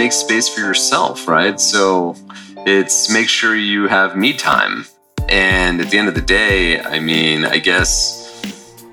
make 0.00 0.12
space 0.12 0.48
for 0.48 0.60
yourself, 0.60 1.28
right? 1.28 1.60
So 1.60 2.16
it's 2.64 3.10
make 3.12 3.28
sure 3.28 3.54
you 3.54 3.86
have 3.86 4.16
me 4.16 4.32
time. 4.32 4.86
And 5.28 5.78
at 5.78 5.90
the 5.90 5.98
end 5.98 6.08
of 6.08 6.14
the 6.14 6.22
day, 6.22 6.80
I 6.80 6.98
mean, 7.00 7.44
I 7.44 7.58
guess 7.58 8.40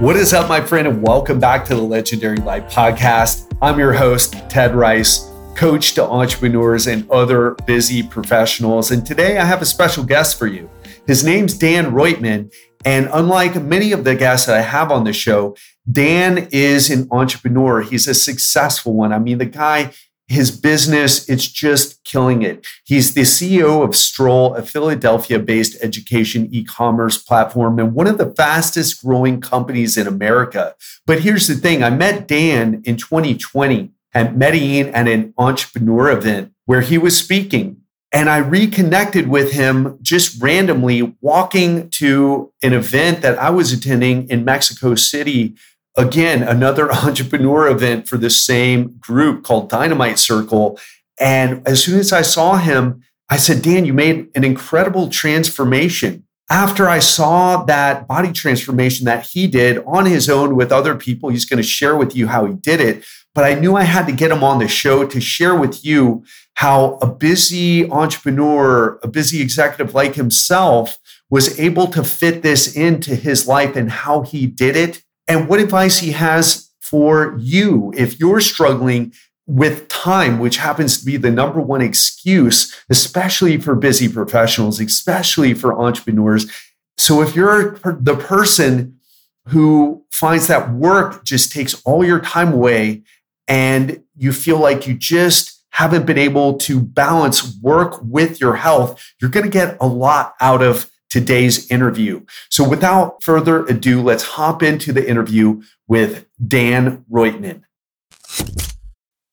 What 0.00 0.16
is 0.16 0.32
up, 0.32 0.48
my 0.48 0.62
friend, 0.62 0.88
and 0.88 1.02
welcome 1.02 1.38
back 1.38 1.66
to 1.66 1.74
the 1.74 1.82
Legendary 1.82 2.38
Life 2.38 2.72
Podcast. 2.72 3.54
I'm 3.60 3.78
your 3.78 3.92
host, 3.92 4.32
Ted 4.48 4.74
Ryce, 4.74 5.30
coach 5.54 5.92
to 5.94 6.04
entrepreneurs 6.04 6.86
and 6.86 7.08
other 7.10 7.50
busy 7.66 8.02
professionals. 8.02 8.92
And 8.92 9.06
today 9.06 9.36
I 9.36 9.44
have 9.44 9.60
a 9.60 9.66
special 9.66 10.04
guest 10.04 10.38
for 10.38 10.46
you. 10.46 10.70
His 11.10 11.24
name's 11.24 11.54
Dan 11.54 11.90
Roitman. 11.90 12.54
And 12.84 13.08
unlike 13.12 13.60
many 13.60 13.90
of 13.90 14.04
the 14.04 14.14
guests 14.14 14.46
that 14.46 14.56
I 14.56 14.60
have 14.60 14.92
on 14.92 15.02
the 15.02 15.12
show, 15.12 15.56
Dan 15.90 16.46
is 16.52 16.88
an 16.88 17.08
entrepreneur. 17.10 17.82
He's 17.82 18.06
a 18.06 18.14
successful 18.14 18.94
one. 18.94 19.12
I 19.12 19.18
mean, 19.18 19.38
the 19.38 19.44
guy 19.44 19.92
his 20.28 20.52
business, 20.52 21.28
it's 21.28 21.48
just 21.48 22.04
killing 22.04 22.42
it. 22.42 22.64
He's 22.84 23.14
the 23.14 23.22
CEO 23.22 23.82
of 23.82 23.96
Stroll, 23.96 24.54
a 24.54 24.62
Philadelphia 24.62 25.40
based 25.40 25.76
education 25.82 26.48
e 26.52 26.62
commerce 26.62 27.18
platform 27.18 27.80
and 27.80 27.92
one 27.92 28.06
of 28.06 28.16
the 28.16 28.32
fastest 28.36 29.02
growing 29.02 29.40
companies 29.40 29.96
in 29.96 30.06
America. 30.06 30.76
But 31.08 31.22
here's 31.22 31.48
the 31.48 31.56
thing 31.56 31.82
I 31.82 31.90
met 31.90 32.28
Dan 32.28 32.82
in 32.84 32.96
2020 32.96 33.90
at 34.14 34.36
Medellin 34.36 34.94
at 34.94 35.08
an 35.08 35.34
entrepreneur 35.36 36.12
event 36.12 36.52
where 36.66 36.82
he 36.82 36.98
was 36.98 37.16
speaking. 37.16 37.79
And 38.12 38.28
I 38.28 38.38
reconnected 38.38 39.28
with 39.28 39.52
him 39.52 39.98
just 40.02 40.42
randomly 40.42 41.14
walking 41.20 41.88
to 41.90 42.52
an 42.62 42.72
event 42.72 43.22
that 43.22 43.38
I 43.38 43.50
was 43.50 43.72
attending 43.72 44.28
in 44.28 44.44
Mexico 44.44 44.96
City 44.96 45.54
again, 45.96 46.42
another 46.42 46.92
entrepreneur 46.92 47.68
event 47.68 48.08
for 48.08 48.16
the 48.16 48.30
same 48.30 48.96
group 48.98 49.44
called 49.44 49.68
Dynamite 49.68 50.18
Circle. 50.18 50.78
And 51.18 51.66
as 51.66 51.84
soon 51.84 52.00
as 52.00 52.12
I 52.12 52.22
saw 52.22 52.56
him, 52.56 53.02
I 53.28 53.36
said, 53.36 53.62
Dan, 53.62 53.84
you 53.84 53.92
made 53.92 54.28
an 54.34 54.42
incredible 54.42 55.08
transformation. 55.08 56.24
After 56.50 56.88
I 56.88 56.98
saw 56.98 57.62
that 57.64 58.08
body 58.08 58.32
transformation 58.32 59.04
that 59.04 59.26
he 59.26 59.46
did 59.46 59.78
on 59.86 60.06
his 60.06 60.28
own 60.28 60.56
with 60.56 60.72
other 60.72 60.96
people, 60.96 61.28
he's 61.28 61.44
going 61.44 61.58
to 61.58 61.68
share 61.68 61.96
with 61.96 62.16
you 62.16 62.26
how 62.26 62.44
he 62.44 62.54
did 62.54 62.80
it. 62.80 63.04
But 63.34 63.44
I 63.44 63.54
knew 63.54 63.76
I 63.76 63.84
had 63.84 64.06
to 64.06 64.12
get 64.12 64.32
him 64.32 64.42
on 64.42 64.58
the 64.58 64.68
show 64.68 65.06
to 65.06 65.20
share 65.20 65.54
with 65.54 65.84
you 65.84 66.24
how 66.54 66.98
a 67.00 67.06
busy 67.06 67.88
entrepreneur, 67.90 68.98
a 69.02 69.08
busy 69.08 69.40
executive 69.40 69.94
like 69.94 70.14
himself, 70.14 70.98
was 71.30 71.58
able 71.60 71.86
to 71.88 72.02
fit 72.02 72.42
this 72.42 72.74
into 72.74 73.14
his 73.14 73.46
life 73.46 73.76
and 73.76 73.90
how 73.90 74.22
he 74.22 74.46
did 74.46 74.76
it 74.76 75.02
and 75.28 75.48
what 75.48 75.60
advice 75.60 75.98
he 75.98 76.10
has 76.10 76.70
for 76.80 77.36
you 77.38 77.92
if 77.96 78.18
you're 78.18 78.40
struggling 78.40 79.12
with 79.46 79.88
time, 79.88 80.38
which 80.38 80.56
happens 80.56 80.98
to 80.98 81.04
be 81.04 81.16
the 81.16 81.30
number 81.30 81.60
one 81.60 81.80
excuse, 81.80 82.76
especially 82.88 83.58
for 83.58 83.74
busy 83.74 84.08
professionals, 84.08 84.80
especially 84.80 85.54
for 85.54 85.78
entrepreneurs. 85.78 86.50
So 86.98 87.22
if 87.22 87.34
you're 87.34 87.78
the 87.84 88.16
person 88.16 88.98
who 89.46 90.04
finds 90.10 90.46
that 90.48 90.72
work 90.72 91.24
just 91.24 91.52
takes 91.52 91.80
all 91.84 92.04
your 92.04 92.20
time 92.20 92.52
away 92.52 93.02
and 93.50 94.02
you 94.16 94.32
feel 94.32 94.58
like 94.58 94.86
you 94.86 94.94
just 94.94 95.62
haven't 95.72 96.06
been 96.06 96.18
able 96.18 96.56
to 96.58 96.80
balance 96.80 97.56
work 97.60 98.00
with 98.02 98.40
your 98.40 98.54
health, 98.54 99.02
you're 99.20 99.30
going 99.30 99.44
to 99.44 99.50
get 99.50 99.76
a 99.80 99.86
lot 99.86 100.34
out 100.40 100.62
of 100.62 100.88
today's 101.10 101.68
interview. 101.70 102.24
So 102.48 102.66
without 102.66 103.22
further 103.22 103.66
ado, 103.66 104.00
let's 104.00 104.22
hop 104.22 104.62
into 104.62 104.92
the 104.92 105.08
interview 105.08 105.62
with 105.88 106.26
Dan 106.46 107.04
Roitman. 107.10 107.62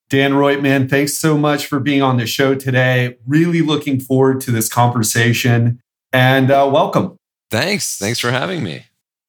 Dan 0.10 0.34
Roitman, 0.34 0.90
thanks 0.90 1.18
so 1.18 1.38
much 1.38 1.68
for 1.68 1.80
being 1.80 2.02
on 2.02 2.18
the 2.18 2.26
show 2.26 2.56
today. 2.56 3.18
Really 3.28 3.62
looking 3.62 4.00
forward 4.00 4.42
to 4.42 4.52
this 4.52 4.68
conversation 4.68 5.80
and 6.12 6.50
uh, 6.50 6.68
welcome. 6.72 7.18
Thanks. 7.52 7.98
Thanks 7.98 8.20
for 8.20 8.32
having 8.32 8.64
me. 8.64 8.86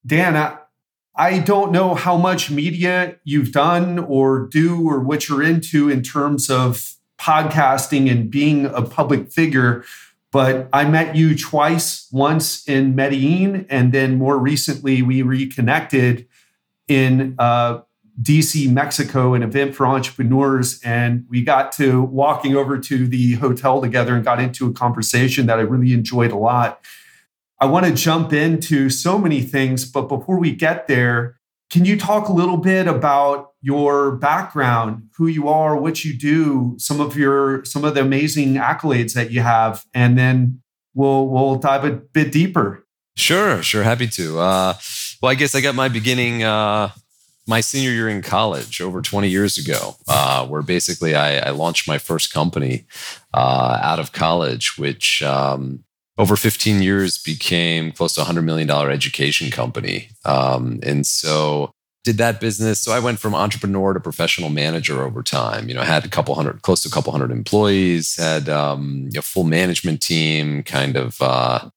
Dan, 0.06 0.36
I, 0.36 0.56
I 1.18 1.40
don't 1.40 1.72
know 1.72 1.96
how 1.96 2.16
much 2.16 2.48
media 2.48 3.16
you've 3.24 3.50
done 3.50 3.98
or 3.98 4.46
do 4.46 4.88
or 4.88 5.00
what 5.00 5.28
you're 5.28 5.42
into 5.42 5.90
in 5.90 6.02
terms 6.02 6.48
of 6.48 6.94
podcasting 7.20 8.08
and 8.08 8.30
being 8.30 8.66
a 8.66 8.82
public 8.82 9.32
figure. 9.32 9.84
But 10.30 10.68
I 10.72 10.84
met 10.84 11.16
you 11.16 11.36
twice, 11.36 12.06
once 12.12 12.66
in 12.68 12.94
Medellin, 12.94 13.66
and 13.68 13.92
then 13.92 14.16
more 14.16 14.38
recently 14.38 15.02
we 15.02 15.22
reconnected 15.22 16.28
in 16.86 17.34
uh, 17.40 17.80
DC, 18.22 18.70
Mexico, 18.70 19.34
an 19.34 19.42
event 19.42 19.74
for 19.74 19.86
entrepreneurs. 19.86 20.80
And 20.82 21.24
we 21.28 21.42
got 21.42 21.72
to 21.72 22.02
walking 22.02 22.54
over 22.54 22.78
to 22.78 23.08
the 23.08 23.32
hotel 23.34 23.80
together 23.80 24.14
and 24.14 24.24
got 24.24 24.40
into 24.40 24.68
a 24.68 24.72
conversation 24.72 25.46
that 25.46 25.58
I 25.58 25.62
really 25.62 25.92
enjoyed 25.92 26.30
a 26.30 26.36
lot. 26.36 26.80
I 27.60 27.66
want 27.66 27.86
to 27.86 27.92
jump 27.92 28.32
into 28.32 28.88
so 28.88 29.18
many 29.18 29.42
things, 29.42 29.84
but 29.84 30.02
before 30.02 30.38
we 30.38 30.54
get 30.54 30.86
there, 30.86 31.38
can 31.70 31.84
you 31.84 31.98
talk 31.98 32.28
a 32.28 32.32
little 32.32 32.56
bit 32.56 32.86
about 32.86 33.50
your 33.60 34.12
background, 34.16 35.08
who 35.16 35.26
you 35.26 35.48
are, 35.48 35.76
what 35.76 36.04
you 36.04 36.16
do, 36.16 36.76
some 36.78 37.00
of 37.00 37.16
your 37.16 37.64
some 37.64 37.84
of 37.84 37.94
the 37.94 38.00
amazing 38.00 38.54
accolades 38.54 39.12
that 39.14 39.30
you 39.30 39.40
have, 39.40 39.84
and 39.92 40.16
then 40.16 40.62
we'll 40.94 41.28
we'll 41.28 41.56
dive 41.56 41.84
a 41.84 41.90
bit 41.90 42.32
deeper. 42.32 42.86
Sure, 43.16 43.62
sure, 43.62 43.82
happy 43.82 44.06
to. 44.06 44.38
Uh, 44.38 44.74
well, 45.20 45.32
I 45.32 45.34
guess 45.34 45.54
I 45.54 45.60
got 45.60 45.74
my 45.74 45.88
beginning 45.88 46.44
uh, 46.44 46.90
my 47.48 47.60
senior 47.60 47.90
year 47.90 48.08
in 48.08 48.22
college 48.22 48.80
over 48.80 49.02
20 49.02 49.28
years 49.28 49.58
ago, 49.58 49.96
uh, 50.06 50.46
where 50.46 50.62
basically 50.62 51.16
I, 51.16 51.48
I, 51.48 51.50
launched 51.50 51.88
my 51.88 51.96
first 51.96 52.32
company 52.32 52.84
uh, 53.32 53.78
out 53.82 53.98
of 53.98 54.12
college, 54.12 54.76
which 54.76 55.22
um, 55.22 55.82
over 56.18 56.36
15 56.36 56.82
years 56.82 57.16
became 57.16 57.92
close 57.92 58.14
to 58.14 58.22
a 58.22 58.24
$100 58.24 58.44
million 58.44 58.68
education 58.70 59.50
company. 59.50 60.10
Um, 60.24 60.80
and 60.82 61.06
so 61.06 61.70
did 62.04 62.18
that 62.18 62.40
business. 62.40 62.80
So 62.80 62.92
I 62.92 62.98
went 62.98 63.20
from 63.20 63.34
entrepreneur 63.34 63.92
to 63.92 64.00
professional 64.00 64.50
manager 64.50 65.02
over 65.02 65.22
time. 65.22 65.68
You 65.68 65.74
know, 65.74 65.82
I 65.82 65.84
had 65.84 66.04
a 66.04 66.08
couple 66.08 66.34
hundred, 66.34 66.62
close 66.62 66.82
to 66.82 66.88
a 66.88 66.92
couple 66.92 67.12
hundred 67.12 67.30
employees, 67.30 68.16
had 68.16 68.48
um, 68.48 69.10
a 69.16 69.22
full 69.22 69.44
management 69.44 70.00
team, 70.02 70.62
kind 70.64 70.96
of 70.96 71.20
uh, 71.20 71.70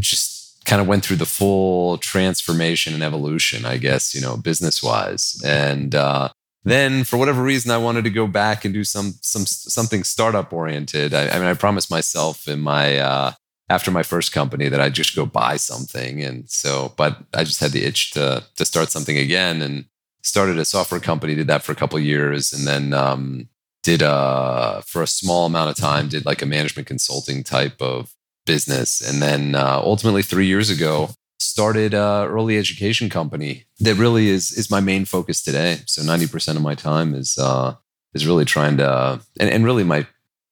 just 0.00 0.64
kind 0.64 0.82
of 0.82 0.86
went 0.86 1.04
through 1.04 1.16
the 1.16 1.26
full 1.26 1.96
transformation 1.96 2.92
and 2.92 3.02
evolution, 3.02 3.64
I 3.64 3.78
guess, 3.78 4.14
you 4.14 4.20
know, 4.20 4.36
business 4.36 4.82
wise. 4.82 5.40
And 5.44 5.94
uh, 5.94 6.28
then 6.64 7.04
for 7.04 7.16
whatever 7.16 7.42
reason, 7.42 7.70
I 7.70 7.78
wanted 7.78 8.04
to 8.04 8.10
go 8.10 8.26
back 8.26 8.64
and 8.66 8.74
do 8.74 8.84
some 8.84 9.14
some 9.22 9.46
something 9.46 10.04
startup 10.04 10.52
oriented. 10.52 11.14
I, 11.14 11.28
I 11.28 11.38
mean, 11.38 11.48
I 11.48 11.54
promised 11.54 11.90
myself 11.90 12.48
in 12.48 12.60
my 12.60 12.98
uh, 12.98 13.32
after 13.70 13.90
my 13.90 14.02
first 14.02 14.32
company 14.32 14.68
that 14.68 14.80
I'd 14.80 14.94
just 14.94 15.14
go 15.14 15.26
buy 15.26 15.56
something. 15.56 16.22
And 16.22 16.48
so, 16.48 16.94
but 16.96 17.18
I 17.34 17.44
just 17.44 17.60
had 17.60 17.72
the 17.72 17.84
itch 17.84 18.12
to 18.12 18.44
to 18.56 18.64
start 18.64 18.90
something 18.90 19.18
again 19.18 19.62
and 19.62 19.84
started 20.22 20.58
a 20.58 20.64
software 20.64 21.00
company, 21.00 21.34
did 21.34 21.46
that 21.46 21.62
for 21.62 21.72
a 21.72 21.76
couple 21.76 21.98
years, 21.98 22.52
and 22.52 22.66
then 22.66 22.92
um, 22.92 23.48
did 23.82 24.02
uh 24.02 24.80
for 24.82 25.02
a 25.02 25.06
small 25.06 25.46
amount 25.46 25.70
of 25.70 25.76
time, 25.76 26.08
did 26.08 26.26
like 26.26 26.42
a 26.42 26.46
management 26.46 26.88
consulting 26.88 27.44
type 27.44 27.80
of 27.80 28.14
business. 28.46 29.00
And 29.00 29.20
then 29.22 29.54
uh, 29.54 29.80
ultimately 29.82 30.22
three 30.22 30.46
years 30.46 30.70
ago, 30.70 31.10
started 31.38 31.94
a 31.94 32.26
early 32.28 32.58
education 32.58 33.08
company 33.08 33.66
that 33.80 33.94
really 33.94 34.28
is 34.28 34.52
is 34.52 34.70
my 34.70 34.80
main 34.80 35.04
focus 35.04 35.42
today. 35.42 35.78
So 35.86 36.02
90% 36.02 36.56
of 36.56 36.62
my 36.62 36.74
time 36.74 37.14
is 37.14 37.38
uh 37.38 37.74
is 38.14 38.26
really 38.26 38.44
trying 38.44 38.76
to 38.78 39.20
and, 39.38 39.50
and 39.50 39.64
really 39.64 39.84
my 39.84 40.06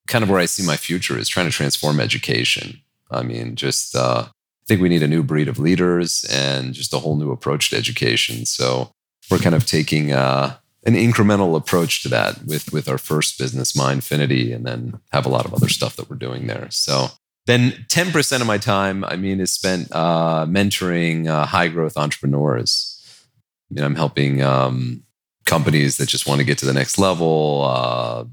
kind 0.07 0.23
of 0.23 0.31
where 0.31 0.39
I 0.39 0.47
see 0.47 0.65
my 0.65 0.77
future 0.77 1.19
is 1.19 1.29
trying 1.29 1.47
to 1.47 1.53
transform 1.53 1.99
education. 1.99 2.81
I 3.11 3.23
mean, 3.23 3.57
just 3.57 3.95
uh, 3.95 4.27
I 4.29 4.65
think 4.67 4.81
we 4.81 4.89
need 4.89 5.03
a 5.03 5.09
new 5.09 5.23
breed 5.23 5.49
of 5.49 5.59
leaders 5.59 6.25
and 6.31 6.75
just 6.75 6.93
a 6.93 6.99
whole 6.99 7.17
new 7.17 7.31
approach 7.31 7.71
to 7.71 7.77
education. 7.77 8.47
So 8.47 8.93
we're 9.31 9.39
kind 9.39 9.55
of 9.55 9.67
taking 9.67 10.13
uh, 10.13 10.57
an 10.85 10.95
incremental 10.95 11.57
approach 11.57 12.03
to 12.03 12.09
that 12.11 12.45
with 12.45 12.73
with 12.73 12.89
our 12.89 12.99
first 12.99 13.39
business, 13.39 13.73
Mindfinity, 13.73 14.55
and 14.55 14.65
then 14.65 15.01
have 15.13 15.27
a 15.27 15.31
lot 15.31 15.45
of 15.45 15.55
other 15.55 15.69
stuff 15.69 15.97
that 15.97 16.11
we're 16.11 16.17
doing 16.17 16.47
there. 16.47 16.69
So 16.71 17.09
then 17.47 17.87
10% 17.89 18.41
of 18.41 18.47
my 18.47 18.59
time, 18.59 19.05
I 19.05 19.17
mean, 19.17 19.41
is 19.41 19.53
spent 19.53 19.89
uh, 19.93 20.47
mentoring 20.47 21.29
uh, 21.29 21.47
high 21.47 21.69
growth 21.69 21.97
entrepreneurs. 21.97 22.93
I 23.71 23.75
mean, 23.75 23.85
I'm 23.85 23.95
helping 23.95 24.43
um, 24.43 25.05
companies 25.45 25.97
that 25.97 26.09
just 26.09 26.27
want 26.27 26.41
to 26.41 26.45
get 26.45 26.59
to 26.59 26.67
the 26.67 26.73
next 26.73 26.99
level, 26.99 27.65
uh, 27.65 28.25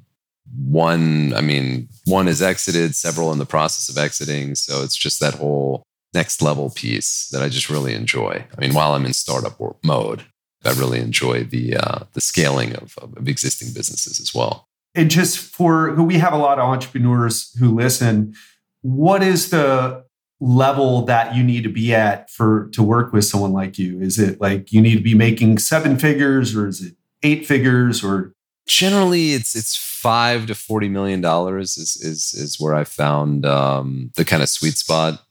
one 0.56 1.34
i 1.34 1.42
mean 1.42 1.88
one 2.06 2.28
is 2.28 2.42
exited 2.42 2.95
several 2.95 3.31
in 3.31 3.40
the 3.40 3.45
process 3.45 3.90
of 3.90 3.98
exiting. 3.98 4.56
So 4.56 4.84
it's 4.84 4.95
just 4.95 5.19
that 5.19 5.36
whole 5.36 5.84
next 6.13 6.42
level 6.42 6.69
piece 6.69 7.30
that 7.30 7.42
i 7.42 7.50
just 7.50 7.69
really 7.69 7.94
enjoy. 7.94 8.45
I 8.56 8.62
mean 8.62 8.74
while 8.74 8.94
i'm 8.94 9.06
in 9.06 9.13
startup 9.13 9.60
mode 9.84 10.24
i 10.66 10.72
really 10.72 11.00
enjoy 11.00 11.44
the 11.44 11.78
uh, 11.78 12.00
the 12.13 12.22
scaling 12.22 12.75
of, 12.75 12.98
of 12.98 13.28
existing 13.28 13.69
businesses 13.74 14.19
as 14.19 14.34
well. 14.34 14.68
And 14.95 15.10
just 15.10 15.40
for 15.40 15.94
we 15.94 16.19
have 16.19 16.34
a 16.34 16.38
lot 16.38 16.60
of 16.60 16.66
entrepreneurs 16.69 17.56
who 17.60 17.74
listen. 17.74 18.36
What 18.81 19.24
is 19.24 19.50
the 19.50 20.04
level 20.44 21.06
that 21.06 21.34
you 21.34 21.42
need 21.42 21.63
to 21.63 21.69
be 21.69 21.96
at 21.96 22.30
for 22.30 22.69
to 22.74 22.84
work 22.84 23.13
with 23.13 23.24
someone 23.24 23.54
like 23.54 23.80
you? 23.80 24.01
Is 24.01 24.19
it 24.19 24.42
like 24.42 24.74
you 24.74 24.81
need 24.81 24.96
to 24.96 25.01
be 25.04 25.16
making 25.16 25.57
seven 25.57 25.98
figures 25.98 26.54
or 26.54 26.68
is 26.68 26.81
it 26.81 26.96
eight 27.24 27.46
figures 27.46 28.04
or? 28.04 28.34
Generally 28.68 29.34
it's 29.34 29.56
it's 29.56 29.75
five 30.04 30.48
to 30.48 30.54
forty 30.54 30.90
million 30.90 31.22
dollars 31.22 31.78
is 31.78 31.96
is 31.96 32.34
is 32.34 32.60
where 32.60 32.76
I 32.76 32.84
found 32.84 33.46
um, 33.46 34.12
the 34.18 34.26
kind 34.26 34.44
of 34.44 34.50
sweet 34.50 34.78
spot. 34.78 35.24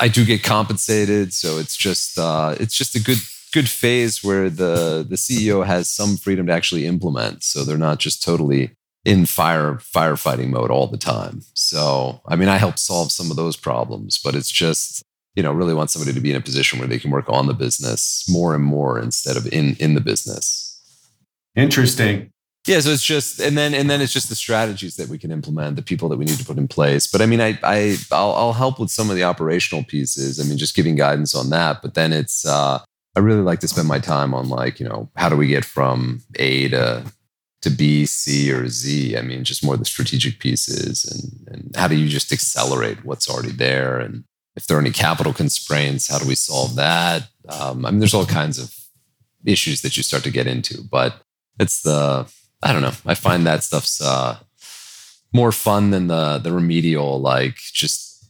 I 0.00 0.08
do 0.08 0.24
get 0.24 0.44
compensated, 0.44 1.34
so 1.34 1.58
it's 1.58 1.76
just 1.76 2.16
uh, 2.16 2.54
it's 2.60 2.76
just 2.76 2.94
a 2.94 3.02
good 3.02 3.18
good 3.52 3.68
phase 3.68 4.22
where 4.22 4.48
the 4.48 5.04
the 5.08 5.16
CEO 5.16 5.66
has 5.66 5.90
some 5.90 6.16
freedom 6.16 6.46
to 6.46 6.52
actually 6.52 6.86
implement, 6.86 7.42
so 7.42 7.64
they're 7.64 7.76
not 7.76 7.98
just 7.98 8.22
totally 8.22 8.70
in 9.04 9.26
fire 9.26 9.74
firefighting 9.74 10.50
mode 10.50 10.70
all 10.70 10.86
the 10.86 10.96
time. 10.96 11.42
So 11.54 12.20
I 12.28 12.36
mean, 12.36 12.48
I 12.48 12.58
help 12.58 12.78
solve 12.78 13.10
some 13.10 13.30
of 13.32 13.36
those 13.36 13.56
problems, 13.56 14.20
but 14.22 14.36
it's 14.36 14.52
just 14.52 15.02
you 15.34 15.42
know 15.42 15.52
really 15.52 15.74
want 15.74 15.90
somebody 15.90 16.12
to 16.12 16.20
be 16.20 16.30
in 16.30 16.36
a 16.36 16.40
position 16.40 16.78
where 16.78 16.88
they 16.88 17.00
can 17.00 17.10
work 17.10 17.28
on 17.28 17.48
the 17.48 17.54
business 17.54 18.24
more 18.28 18.54
and 18.54 18.62
more 18.62 19.00
instead 19.00 19.36
of 19.36 19.52
in 19.52 19.74
in 19.80 19.94
the 19.94 20.00
business. 20.00 20.62
Interesting 21.56 22.30
yeah 22.66 22.80
so 22.80 22.90
it's 22.90 23.04
just 23.04 23.40
and 23.40 23.56
then 23.56 23.74
and 23.74 23.88
then 23.88 24.00
it's 24.00 24.12
just 24.12 24.28
the 24.28 24.34
strategies 24.34 24.96
that 24.96 25.08
we 25.08 25.18
can 25.18 25.30
implement 25.30 25.76
the 25.76 25.82
people 25.82 26.08
that 26.08 26.16
we 26.18 26.24
need 26.24 26.38
to 26.38 26.44
put 26.44 26.58
in 26.58 26.68
place. 26.68 27.06
But 27.06 27.20
i 27.20 27.26
mean 27.26 27.40
i 27.40 27.58
i 27.62 27.96
i'll, 28.12 28.34
I'll 28.34 28.52
help 28.52 28.78
with 28.78 28.90
some 28.90 29.10
of 29.10 29.16
the 29.16 29.24
operational 29.24 29.84
pieces. 29.84 30.40
I 30.40 30.44
mean 30.44 30.58
just 30.58 30.76
giving 30.76 30.96
guidance 30.96 31.34
on 31.34 31.50
that. 31.50 31.82
But 31.82 31.94
then 31.94 32.12
it's 32.12 32.44
uh 32.44 32.80
i 33.14 33.20
really 33.20 33.42
like 33.42 33.60
to 33.60 33.68
spend 33.68 33.88
my 33.88 33.98
time 33.98 34.34
on 34.34 34.48
like 34.48 34.80
you 34.80 34.88
know 34.88 35.08
how 35.16 35.28
do 35.28 35.36
we 35.36 35.48
get 35.48 35.64
from 35.64 36.22
a 36.36 36.68
to 36.68 37.04
to 37.62 37.70
b 37.70 38.06
c 38.06 38.52
or 38.52 38.68
z? 38.68 39.16
I 39.16 39.22
mean 39.22 39.44
just 39.44 39.64
more 39.64 39.76
the 39.76 39.84
strategic 39.84 40.38
pieces 40.38 41.04
and 41.04 41.54
and 41.54 41.76
how 41.76 41.88
do 41.88 41.96
you 41.96 42.08
just 42.08 42.32
accelerate 42.32 43.04
what's 43.04 43.28
already 43.28 43.52
there? 43.52 43.98
And 43.98 44.24
if 44.56 44.66
there 44.66 44.76
are 44.76 44.80
any 44.80 44.90
capital 44.90 45.32
constraints 45.32 46.08
how 46.10 46.18
do 46.18 46.28
we 46.28 46.34
solve 46.34 46.74
that? 46.76 47.28
Um, 47.48 47.86
i 47.86 47.90
mean 47.90 48.00
there's 48.00 48.14
all 48.14 48.26
kinds 48.26 48.58
of 48.58 48.74
issues 49.44 49.80
that 49.82 49.96
you 49.96 50.02
start 50.02 50.24
to 50.24 50.30
get 50.30 50.46
into. 50.46 50.82
But 50.82 51.22
it's 51.58 51.82
the 51.82 52.30
I 52.62 52.72
don't 52.72 52.82
know. 52.82 52.92
I 53.04 53.14
find 53.14 53.46
that 53.46 53.62
stuff's 53.62 54.00
uh, 54.00 54.38
more 55.32 55.52
fun 55.52 55.90
than 55.90 56.06
the 56.08 56.38
the 56.38 56.52
remedial, 56.52 57.20
like 57.20 57.56
just 57.56 58.24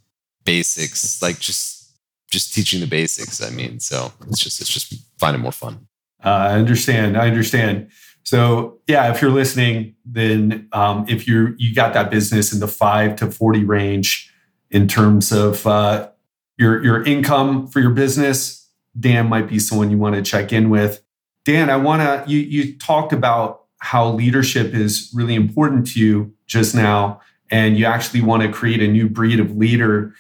basics, 0.45 1.23
like 1.23 1.39
just 1.39 1.93
just 2.31 2.53
teaching 2.53 2.81
the 2.81 2.87
basics. 2.87 3.43
I 3.43 3.51
mean, 3.51 3.81
so 3.81 4.13
it's 4.29 4.41
just 4.41 4.61
it's 4.61 4.71
just 4.71 4.95
finding 5.19 5.43
more 5.43 5.53
fun. 5.53 5.87
Uh, 6.25 6.29
I 6.29 6.55
understand. 6.55 7.17
I 7.17 7.29
understand. 7.29 7.89
So 8.25 8.81
yeah, 8.89 9.13
if 9.13 9.23
you're 9.23 9.31
listening, 9.31 9.95
then 10.05 10.69
um, 10.73 11.07
if 11.09 11.29
you 11.29 11.55
you 11.59 11.75
got 11.75 11.95
that 11.95 12.11
business 12.11 12.53
in 12.53 12.59
the 12.59 12.69
five 12.69 13.17
to 13.17 13.31
forty 13.31 13.65
range 13.65 14.33
in 14.71 14.89
terms 14.89 15.31
of 15.31 15.65
uh, 15.67 16.11
your 16.59 16.83
your 16.83 17.05
income 17.05 17.69
for 17.69 17.81
your 17.81 17.91
business, 17.91 18.69
Dan 18.99 19.29
might 19.29 19.49
be 19.49 19.61
someone 19.61 19.91
you 19.91 19.99
want 19.99 20.17
to 20.17 20.23
check 20.23 20.53
in 20.53 20.71
with. 20.71 21.03
Dan, 21.45 21.71
I 21.71 21.77
want 21.77 22.03
to 22.03 22.31
you 22.31 22.41
you 22.41 22.77
talked 22.77 23.13
about 23.13 23.66
how 23.79 24.11
leadership 24.11 24.75
is 24.75 25.11
really 25.15 25.35
important 25.35 25.87
to 25.89 26.01
you 26.01 26.33
just 26.47 26.75
now, 26.75 27.21
and 27.51 27.79
you 27.79 27.85
actually 27.85 28.21
want 28.21 28.43
to 28.43 28.51
create 28.51 28.83
a 28.83 28.89
new 28.89 29.09
breed 29.09 29.41
of 29.41 29.57
leader. 29.57 30.15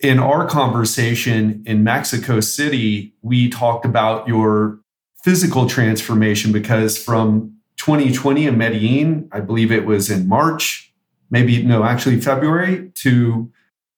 In 0.00 0.18
our 0.18 0.46
conversation 0.46 1.62
in 1.66 1.84
Mexico 1.84 2.40
City, 2.40 3.14
we 3.22 3.48
talked 3.48 3.84
about 3.84 4.26
your 4.26 4.80
physical 5.22 5.68
transformation 5.68 6.52
because 6.52 6.96
from 6.96 7.54
2020 7.76 8.46
in 8.46 8.58
Medellin, 8.58 9.28
I 9.32 9.40
believe 9.40 9.72
it 9.72 9.86
was 9.86 10.10
in 10.10 10.28
March, 10.28 10.92
maybe 11.30 11.62
no, 11.62 11.84
actually 11.84 12.20
February, 12.20 12.90
to 12.96 13.50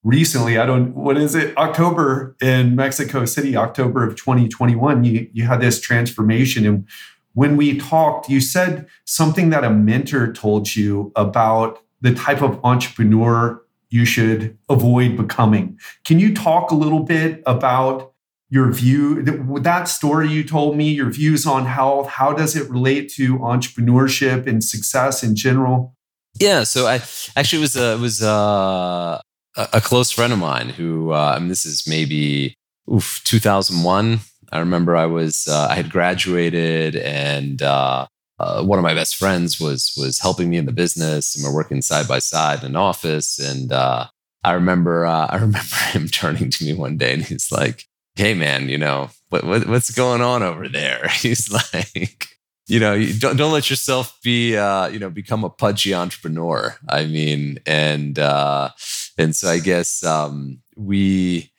recently, 0.04 0.58
I 0.58 0.66
don't, 0.66 0.94
what 0.94 1.16
is 1.16 1.34
it, 1.34 1.56
October 1.56 2.36
in 2.40 2.74
Mexico 2.74 3.24
City, 3.24 3.56
October 3.56 4.06
of 4.06 4.16
2021, 4.16 5.04
you, 5.04 5.28
you 5.32 5.44
had 5.44 5.60
this 5.60 5.80
transformation. 5.80 6.66
And 6.66 6.88
when 7.34 7.56
we 7.56 7.78
talked, 7.78 8.28
you 8.28 8.40
said 8.40 8.86
something 9.04 9.50
that 9.50 9.64
a 9.64 9.70
mentor 9.70 10.32
told 10.32 10.74
you 10.74 11.12
about 11.16 11.82
the 12.00 12.14
type 12.14 12.42
of 12.42 12.60
entrepreneur 12.64 13.62
you 13.90 14.04
should 14.04 14.56
avoid 14.68 15.16
becoming. 15.16 15.78
Can 16.04 16.18
you 16.18 16.34
talk 16.34 16.70
a 16.70 16.74
little 16.74 17.00
bit 17.00 17.42
about 17.46 18.12
your 18.52 18.70
view 18.70 19.22
that 19.22 19.84
story 19.84 20.28
you 20.28 20.44
told 20.44 20.76
me 20.76 20.90
your 20.90 21.10
views 21.10 21.46
on 21.46 21.64
health 21.64 22.06
how 22.06 22.34
does 22.34 22.54
it 22.54 22.68
relate 22.68 23.10
to 23.10 23.38
entrepreneurship 23.38 24.46
and 24.46 24.62
success 24.62 25.22
in 25.22 25.34
general 25.34 25.96
yeah 26.38 26.62
so 26.62 26.86
i 26.86 26.96
actually 27.34 27.58
was 27.58 27.78
uh, 27.78 27.96
was 27.98 28.22
uh, 28.22 29.18
a 29.56 29.80
close 29.80 30.10
friend 30.10 30.34
of 30.34 30.38
mine 30.38 30.68
who 30.68 31.12
uh, 31.12 31.32
I 31.34 31.38
mean, 31.38 31.48
this 31.48 31.64
is 31.64 31.84
maybe 31.86 32.54
oof, 32.92 33.22
2001 33.24 34.20
I 34.52 34.58
remember 34.58 34.94
I 34.94 35.06
was 35.06 35.48
uh, 35.48 35.68
I 35.70 35.74
had 35.74 35.90
graduated 35.90 36.94
and 36.96 37.62
uh, 37.62 38.06
uh, 38.38 38.62
one 38.62 38.78
of 38.78 38.82
my 38.82 38.94
best 38.94 39.16
friends 39.16 39.58
was 39.58 39.94
was 39.96 40.18
helping 40.18 40.50
me 40.50 40.58
in 40.58 40.66
the 40.66 40.72
business 40.72 41.34
and 41.34 41.42
we're 41.42 41.54
working 41.54 41.80
side 41.80 42.06
by 42.06 42.18
side 42.18 42.60
in 42.60 42.66
an 42.66 42.76
office 42.76 43.38
and 43.38 43.72
uh, 43.72 44.06
I 44.44 44.52
remember 44.52 45.06
uh, 45.06 45.26
I 45.30 45.36
remember 45.36 45.74
him 45.90 46.06
turning 46.08 46.50
to 46.50 46.64
me 46.64 46.74
one 46.74 46.98
day 46.98 47.14
and 47.14 47.22
he's 47.22 47.50
like, 47.50 47.86
"Hey 48.14 48.34
man, 48.34 48.68
you 48.68 48.78
know 48.78 49.10
what, 49.30 49.44
what 49.44 49.66
what's 49.66 49.90
going 49.90 50.20
on 50.20 50.42
over 50.42 50.68
there?" 50.68 51.08
He's 51.12 51.50
like. 51.50 52.28
You 52.68 52.78
know, 52.78 52.94
you 52.94 53.12
don't 53.18 53.36
don't 53.36 53.52
let 53.52 53.68
yourself 53.68 54.16
be, 54.22 54.56
uh, 54.56 54.86
you 54.86 55.00
know, 55.00 55.10
become 55.10 55.42
a 55.42 55.50
pudgy 55.50 55.92
entrepreneur. 55.92 56.76
I 56.88 57.04
mean, 57.04 57.58
and 57.66 58.16
and 58.16 59.36
so 59.36 59.50
I 59.50 59.58
guess 59.58 60.02
um, 60.04 60.62
we 60.76 61.51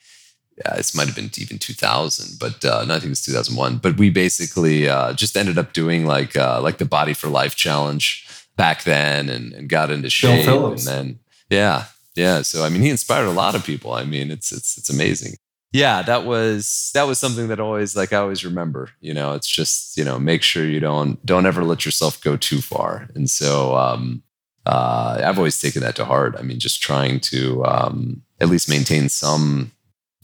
yeah, 0.56 0.76
this 0.76 0.94
might 0.94 1.06
have 1.06 1.16
been 1.16 1.30
even 1.38 1.58
2000, 1.58 2.38
but 2.38 2.64
uh, 2.64 2.84
no, 2.84 2.94
I 2.94 2.98
think 2.98 3.06
it 3.06 3.10
was 3.10 3.24
2001. 3.24 3.78
But 3.78 3.98
we 3.98 4.10
basically 4.10 4.88
uh, 4.88 5.12
just 5.12 5.36
ended 5.36 5.58
up 5.58 5.72
doing 5.72 6.06
like 6.06 6.36
uh, 6.36 6.60
like 6.60 6.78
the 6.78 6.84
Body 6.84 7.12
for 7.12 7.28
Life 7.28 7.56
challenge 7.56 8.26
back 8.56 8.84
then, 8.84 9.28
and, 9.28 9.52
and 9.52 9.68
got 9.68 9.90
into 9.90 10.10
shape. 10.10 10.46
And 10.46 10.78
then 10.78 11.18
yeah, 11.50 11.86
yeah. 12.14 12.42
So 12.42 12.64
I 12.64 12.68
mean, 12.68 12.82
he 12.82 12.90
inspired 12.90 13.26
a 13.26 13.32
lot 13.32 13.54
of 13.54 13.64
people. 13.64 13.94
I 13.94 14.04
mean, 14.04 14.30
it's 14.30 14.52
it's 14.52 14.78
it's 14.78 14.90
amazing. 14.90 15.34
Yeah, 15.72 16.02
that 16.02 16.24
was 16.24 16.92
that 16.94 17.08
was 17.08 17.18
something 17.18 17.48
that 17.48 17.58
always 17.58 17.96
like 17.96 18.12
I 18.12 18.18
always 18.18 18.44
remember. 18.44 18.90
You 19.00 19.12
know, 19.12 19.32
it's 19.32 19.48
just 19.48 19.96
you 19.96 20.04
know 20.04 20.20
make 20.20 20.42
sure 20.42 20.64
you 20.64 20.78
don't 20.78 21.24
don't 21.26 21.46
ever 21.46 21.64
let 21.64 21.84
yourself 21.84 22.22
go 22.22 22.36
too 22.36 22.60
far. 22.60 23.08
And 23.16 23.28
so 23.28 23.76
um, 23.76 24.22
uh, 24.66 25.20
I've 25.24 25.36
always 25.36 25.60
taken 25.60 25.82
that 25.82 25.96
to 25.96 26.04
heart. 26.04 26.36
I 26.38 26.42
mean, 26.42 26.60
just 26.60 26.80
trying 26.80 27.18
to 27.20 27.64
um, 27.64 28.22
at 28.40 28.48
least 28.48 28.68
maintain 28.68 29.08
some 29.08 29.72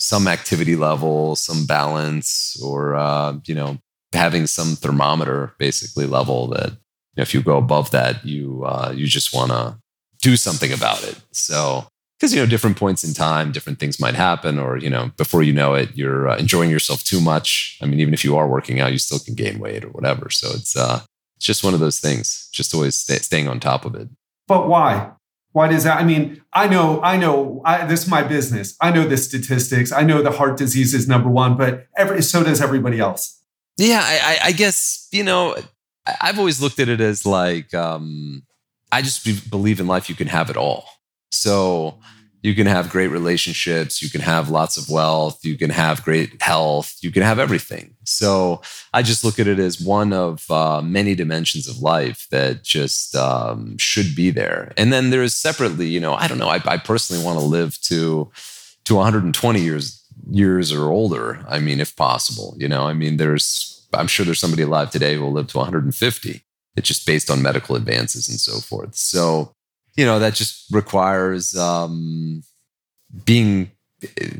some 0.01 0.27
activity 0.27 0.77
level, 0.77 1.37
some 1.37 1.67
balance, 1.67 2.61
or 2.63 2.95
uh, 2.95 3.35
you 3.45 3.55
know, 3.55 3.79
having 4.13 4.47
some 4.47 4.77
thermometer 4.77 5.55
basically 5.59 6.07
level 6.07 6.49
that 6.49 6.71
you 6.71 7.19
know, 7.19 7.23
if 7.23 7.35
you 7.35 7.43
go 7.43 7.59
above 7.59 7.91
that, 7.91 8.25
you 8.25 8.65
uh, 8.65 8.93
you 8.95 9.07
just 9.07 9.35
want 9.35 9.51
to 9.51 9.79
do 10.23 10.37
something 10.37 10.73
about 10.73 11.03
it. 11.05 11.21
So 11.33 11.87
because 12.19 12.35
you 12.35 12.41
know 12.41 12.47
different 12.47 12.77
points 12.77 13.03
in 13.03 13.15
time 13.15 13.51
different 13.51 13.79
things 13.79 13.99
might 13.99 14.15
happen 14.15 14.59
or 14.59 14.77
you 14.77 14.91
know 14.91 15.11
before 15.17 15.43
you 15.43 15.55
know 15.55 15.73
it 15.73 15.89
you're 15.95 16.29
uh, 16.29 16.37
enjoying 16.37 16.71
yourself 16.71 17.03
too 17.03 17.21
much. 17.21 17.79
I 17.81 17.87
mean 17.87 18.01
even 18.01 18.15
if 18.15 18.25
you 18.25 18.37
are 18.37 18.47
working 18.49 18.81
out 18.81 18.93
you 18.93 18.99
still 18.99 19.19
can 19.19 19.35
gain 19.35 19.59
weight 19.59 19.85
or 19.85 19.89
whatever. 19.89 20.31
So 20.31 20.49
it's 20.51 20.77
uh 20.77 21.01
it's 21.37 21.47
just 21.47 21.65
one 21.65 21.75
of 21.75 21.81
those 21.81 21.99
things 21.99 22.49
just 22.53 22.75
always 22.75 22.97
stay, 22.97 23.17
staying 23.17 23.49
on 23.49 23.61
top 23.61 23.85
of 23.85 23.95
it. 23.95 24.09
But 24.47 24.69
why 24.69 25.13
why 25.53 25.69
does 25.69 25.85
that 25.85 26.01
i 26.01 26.05
mean 26.05 26.43
i 26.53 26.67
know 26.69 27.01
i 27.03 27.17
know 27.17 27.61
I, 27.65 27.87
this 27.87 28.05
is 28.05 28.09
my 28.09 28.23
business. 28.23 28.77
I 28.81 28.91
know 28.91 29.07
the 29.07 29.17
statistics. 29.17 29.93
I 29.93 30.03
know 30.03 30.23
the 30.23 30.31
heart 30.31 30.57
disease 30.57 30.95
is 30.95 31.09
number 31.09 31.29
one 31.29 31.57
but 31.57 31.87
every 31.97 32.23
so 32.23 32.43
does 32.43 32.61
everybody 32.61 32.99
else. 32.99 33.43
Yeah 33.77 34.03
i, 34.03 34.39
I 34.45 34.53
guess 34.53 35.09
you 35.13 35.25
know 35.25 35.57
i've 36.21 36.39
always 36.39 36.61
looked 36.61 36.79
at 36.79 36.89
it 36.89 37.01
as 37.01 37.27
like 37.27 37.73
um 37.75 38.43
i 38.91 39.03
just 39.03 39.25
be, 39.25 39.39
believe 39.51 39.81
in 39.81 39.87
life 39.87 40.09
you 40.09 40.15
can 40.15 40.29
have 40.29 40.51
it 40.51 40.57
all. 40.57 40.87
So 41.31 41.99
you 42.43 42.55
can 42.55 42.67
have 42.67 42.91
great 42.91 43.09
relationships, 43.09 44.01
you 44.01 44.09
can 44.09 44.21
have 44.23 44.49
lots 44.49 44.77
of 44.77 44.89
wealth, 44.89 45.45
you 45.45 45.59
can 45.59 45.71
have 45.71 46.03
great 46.03 46.41
health, 46.41 46.97
you 47.01 47.11
can 47.11 47.23
have 47.23 47.39
everything. 47.39 47.95
So 48.05 48.63
I 48.95 49.03
just 49.03 49.25
look 49.25 49.39
at 49.39 49.47
it 49.47 49.59
as 49.59 49.81
one 49.81 50.13
of 50.13 50.51
uh, 50.51 50.81
many 50.81 51.15
dimensions 51.15 51.69
of 51.69 51.79
life 51.79 52.27
that 52.31 52.65
just 52.65 53.15
um, 53.15 53.77
should 53.79 54.15
be 54.17 54.31
there. 54.31 54.73
And 54.77 54.93
then 54.93 55.11
there's 55.11 55.35
separately, 55.35 55.87
you 55.89 56.01
know, 56.01 56.15
I 56.15 56.29
don't 56.29 56.39
know. 56.39 56.49
I, 56.49 56.61
I 56.65 56.79
personally 56.79 57.23
want 57.25 57.39
to 57.39 57.45
live 57.45 57.79
to 57.83 58.31
to 58.85 58.95
120 58.95 59.61
years 59.61 60.03
years 60.31 60.73
or 60.73 60.91
older. 60.91 61.45
I 61.49 61.59
mean, 61.59 61.81
if 61.81 61.95
possible, 61.97 62.55
you 62.59 62.69
know. 62.69 62.87
I 62.87 62.95
mean, 62.95 63.17
there's 63.19 63.87
I'm 63.93 64.07
sure 64.07 64.25
there's 64.25 64.41
somebody 64.41 64.63
alive 64.63 64.91
today 64.91 65.15
who 65.15 65.23
will 65.23 65.33
live 65.33 65.49
to 65.49 65.59
150. 65.59 66.45
It's 66.77 66.89
just 66.89 67.07
based 67.07 67.31
on 67.31 67.43
medical 67.43 67.77
advances 67.77 68.29
and 68.29 68.39
so 68.39 68.61
forth. 68.61 68.95
So 68.95 69.55
you 69.97 70.05
know 70.05 70.19
that 70.19 70.35
just 70.35 70.73
requires 70.73 71.57
um, 71.57 72.43
being 73.25 73.71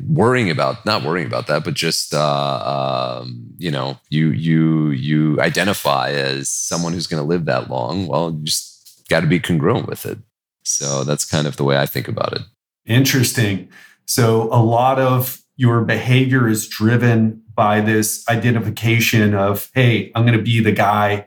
worrying 0.09 0.51
about 0.51 0.87
not 0.87 1.05
worrying 1.05 1.27
about 1.27 1.47
that 1.47 1.65
but 1.65 1.75
just 1.75 2.15
uh, 2.15 3.21
um, 3.23 3.47
you 3.59 3.71
know 3.71 3.99
you 4.09 4.31
you 4.31 4.91
you 4.91 5.41
identify 5.41 6.11
as 6.11 6.49
someone 6.49 6.93
who's 6.93 7.07
going 7.07 7.23
to 7.23 7.29
live 7.29 7.45
that 7.45 7.69
long 7.69 8.07
well 8.07 8.31
you 8.31 8.45
just 8.45 8.71
got 9.11 9.21
to 9.21 9.27
be 9.27 9.41
congruent 9.41 9.87
with 9.87 10.07
it. 10.07 10.19
So 10.63 11.05
that's 11.05 11.27
kind 11.27 11.47
of 11.47 11.57
the 11.57 11.65
way 11.65 11.77
i 11.77 11.85
think 11.85 12.09
about 12.09 12.33
it. 12.33 12.43
Interesting. 12.87 13.69
So 14.07 14.45
a 14.53 14.63
lot 14.63 14.99
of 14.99 15.43
your 15.57 15.83
behavior 15.85 16.49
is 16.49 16.67
driven 16.67 17.43
by 17.55 17.83
this 17.83 18.27
identification 18.31 19.35
of 19.35 19.71
hey 19.75 20.11
i'm 20.15 20.25
going 20.25 20.39
to 20.39 20.43
be 20.43 20.61
the 20.61 20.73
guy 20.73 21.27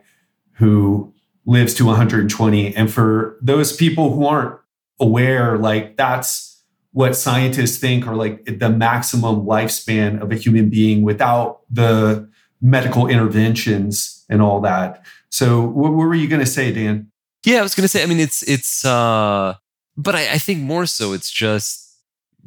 who 0.54 1.13
lives 1.46 1.74
to 1.74 1.84
120. 1.84 2.74
And 2.74 2.92
for 2.92 3.38
those 3.42 3.74
people 3.74 4.12
who 4.12 4.26
aren't 4.26 4.58
aware, 5.00 5.58
like 5.58 5.96
that's 5.96 6.62
what 6.92 7.16
scientists 7.16 7.78
think 7.78 8.06
are 8.06 8.14
like 8.14 8.44
the 8.44 8.70
maximum 8.70 9.44
lifespan 9.44 10.22
of 10.22 10.30
a 10.30 10.36
human 10.36 10.70
being 10.70 11.02
without 11.02 11.60
the 11.70 12.28
medical 12.60 13.08
interventions 13.08 14.24
and 14.28 14.40
all 14.40 14.60
that. 14.60 15.04
So 15.28 15.60
what, 15.60 15.90
were 15.90 16.14
you 16.14 16.28
going 16.28 16.40
to 16.40 16.46
say, 16.46 16.72
Dan? 16.72 17.10
Yeah, 17.44 17.58
I 17.58 17.62
was 17.62 17.74
going 17.74 17.82
to 17.82 17.88
say, 17.88 18.02
I 18.02 18.06
mean, 18.06 18.20
it's, 18.20 18.42
it's, 18.44 18.84
uh, 18.84 19.54
but 19.96 20.14
I, 20.14 20.34
I 20.34 20.38
think 20.38 20.60
more 20.60 20.86
so 20.86 21.12
it's 21.12 21.30
just 21.30 21.98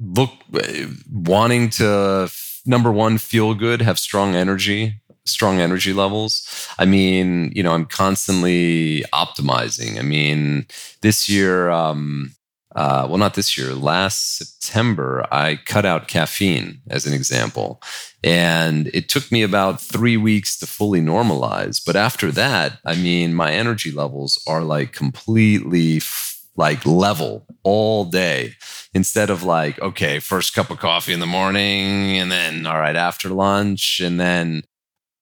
look, 0.01 0.32
wanting 1.12 1.70
to, 1.72 2.32
number 2.66 2.92
one, 2.92 3.18
feel 3.18 3.54
good, 3.54 3.82
have 3.82 4.00
strong 4.00 4.36
energy, 4.36 5.01
strong 5.27 5.60
energy 5.60 5.93
levels. 5.93 6.67
I 6.79 6.86
mean, 6.86 7.51
you 7.55 7.63
know, 7.63 7.74
I'm 7.74 7.86
constantly 7.86 9.03
optimizing. 9.13 10.00
I 10.00 10.01
mean, 10.01 10.67
this 11.01 11.29
year, 11.29 11.69
um, 11.69 12.31
uh, 12.75 13.07
well, 13.10 13.17
not 13.17 13.34
this 13.34 13.57
year, 13.57 13.74
last 13.74 14.38
September, 14.38 15.25
I 15.31 15.55
cut 15.65 15.84
out 15.84 16.07
caffeine 16.07 16.81
as 16.89 17.07
an 17.07 17.13
example. 17.13 17.81
And 18.24 18.88
it 18.93 19.10
took 19.10 19.31
me 19.31 19.41
about 19.41 19.81
three 19.81 20.15
weeks 20.15 20.60
to 20.60 20.67
fully 20.67 21.01
normalize. 21.01 21.81
But 21.84 21.96
after 21.96 22.31
that, 22.34 22.79
I 22.86 22.96
mean, 22.96 23.34
my 23.34 23.51
energy 23.51 23.91
levels 23.91 24.39
are 24.48 24.62
like 24.62 24.93
completely 24.93 26.01
like 26.55 26.86
level 26.86 27.46
all 27.63 28.05
day 28.05 28.53
instead 28.93 29.29
of 29.29 29.43
like, 29.43 29.79
okay, 29.81 30.19
first 30.19 30.53
cup 30.53 30.69
of 30.69 30.79
coffee 30.79 31.13
in 31.13 31.19
the 31.19 31.25
morning 31.25 32.17
and 32.17 32.31
then, 32.31 32.65
all 32.67 32.79
right, 32.79 32.96
after 32.96 33.29
lunch 33.29 34.00
and 34.00 34.19
then 34.19 34.63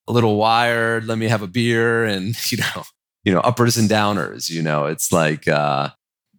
a 0.08 0.12
little 0.12 0.38
wired. 0.38 1.06
Let 1.06 1.18
me 1.18 1.28
have 1.28 1.42
a 1.42 1.48
beer 1.48 2.06
and, 2.06 2.36
you 2.52 2.58
know, 2.58 2.84
you 3.24 3.34
know, 3.34 3.40
uppers 3.40 3.78
and 3.78 3.90
downers, 3.90 4.50
you 4.50 4.62
know, 4.62 4.86
it's 4.86 5.12
like, 5.12 5.48
uh, 5.48 5.90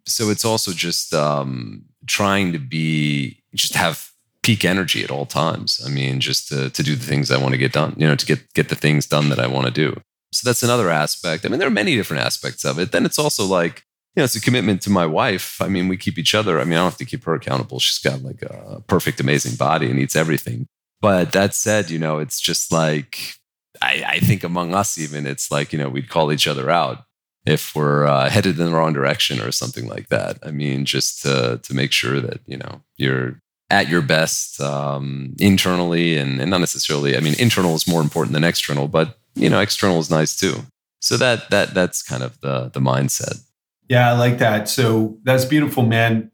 so 0.06 0.30
it's 0.30 0.44
also 0.44 0.72
just, 0.72 1.12
um, 1.12 1.84
trying 2.06 2.52
to 2.52 2.58
be, 2.58 3.42
just 3.54 3.74
have 3.74 4.10
peak 4.42 4.64
energy 4.64 5.02
at 5.02 5.10
all 5.10 5.26
times. 5.26 5.80
I 5.84 5.88
mean, 5.88 6.20
just 6.20 6.48
to, 6.48 6.70
to 6.70 6.82
do 6.82 6.94
the 6.94 7.04
things 7.04 7.32
I 7.32 7.38
want 7.38 7.52
to 7.52 7.58
get 7.58 7.72
done, 7.72 7.94
you 7.96 8.06
know, 8.06 8.14
to 8.14 8.26
get, 8.26 8.52
get 8.54 8.68
the 8.68 8.76
things 8.76 9.06
done 9.06 9.30
that 9.30 9.40
I 9.40 9.48
want 9.48 9.66
to 9.66 9.72
do. 9.72 10.00
So 10.32 10.48
that's 10.48 10.62
another 10.62 10.90
aspect. 10.90 11.44
I 11.44 11.48
mean, 11.48 11.58
there 11.58 11.68
are 11.68 11.72
many 11.72 11.96
different 11.96 12.24
aspects 12.24 12.64
of 12.64 12.78
it. 12.78 12.92
Then 12.92 13.04
it's 13.04 13.18
also 13.18 13.44
like, 13.44 13.82
you 14.14 14.20
know, 14.20 14.24
it's 14.24 14.36
a 14.36 14.40
commitment 14.40 14.80
to 14.82 14.90
my 14.90 15.06
wife. 15.06 15.60
I 15.60 15.68
mean, 15.68 15.88
we 15.88 15.96
keep 15.96 16.18
each 16.18 16.34
other. 16.34 16.60
I 16.60 16.64
mean, 16.64 16.74
I 16.74 16.76
don't 16.76 16.90
have 16.90 16.98
to 16.98 17.04
keep 17.04 17.24
her 17.24 17.34
accountable. 17.34 17.80
She's 17.80 17.98
got 17.98 18.22
like 18.22 18.42
a 18.42 18.82
perfect, 18.86 19.20
amazing 19.20 19.56
body 19.56 19.90
and 19.90 19.98
eats 19.98 20.16
everything. 20.16 20.68
But 21.00 21.32
that 21.32 21.52
said, 21.54 21.90
you 21.90 21.98
know, 21.98 22.18
it's 22.18 22.40
just 22.40 22.72
like 22.72 23.34
I, 23.82 24.04
I, 24.06 24.18
think 24.20 24.44
among 24.44 24.74
us, 24.74 24.98
even, 24.98 25.26
it's 25.26 25.50
like, 25.50 25.72
you 25.72 25.78
know, 25.78 25.88
we'd 25.88 26.08
call 26.08 26.32
each 26.32 26.46
other 26.46 26.70
out 26.70 27.04
if 27.44 27.74
we're 27.74 28.06
uh, 28.06 28.28
headed 28.28 28.58
in 28.58 28.66
the 28.66 28.72
wrong 28.72 28.92
direction 28.92 29.40
or 29.40 29.52
something 29.52 29.86
like 29.86 30.08
that. 30.08 30.38
I 30.42 30.50
mean, 30.50 30.84
just 30.84 31.22
to, 31.22 31.60
to 31.62 31.74
make 31.74 31.92
sure 31.92 32.20
that, 32.20 32.40
you 32.46 32.56
know, 32.56 32.82
you're 32.96 33.40
at 33.70 33.88
your 33.88 34.02
best 34.02 34.60
um, 34.60 35.34
internally 35.38 36.16
and, 36.16 36.40
and 36.40 36.50
not 36.50 36.60
necessarily, 36.60 37.16
I 37.16 37.20
mean, 37.20 37.34
internal 37.38 37.74
is 37.74 37.88
more 37.88 38.00
important 38.00 38.34
than 38.34 38.44
external, 38.44 38.88
but, 38.88 39.18
you 39.34 39.50
know, 39.50 39.60
external 39.60 39.98
is 39.98 40.10
nice 40.10 40.36
too. 40.36 40.64
So 41.00 41.16
that, 41.16 41.50
that, 41.50 41.74
that's 41.74 42.02
kind 42.02 42.22
of 42.22 42.40
the, 42.40 42.70
the 42.72 42.80
mindset. 42.80 43.40
Yeah, 43.88 44.10
I 44.10 44.18
like 44.18 44.38
that. 44.38 44.68
So 44.68 45.18
that's 45.22 45.44
beautiful, 45.44 45.84
man. 45.84 46.30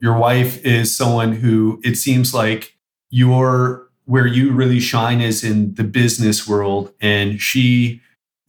Your 0.00 0.16
wife 0.16 0.64
is 0.64 0.96
someone 0.96 1.32
who 1.32 1.80
it 1.84 1.96
seems 1.96 2.34
like 2.34 2.76
you're 3.10 3.89
where 4.10 4.26
you 4.26 4.50
really 4.50 4.80
shine 4.80 5.20
is 5.20 5.44
in 5.44 5.72
the 5.74 5.84
business 5.84 6.44
world. 6.44 6.92
And 7.00 7.40
she 7.40 8.00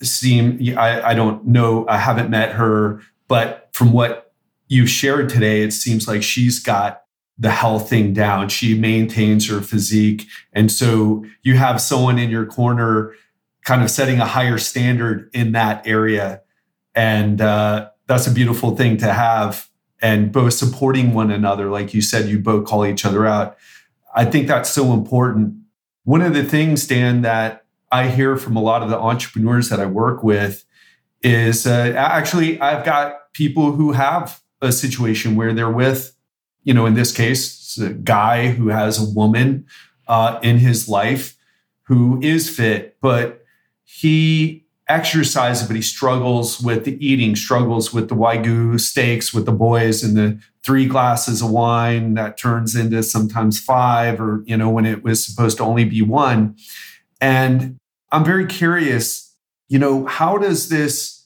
seemed, 0.01 0.68
I, 0.75 1.12
I 1.12 1.13
don't 1.13 1.46
know, 1.46 1.88
I 1.88 1.98
haven't 1.98 2.32
met 2.32 2.53
her, 2.53 3.00
but 3.27 3.70
from 3.72 3.94
what 3.94 4.34
you've 4.70 4.89
shared 4.89 5.30
today, 5.30 5.62
it 5.62 5.70
seems 5.70 6.08
like 6.08 6.24
she's 6.24 6.58
got 6.58 7.03
the 7.38 7.51
health 7.51 7.88
thing 7.88 8.12
down. 8.12 8.50
She 8.50 8.74
maintains 8.74 9.48
her 9.50 9.62
physique. 9.62 10.25
And 10.51 10.72
so 10.72 11.25
you 11.44 11.58
have 11.58 11.80
someone 11.80 12.18
in 12.18 12.32
your 12.32 12.48
corner 12.48 13.13
kind 13.63 13.84
of 13.84 13.91
setting 13.91 14.20
a 14.20 14.25
higher 14.25 14.58
standard 14.58 15.30
in 15.32 15.51
that 15.51 15.86
area. 15.86 16.41
And 16.96 17.39
uh, 17.39 17.89
that's 18.08 18.25
a 18.25 18.32
beautiful 18.32 18.75
thing 18.75 18.98
to 18.98 19.13
have. 19.13 19.70
And 20.01 20.32
both 20.32 20.53
supporting 20.53 21.13
one 21.13 21.30
another, 21.30 21.70
like 21.70 21.94
you 21.94 22.01
said, 22.01 22.27
you 22.30 22.39
both 22.39 22.65
call 22.65 22.84
each 22.84 23.06
other 23.06 23.27
out. 23.27 23.58
I 24.15 24.25
think 24.25 24.48
that's 24.48 24.70
so 24.70 24.94
important. 24.94 25.56
One 26.03 26.22
of 26.22 26.34
the 26.34 26.44
things, 26.44 26.88
Dan, 26.88 27.22
that 27.22 27.65
I 27.91 28.08
hear 28.08 28.38
from 28.38 28.56
a 28.56 28.62
lot 28.62 28.84
of 28.84 28.89
the 28.89 28.98
entrepreneurs 28.98 29.70
that 29.70 29.80
I 29.80 29.86
work 29.86 30.24
with 30.24 30.65
is 31.22 31.68
uh, 31.68 31.94
actually 31.96 32.60
I've 32.60 32.86
got 32.86 33.34
people 33.34 33.74
who 33.74 33.91
have 33.91 34.41
a 34.62 34.72
situation 34.72 35.36
where 35.36 35.53
they're 35.53 35.70
with, 35.70 36.15
you 36.63 36.74
know, 36.74 36.86
in 36.86 36.94
this 36.94 37.12
case, 37.15 37.77
a 37.77 37.89
guy 37.89 38.50
who 38.50 38.70
has 38.70 39.00
a 39.00 39.13
woman 39.13 39.65
uh, 40.08 40.39
in 40.44 40.58
his 40.58 40.89
life 40.89 41.36
who 41.84 42.20
is 42.22 42.50
fit, 42.50 42.98
but 43.01 43.44
he 43.84 44.65
exercises, 44.92 45.66
but 45.66 45.76
he 45.76 45.82
struggles 45.82 46.62
with 46.62 46.84
the 46.84 47.04
eating, 47.06 47.36
struggles 47.36 47.94
with 47.94 48.10
the 48.10 48.16
wagyu 48.16 48.80
steaks 48.80 49.34
with 49.34 49.46
the 49.46 49.52
boys 49.52 50.04
and 50.04 50.18
the 50.18 50.40
three 50.64 50.86
glasses 50.86 51.42
of 51.42 51.50
wine 51.50 52.14
that 52.16 52.38
turns 52.38 52.76
into 52.76 53.02
sometimes 53.02 53.60
five, 53.60 54.20
or, 54.20 54.44
you 54.46 54.58
know, 54.58 54.70
when 54.70 54.86
it 54.86 55.04
was 55.04 55.26
supposed 55.26 55.58
to 55.58 55.64
only 55.64 55.86
be 55.86 56.02
one. 56.02 56.56
And 57.20 57.78
I'm 58.12 58.26
very 58.26 58.46
curious, 58.46 59.36
you 59.70 59.80
know, 59.80 60.06
how 60.06 60.38
does 60.38 60.70
this, 60.70 61.26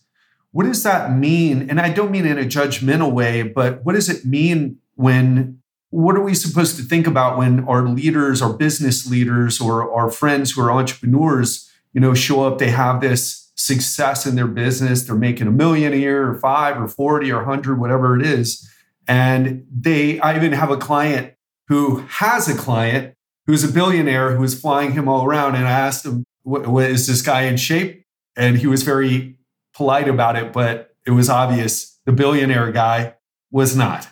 what 0.51 0.65
does 0.65 0.83
that 0.83 1.11
mean? 1.11 1.69
And 1.69 1.81
I 1.81 1.89
don't 1.89 2.11
mean 2.11 2.25
in 2.25 2.37
a 2.37 2.45
judgmental 2.45 3.11
way, 3.11 3.41
but 3.41 3.83
what 3.83 3.95
does 3.95 4.09
it 4.09 4.23
mean 4.25 4.77
when 4.95 5.59
what 5.89 6.15
are 6.15 6.21
we 6.21 6.33
supposed 6.33 6.75
to 6.77 6.83
think 6.83 7.07
about 7.07 7.37
when 7.37 7.63
our 7.67 7.87
leaders, 7.87 8.41
our 8.41 8.53
business 8.53 9.09
leaders, 9.09 9.61
or 9.61 9.91
our 9.91 10.11
friends 10.11 10.51
who 10.51 10.61
are 10.61 10.71
entrepreneurs, 10.71 11.71
you 11.93 12.01
know, 12.01 12.13
show 12.13 12.43
up? 12.43 12.57
They 12.57 12.71
have 12.71 12.99
this 13.01 13.44
success 13.55 14.25
in 14.25 14.35
their 14.35 14.47
business. 14.47 15.03
They're 15.03 15.15
making 15.15 15.47
a 15.47 15.51
million 15.51 15.93
a 15.93 15.97
year 15.97 16.29
or 16.29 16.39
five 16.39 16.79
or 16.79 16.87
40 16.87 17.31
or 17.31 17.37
100, 17.37 17.79
whatever 17.79 18.19
it 18.19 18.25
is. 18.25 18.69
And 19.07 19.65
they, 19.71 20.19
I 20.19 20.35
even 20.35 20.51
have 20.51 20.71
a 20.71 20.77
client 20.77 21.33
who 21.67 21.97
has 22.09 22.47
a 22.47 22.55
client 22.55 23.15
who's 23.47 23.63
a 23.63 23.71
billionaire 23.71 24.35
who 24.35 24.43
is 24.43 24.59
flying 24.59 24.93
him 24.93 25.07
all 25.07 25.25
around. 25.25 25.55
And 25.55 25.67
I 25.67 25.71
asked 25.71 26.05
him, 26.05 26.23
what, 26.43 26.67
what, 26.67 26.89
is 26.89 27.07
this 27.07 27.21
guy 27.21 27.43
in 27.43 27.57
shape? 27.57 28.03
And 28.35 28.57
he 28.57 28.67
was 28.67 28.83
very 28.83 29.37
polite 29.73 30.07
about 30.07 30.35
it, 30.35 30.51
but 30.51 30.95
it 31.05 31.11
was 31.11 31.29
obvious 31.29 31.99
the 32.05 32.11
billionaire 32.11 32.71
guy 32.71 33.15
was 33.51 33.75
not. 33.75 34.07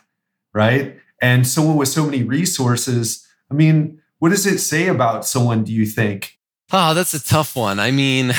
Right. 0.53 0.99
and 1.19 1.47
someone 1.47 1.77
with 1.77 1.89
so 1.89 2.05
many 2.05 2.21
resources. 2.21 3.27
I 3.49 3.55
mean, 3.55 3.99
what 4.19 4.29
does 4.29 4.45
it 4.45 4.59
say 4.59 4.87
about 4.87 5.25
someone, 5.25 5.63
do 5.63 5.73
you 5.73 5.87
think? 5.87 6.37
Oh, 6.71 6.93
that's 6.93 7.15
a 7.15 7.23
tough 7.23 7.55
one. 7.55 7.79
I 7.79 7.89
mean, 7.89 8.33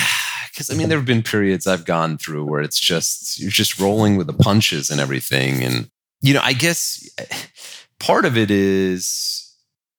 because 0.55 0.71
I 0.71 0.75
mean, 0.75 0.89
there 0.89 0.99
have 0.99 1.07
been 1.07 1.25
periods 1.25 1.67
I've 1.67 1.85
gone 1.85 2.17
through 2.17 2.45
where 2.45 2.63
it's 2.63 2.79
just, 2.79 3.41
you're 3.41 3.51
just 3.51 3.81
rolling 3.81 4.17
with 4.17 4.29
the 4.29 4.33
punches 4.33 4.89
and 4.89 5.01
everything. 5.01 5.65
And, 5.65 5.91
you 6.21 6.33
know, 6.33 6.41
I 6.45 6.53
guess 6.53 7.09
part 7.99 8.25
of 8.25 8.37
it 8.37 8.53
is 8.53 9.53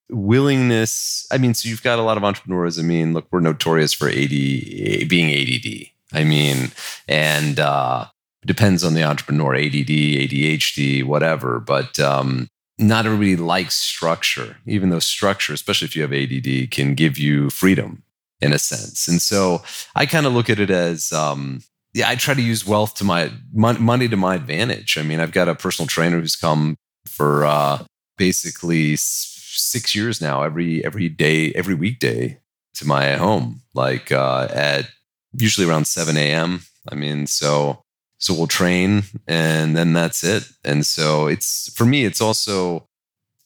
willingness. 0.09 1.27
I 1.29 1.39
mean, 1.39 1.55
so 1.55 1.67
you've 1.67 1.83
got 1.83 1.99
a 1.99 2.03
lot 2.03 2.15
of 2.15 2.23
entrepreneurs. 2.23 2.79
I 2.79 2.83
mean, 2.83 3.13
look, 3.13 3.27
we're 3.31 3.41
notorious 3.41 3.91
for 3.91 4.07
AD, 4.07 4.29
being 4.29 5.29
ADD. 5.29 5.89
I 6.13 6.23
mean, 6.23 6.71
and 7.09 7.59
uh, 7.59 8.05
depends 8.45 8.85
on 8.85 8.93
the 8.93 9.03
entrepreneur, 9.03 9.55
ADD, 9.55 9.89
ADHD, 9.89 11.03
whatever. 11.03 11.59
But 11.59 11.99
um, 11.99 12.47
not 12.79 13.05
everybody 13.05 13.35
likes 13.35 13.75
structure, 13.75 14.55
even 14.65 14.89
though 14.89 14.99
structure, 14.99 15.51
especially 15.51 15.87
if 15.87 15.97
you 15.97 16.03
have 16.03 16.13
ADD, 16.13 16.71
can 16.71 16.93
give 16.93 17.17
you 17.17 17.49
freedom 17.49 18.03
in 18.41 18.53
a 18.53 18.59
sense. 18.59 19.07
And 19.07 19.21
so 19.21 19.63
I 19.95 20.05
kind 20.05 20.25
of 20.25 20.33
look 20.33 20.49
at 20.49 20.59
it 20.59 20.69
as, 20.69 21.11
um, 21.11 21.61
yeah, 21.93 22.09
I 22.09 22.15
try 22.15 22.33
to 22.33 22.41
use 22.41 22.67
wealth 22.67 22.95
to 22.95 23.03
my 23.03 23.31
money 23.53 24.07
to 24.09 24.17
my 24.17 24.35
advantage. 24.35 24.97
I 24.97 25.01
mean, 25.01 25.21
I've 25.21 25.31
got 25.31 25.47
a 25.47 25.55
personal 25.55 25.87
trainer 25.87 26.19
who's 26.19 26.35
come 26.35 26.75
for 27.07 27.45
uh, 27.45 27.85
basically 28.17 28.97
six 28.97 29.95
years 29.95 30.19
now, 30.19 30.43
every 30.43 30.83
every 30.83 31.07
day, 31.07 31.53
every 31.53 31.73
weekday 31.73 32.39
to 32.73 32.85
my 32.85 33.13
home, 33.13 33.61
like 33.73 34.11
uh, 34.11 34.47
at 34.51 34.89
usually 35.37 35.67
around 35.67 35.87
seven 35.87 36.17
a.m. 36.17 36.63
I 36.91 36.95
mean, 36.95 37.27
so 37.27 37.83
so 38.17 38.33
we'll 38.33 38.47
train, 38.47 39.03
and 39.27 39.77
then 39.77 39.93
that's 39.93 40.23
it. 40.23 40.49
And 40.65 40.85
so 40.85 41.27
it's 41.27 41.71
for 41.73 41.85
me, 41.85 42.03
it's 42.03 42.19
also 42.19 42.89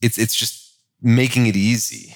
it's 0.01 0.17
it's 0.17 0.35
just 0.35 0.75
making 1.01 1.45
it 1.45 1.55
easy. 1.55 2.15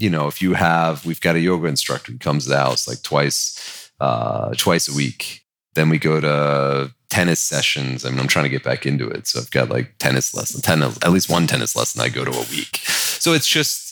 You 0.00 0.10
know, 0.10 0.26
if 0.26 0.40
you 0.40 0.54
have, 0.54 1.04
we've 1.04 1.20
got 1.20 1.36
a 1.36 1.40
yoga 1.40 1.66
instructor 1.66 2.12
who 2.12 2.18
comes 2.18 2.44
to 2.44 2.50
the 2.50 2.58
house 2.58 2.88
like 2.88 3.02
twice 3.02 3.90
uh, 4.00 4.54
twice 4.56 4.88
a 4.88 4.94
week. 4.94 5.42
Then 5.74 5.88
we 5.88 5.98
go 5.98 6.20
to 6.20 6.92
tennis 7.10 7.40
sessions. 7.40 8.04
I 8.04 8.10
mean, 8.10 8.18
I'm 8.18 8.28
trying 8.28 8.44
to 8.44 8.50
get 8.50 8.64
back 8.64 8.86
into 8.86 9.08
it. 9.08 9.26
So 9.26 9.40
I've 9.40 9.50
got 9.50 9.68
like 9.68 9.94
tennis 9.98 10.34
lesson, 10.34 10.60
tennis, 10.62 10.98
at 11.02 11.12
least 11.12 11.28
one 11.28 11.46
tennis 11.46 11.76
lesson 11.76 12.00
I 12.00 12.08
go 12.08 12.24
to 12.24 12.30
a 12.30 12.46
week. 12.50 12.76
So 12.78 13.34
it's 13.34 13.48
just 13.48 13.90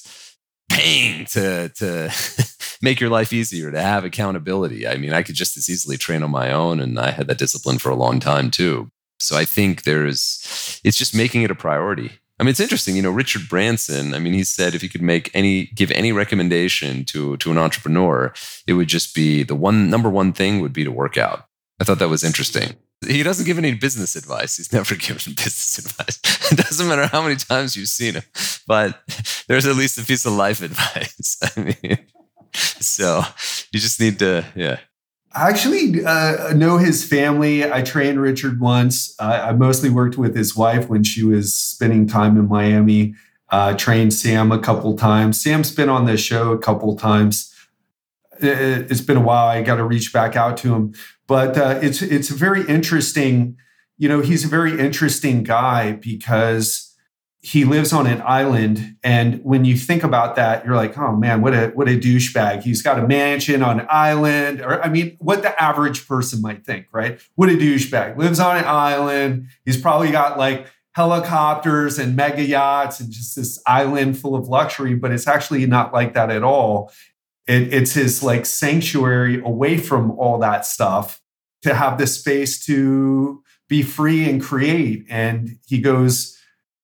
paying 0.69 1.25
to 1.27 1.69
to 1.69 2.13
make 2.83 3.01
your 3.01 3.11
life 3.11 3.33
easier, 3.33 3.71
to 3.71 3.81
have 3.81 4.05
accountability. 4.05 4.87
I 4.87 4.97
mean, 4.97 5.13
I 5.13 5.23
could 5.23 5.35
just 5.35 5.57
as 5.57 5.69
easily 5.69 5.97
train 5.97 6.23
on 6.23 6.31
my 6.31 6.53
own, 6.53 6.81
and 6.81 6.99
I 6.99 7.11
had 7.11 7.27
that 7.29 7.39
discipline 7.39 7.79
for 7.79 7.91
a 7.91 7.97
long 7.97 8.21
time 8.21 8.51
too. 8.51 8.91
So 9.21 9.37
I 9.37 9.45
think 9.45 9.83
there's 9.83 10.81
it's 10.85 10.97
just 10.97 11.15
making 11.15 11.43
it 11.43 11.51
a 11.51 11.55
priority. 11.55 12.13
I 12.41 12.45
mean, 12.45 12.51
it's 12.51 12.61
interesting, 12.61 12.95
you 12.95 13.03
know, 13.03 13.11
Richard 13.11 13.49
Branson, 13.49 14.15
I 14.15 14.21
mean, 14.21 14.33
he 14.33 14.45
said 14.45 14.75
if 14.75 14.83
he 14.83 14.89
could 14.89 15.03
make 15.03 15.31
any 15.35 15.67
give 15.75 15.91
any 15.91 16.13
recommendation 16.13 17.05
to 17.07 17.37
to 17.39 17.51
an 17.51 17.59
entrepreneur, 17.59 18.33
it 18.67 18.75
would 18.75 18.89
just 18.89 19.15
be 19.15 19.43
the 19.43 19.57
one 19.57 19.91
number 19.91 20.09
one 20.09 20.33
thing 20.33 20.61
would 20.61 20.73
be 20.73 20.85
to 20.85 20.93
work 20.93 21.17
out. 21.17 21.47
I 21.81 21.85
thought 21.85 21.99
that 21.99 22.09
was 22.09 22.25
interesting. 22.25 22.77
He 23.07 23.23
doesn't 23.23 23.47
give 23.47 23.59
any 23.59 23.75
business 23.75 24.17
advice. 24.17 24.57
He's 24.57 24.73
never 24.79 24.95
given 24.95 25.35
business 25.35 25.79
advice. 25.79 26.21
It 26.51 26.57
doesn't 26.57 26.89
matter 26.89 27.07
how 27.07 27.23
many 27.23 27.37
times 27.37 27.77
you've 27.77 27.89
seen 27.89 28.15
him, 28.15 28.23
but 28.67 29.03
there's 29.49 29.67
at 29.67 29.77
least 29.77 29.99
a 29.99 30.05
piece 30.05 30.25
of 30.25 30.33
life 30.33 30.63
advice. 30.71 31.37
I 31.43 31.61
mean, 31.61 31.99
so 32.55 33.23
you 33.71 33.81
just 33.81 34.01
need 34.01 34.19
to, 34.21 34.47
yeah. 34.55 34.79
I 35.35 35.49
actually 35.51 36.05
uh, 36.05 36.55
know 36.55 36.79
his 36.79 37.05
family. 37.05 37.71
I 37.71 37.83
trained 37.83 38.21
Richard 38.21 38.61
once. 38.61 39.15
Uh, 39.19 39.49
I 39.49 39.53
mostly 39.53 39.91
worked 39.91 40.17
with 40.17 40.35
his 40.35 40.57
wife 40.57 40.89
when 40.89 41.05
she 41.05 41.23
was 41.23 41.55
spending 41.55 42.07
time 42.07 42.37
in 42.37 42.49
Miami. 42.49 43.15
Uh, 43.51 43.75
trained 43.75 44.13
Sam 44.13 44.53
a 44.53 44.59
couple 44.59 44.97
times. 44.97 45.41
Sam's 45.41 45.71
been 45.75 45.89
on 45.89 46.05
the 46.05 46.17
show 46.17 46.53
a 46.53 46.59
couple 46.59 46.97
times. 46.97 47.55
It's 48.41 49.01
been 49.01 49.17
a 49.17 49.23
while. 49.23 49.49
I 49.49 49.63
got 49.63 49.77
to 49.77 49.85
reach 49.85 50.13
back 50.13 50.37
out 50.37 50.57
to 50.59 50.75
him. 50.75 50.95
But 51.27 51.57
uh, 51.57 51.79
it's 51.83 52.03
it's 52.03 52.29
very 52.29 52.67
interesting. 52.67 53.57
You 53.97 54.09
know, 54.09 54.21
he's 54.21 54.45
a 54.45 54.49
very 54.49 54.79
interesting 54.79 55.45
guy 55.45 55.93
because 55.93 56.88
he 57.41 57.65
lives 57.65 57.93
on 57.93 58.07
an 58.07 58.21
island, 58.25 58.97
and 59.05 59.43
when 59.45 59.65
you 59.65 59.77
think 59.77 60.03
about 60.03 60.35
that, 60.37 60.65
you're 60.65 60.75
like, 60.75 60.99
oh 60.99 61.15
man, 61.15 61.41
what 61.41 61.55
a 61.55 61.69
what 61.69 61.89
a 61.89 61.99
douchebag. 61.99 62.63
He's 62.63 62.83
got 62.83 62.99
a 62.99 63.07
mansion 63.07 63.63
on 63.63 63.81
an 63.81 63.87
island, 63.89 64.61
or 64.61 64.83
I 64.83 64.89
mean, 64.89 65.17
what 65.21 65.43
the 65.43 65.63
average 65.63 66.09
person 66.09 66.43
might 66.43 66.67
think, 66.67 66.87
right? 66.93 67.21
What 67.37 67.49
a 67.49 67.53
douchebag. 67.53 68.17
Lives 68.17 68.41
on 68.41 68.57
an 68.57 68.65
island. 68.65 69.49
He's 69.65 69.81
probably 69.81 70.11
got 70.11 70.37
like 70.37 70.67
helicopters 70.95 71.97
and 71.97 72.17
mega 72.17 72.43
yachts 72.43 72.99
and 72.99 73.13
just 73.13 73.37
this 73.37 73.63
island 73.67 74.19
full 74.19 74.35
of 74.35 74.49
luxury, 74.49 74.97
but 74.97 75.13
it's 75.13 75.29
actually 75.29 75.65
not 75.65 75.93
like 75.93 76.15
that 76.15 76.31
at 76.31 76.43
all. 76.43 76.91
It, 77.47 77.73
it's 77.73 77.93
his 77.93 78.23
like 78.23 78.47
sanctuary 78.47 79.41
away 79.41 79.79
from 79.79 80.11
all 80.13 80.39
that 80.41 80.67
stuff 80.67 81.21
to 81.63 81.75
have 81.75 81.99
the 81.99 82.07
space 82.07 82.65
to 82.67 83.43
be 83.69 83.83
free 83.83 84.29
and 84.29 84.43
create. 84.43 85.07
And 85.09 85.59
he 85.67 85.81
goes 85.81 86.38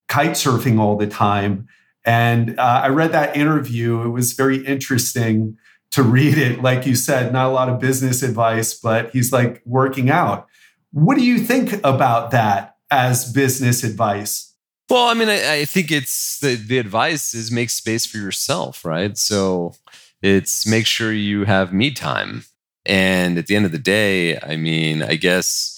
kite 0.08 0.32
surfing 0.32 0.78
all 0.78 0.96
the 0.96 1.06
time. 1.06 1.68
And 2.04 2.58
uh, 2.58 2.82
I 2.84 2.88
read 2.88 3.12
that 3.12 3.36
interview. 3.36 4.02
It 4.02 4.10
was 4.10 4.32
very 4.32 4.64
interesting 4.66 5.56
to 5.92 6.02
read 6.02 6.36
it. 6.36 6.60
Like 6.60 6.86
you 6.86 6.94
said, 6.94 7.32
not 7.32 7.46
a 7.46 7.52
lot 7.52 7.68
of 7.68 7.78
business 7.80 8.22
advice, 8.22 8.74
but 8.74 9.10
he's 9.10 9.32
like 9.32 9.62
working 9.64 10.10
out. 10.10 10.46
What 10.92 11.16
do 11.16 11.24
you 11.24 11.38
think 11.38 11.74
about 11.84 12.30
that 12.32 12.76
as 12.90 13.32
business 13.32 13.82
advice? 13.84 14.54
Well, 14.90 15.08
I 15.08 15.14
mean, 15.14 15.28
I, 15.28 15.60
I 15.60 15.64
think 15.64 15.90
it's 15.90 16.38
the, 16.40 16.56
the 16.56 16.78
advice 16.78 17.32
is 17.32 17.50
make 17.50 17.70
space 17.70 18.04
for 18.04 18.18
yourself, 18.18 18.84
right? 18.84 19.16
So 19.16 19.74
it's 20.20 20.66
make 20.66 20.86
sure 20.86 21.12
you 21.12 21.44
have 21.44 21.72
me 21.72 21.90
time. 21.90 22.44
And 22.84 23.38
at 23.38 23.46
the 23.46 23.56
end 23.56 23.64
of 23.64 23.72
the 23.72 23.78
day, 23.78 24.38
I 24.40 24.56
mean, 24.56 25.02
I 25.02 25.16
guess 25.16 25.73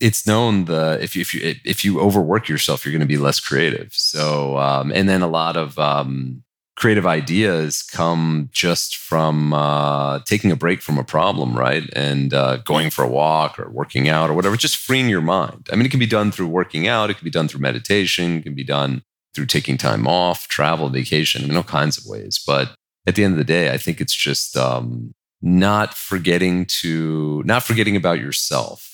it's 0.00 0.26
known 0.26 0.66
the 0.66 0.98
if 1.00 1.14
you 1.16 1.22
if 1.22 1.34
you 1.34 1.54
if 1.64 1.84
you 1.84 2.00
overwork 2.00 2.48
yourself, 2.48 2.84
you're 2.84 2.92
going 2.92 3.00
to 3.00 3.06
be 3.06 3.16
less 3.18 3.40
creative. 3.40 3.92
So 3.92 4.58
um, 4.58 4.92
and 4.92 5.08
then 5.08 5.22
a 5.22 5.28
lot 5.28 5.56
of 5.56 5.78
um, 5.78 6.42
creative 6.76 7.06
ideas 7.06 7.82
come 7.82 8.48
just 8.52 8.96
from 8.96 9.52
uh, 9.52 10.18
taking 10.20 10.50
a 10.50 10.56
break 10.56 10.82
from 10.82 10.98
a 10.98 11.04
problem, 11.04 11.56
right? 11.56 11.88
And 11.94 12.34
uh, 12.34 12.56
going 12.58 12.90
for 12.90 13.04
a 13.04 13.08
walk 13.08 13.58
or 13.58 13.70
working 13.70 14.08
out 14.08 14.28
or 14.28 14.34
whatever, 14.34 14.56
just 14.56 14.76
freeing 14.76 15.08
your 15.08 15.20
mind. 15.20 15.68
I 15.72 15.76
mean, 15.76 15.86
it 15.86 15.90
can 15.90 16.00
be 16.00 16.06
done 16.06 16.32
through 16.32 16.48
working 16.48 16.88
out, 16.88 17.10
it 17.10 17.18
can 17.18 17.24
be 17.24 17.30
done 17.30 17.48
through 17.48 17.60
meditation, 17.60 18.38
it 18.38 18.42
can 18.42 18.54
be 18.54 18.64
done 18.64 19.02
through 19.34 19.46
taking 19.46 19.76
time 19.76 20.06
off, 20.06 20.48
travel, 20.48 20.88
vacation, 20.88 21.42
I 21.42 21.46
mean, 21.46 21.56
all 21.56 21.64
kinds 21.64 21.98
of 21.98 22.04
ways. 22.06 22.42
But 22.44 22.74
at 23.06 23.14
the 23.14 23.24
end 23.24 23.34
of 23.34 23.38
the 23.38 23.44
day, 23.44 23.70
I 23.70 23.78
think 23.78 24.00
it's 24.00 24.14
just 24.14 24.56
um, 24.56 25.14
not 25.42 25.94
forgetting 25.94 26.66
to 26.66 27.42
not 27.44 27.62
forgetting 27.62 27.96
about 27.96 28.18
yourself. 28.18 28.93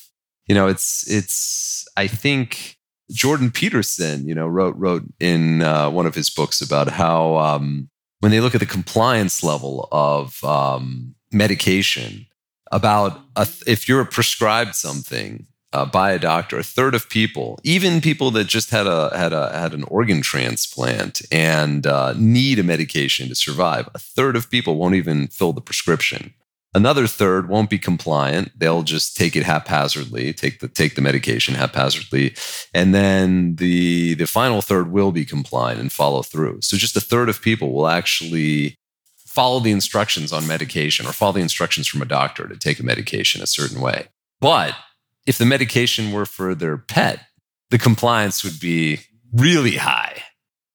You 0.50 0.54
know, 0.54 0.66
it's 0.66 1.08
it's. 1.08 1.86
I 1.96 2.08
think 2.08 2.76
Jordan 3.12 3.52
Peterson, 3.52 4.26
you 4.26 4.34
know, 4.34 4.48
wrote 4.48 4.74
wrote 4.74 5.04
in 5.20 5.62
uh, 5.62 5.88
one 5.90 6.06
of 6.06 6.16
his 6.16 6.28
books 6.28 6.60
about 6.60 6.88
how 6.88 7.36
um, 7.36 7.88
when 8.18 8.32
they 8.32 8.40
look 8.40 8.56
at 8.56 8.58
the 8.58 8.66
compliance 8.66 9.44
level 9.44 9.88
of 9.92 10.42
um, 10.42 11.14
medication, 11.30 12.26
about 12.72 13.20
a, 13.36 13.46
if 13.64 13.88
you're 13.88 14.04
prescribed 14.04 14.74
something 14.74 15.46
uh, 15.72 15.86
by 15.86 16.10
a 16.10 16.18
doctor. 16.18 16.58
A 16.58 16.64
third 16.64 16.96
of 16.96 17.08
people, 17.08 17.60
even 17.62 18.00
people 18.00 18.32
that 18.32 18.48
just 18.48 18.70
had 18.70 18.88
a 18.88 19.16
had 19.16 19.32
a 19.32 19.56
had 19.56 19.72
an 19.72 19.84
organ 19.84 20.20
transplant 20.20 21.22
and 21.30 21.86
uh, 21.86 22.14
need 22.16 22.58
a 22.58 22.64
medication 22.64 23.28
to 23.28 23.36
survive, 23.36 23.88
a 23.94 24.00
third 24.00 24.34
of 24.34 24.50
people 24.50 24.74
won't 24.74 24.96
even 24.96 25.28
fill 25.28 25.52
the 25.52 25.60
prescription. 25.60 26.34
Another 26.72 27.08
third 27.08 27.48
won't 27.48 27.68
be 27.68 27.78
compliant. 27.78 28.52
They'll 28.56 28.84
just 28.84 29.16
take 29.16 29.34
it 29.34 29.42
haphazardly, 29.42 30.32
take 30.32 30.60
the 30.60 30.68
take 30.68 30.94
the 30.94 31.02
medication 31.02 31.54
haphazardly, 31.54 32.36
and 32.72 32.94
then 32.94 33.56
the 33.56 34.14
the 34.14 34.26
final 34.26 34.62
third 34.62 34.92
will 34.92 35.10
be 35.10 35.24
compliant 35.24 35.80
and 35.80 35.90
follow 35.90 36.22
through. 36.22 36.60
So 36.62 36.76
just 36.76 36.96
a 36.96 37.00
third 37.00 37.28
of 37.28 37.42
people 37.42 37.72
will 37.72 37.88
actually 37.88 38.76
follow 39.16 39.58
the 39.58 39.72
instructions 39.72 40.32
on 40.32 40.46
medication 40.46 41.06
or 41.06 41.12
follow 41.12 41.32
the 41.32 41.40
instructions 41.40 41.88
from 41.88 42.02
a 42.02 42.06
doctor 42.06 42.46
to 42.46 42.56
take 42.56 42.78
a 42.78 42.84
medication 42.84 43.42
a 43.42 43.46
certain 43.46 43.80
way. 43.80 44.08
But 44.40 44.74
if 45.26 45.38
the 45.38 45.46
medication 45.46 46.12
were 46.12 46.26
for 46.26 46.54
their 46.54 46.76
pet, 46.76 47.26
the 47.70 47.78
compliance 47.78 48.44
would 48.44 48.60
be 48.60 49.00
really 49.32 49.76
high. 49.76 50.22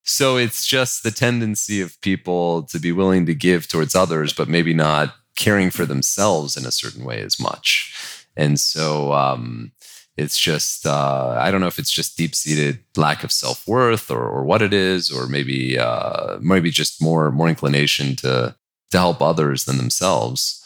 So 0.03 0.37
it's 0.37 0.67
just 0.67 1.03
the 1.03 1.11
tendency 1.11 1.81
of 1.81 1.99
people 2.01 2.63
to 2.63 2.79
be 2.79 2.91
willing 2.91 3.25
to 3.25 3.33
give 3.33 3.67
towards 3.67 3.95
others, 3.95 4.33
but 4.33 4.47
maybe 4.47 4.73
not 4.73 5.13
caring 5.35 5.69
for 5.69 5.85
themselves 5.85 6.55
in 6.57 6.65
a 6.65 6.71
certain 6.71 7.03
way 7.03 7.21
as 7.21 7.39
much. 7.39 8.25
And 8.37 8.59
so 8.59 9.13
um, 9.13 9.71
it's 10.17 10.37
just, 10.37 10.85
uh, 10.85 11.37
I 11.39 11.51
don't 11.51 11.61
know 11.61 11.67
if 11.67 11.79
it's 11.79 11.91
just 11.91 12.17
deep 12.17 12.35
seated 12.35 12.79
lack 12.95 13.23
of 13.23 13.31
self 13.31 13.67
worth 13.67 14.09
or, 14.11 14.27
or 14.27 14.43
what 14.43 14.61
it 14.61 14.73
is, 14.73 15.11
or 15.11 15.27
maybe, 15.27 15.77
uh, 15.77 16.37
maybe 16.41 16.71
just 16.71 17.01
more, 17.01 17.31
more 17.31 17.49
inclination 17.49 18.15
to, 18.17 18.55
to 18.91 18.97
help 18.97 19.21
others 19.21 19.65
than 19.65 19.77
themselves. 19.77 20.63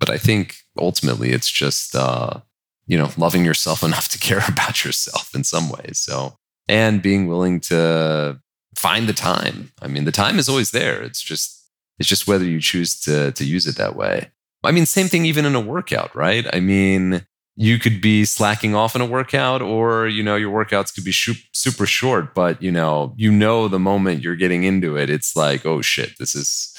But 0.00 0.10
I 0.10 0.18
think 0.18 0.56
ultimately 0.78 1.30
it's 1.30 1.50
just, 1.50 1.94
uh, 1.94 2.40
you 2.86 2.98
know, 2.98 3.10
loving 3.16 3.44
yourself 3.44 3.82
enough 3.84 4.08
to 4.08 4.18
care 4.18 4.42
about 4.48 4.84
yourself 4.84 5.34
in 5.34 5.44
some 5.44 5.68
ways. 5.68 5.98
So 5.98 6.36
and 6.68 7.02
being 7.02 7.26
willing 7.26 7.60
to 7.60 8.40
find 8.76 9.06
the 9.06 9.12
time. 9.12 9.72
I 9.80 9.86
mean, 9.86 10.04
the 10.04 10.12
time 10.12 10.38
is 10.38 10.48
always 10.48 10.70
there. 10.70 11.02
It's 11.02 11.22
just 11.22 11.63
it's 11.98 12.08
just 12.08 12.26
whether 12.26 12.44
you 12.44 12.60
choose 12.60 12.98
to 13.02 13.32
to 13.32 13.44
use 13.44 13.66
it 13.66 13.76
that 13.76 13.96
way. 13.96 14.30
I 14.62 14.72
mean, 14.72 14.86
same 14.86 15.08
thing 15.08 15.26
even 15.26 15.44
in 15.44 15.54
a 15.54 15.60
workout, 15.60 16.14
right? 16.16 16.46
I 16.52 16.60
mean, 16.60 17.26
you 17.56 17.78
could 17.78 18.00
be 18.00 18.24
slacking 18.24 18.74
off 18.74 18.96
in 18.96 19.00
a 19.00 19.06
workout 19.06 19.62
or 19.62 20.08
you 20.08 20.22
know 20.22 20.36
your 20.36 20.52
workouts 20.52 20.92
could 20.94 21.04
be 21.04 21.12
super 21.12 21.86
short 21.86 22.34
but 22.34 22.60
you 22.60 22.72
know 22.72 23.14
you 23.16 23.30
know 23.30 23.68
the 23.68 23.78
moment 23.78 24.22
you're 24.22 24.34
getting 24.34 24.64
into 24.64 24.96
it 24.96 25.08
it's 25.08 25.36
like 25.36 25.64
oh 25.64 25.80
shit 25.80 26.18
this 26.18 26.34
is 26.34 26.76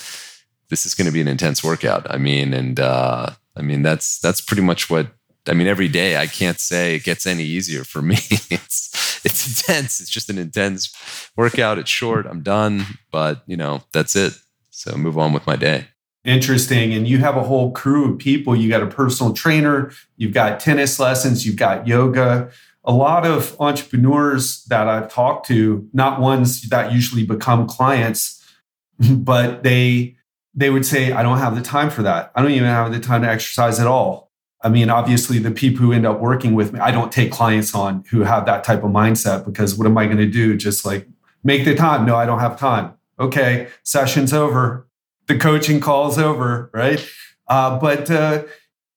this 0.69 0.86
is 0.86 0.95
going 0.95 1.06
to 1.06 1.13
be 1.13 1.21
an 1.21 1.28
intense 1.28 1.63
workout. 1.63 2.10
I 2.10 2.17
mean 2.17 2.54
and 2.54 2.80
uh 2.80 3.30
i 3.56 3.62
mean 3.62 3.84
that's 3.84 4.19
that's 4.19 4.41
pretty 4.41 4.63
much 4.63 4.89
what 4.89 5.08
i 5.47 5.54
mean 5.54 5.67
every 5.67 5.88
day 5.88 6.17
i 6.17 6.25
can't 6.25 6.60
say 6.60 6.95
it 6.95 7.04
gets 7.04 7.25
any 7.25 7.43
easier 7.43 7.84
for 7.84 8.01
me. 8.01 8.17
It's 8.51 9.25
it's 9.25 9.47
intense. 9.47 10.01
It's 10.01 10.10
just 10.10 10.30
an 10.30 10.38
intense 10.38 10.93
workout. 11.36 11.80
It's 11.80 11.89
short. 11.89 12.28
I'm 12.28 12.41
done. 12.41 12.86
But 13.12 13.41
you 13.47 13.58
know 13.58 13.82
that's 13.91 14.15
it 14.15 14.34
so 14.75 14.95
move 14.95 15.17
on 15.17 15.33
with 15.33 15.45
my 15.47 15.55
day 15.55 15.88
Interesting. 16.25 16.91
And 16.91 17.07
you 17.07 17.19
have 17.19 17.38
a 17.38 17.43
whole 17.43 17.71
crew 17.71 18.11
of 18.11 18.17
people. 18.17 18.55
You 18.55 18.67
got 18.67 18.81
a 18.81 18.88
personal 18.88 19.31
trainer, 19.31 19.91
you've 20.17 20.33
got 20.33 20.59
tennis 20.59 20.99
lessons, 20.99 21.45
you've 21.45 21.55
got 21.55 21.88
yoga. 21.88 22.49
A 22.83 22.91
lot 22.91 23.25
of 23.25 23.55
entrepreneurs 23.59 24.63
that 24.65 24.88
I've 24.88 25.11
talked 25.11 25.47
to, 25.47 25.88
not 25.93 26.19
ones 26.19 26.63
that 26.69 26.91
usually 26.91 27.25
become 27.25 27.67
clients, 27.67 28.43
but 28.99 29.63
they 29.63 30.17
they 30.57 30.69
would 30.69 30.85
say, 30.85 31.11
I 31.11 31.21
don't 31.21 31.38
have 31.38 31.55
the 31.55 31.61
time 31.61 31.89
for 31.89 32.01
that. 32.03 32.31
I 32.33 32.41
don't 32.41 32.51
even 32.51 32.69
have 32.69 32.91
the 32.91 32.99
time 32.99 33.23
to 33.23 33.29
exercise 33.29 33.77
at 33.79 33.88
all. 33.88 34.31
I 34.61 34.69
mean, 34.69 34.89
obviously, 34.89 35.38
the 35.38 35.51
people 35.51 35.85
who 35.85 35.91
end 35.91 36.07
up 36.07 36.21
working 36.21 36.55
with 36.55 36.71
me, 36.71 36.79
I 36.79 36.91
don't 36.91 37.11
take 37.11 37.29
clients 37.29 37.75
on 37.75 38.05
who 38.09 38.21
have 38.21 38.45
that 38.45 38.63
type 38.63 38.83
of 38.83 38.89
mindset 38.89 39.45
because 39.45 39.75
what 39.75 39.85
am 39.85 39.97
I 39.97 40.05
going 40.05 40.17
to 40.17 40.25
do? 40.25 40.55
Just 40.55 40.85
like 40.85 41.07
make 41.43 41.65
the 41.65 41.75
time? 41.75 42.05
No, 42.05 42.15
I 42.15 42.25
don't 42.25 42.39
have 42.39 42.57
time. 42.57 42.93
Okay, 43.19 43.67
session's 43.84 44.34
over 44.34 44.88
the 45.28 45.38
coaching 45.38 45.80
call's 45.80 46.17
over, 46.17 46.69
right? 46.73 47.06
Uh, 47.47 47.80
but 47.80 48.10
uh, 48.10 48.43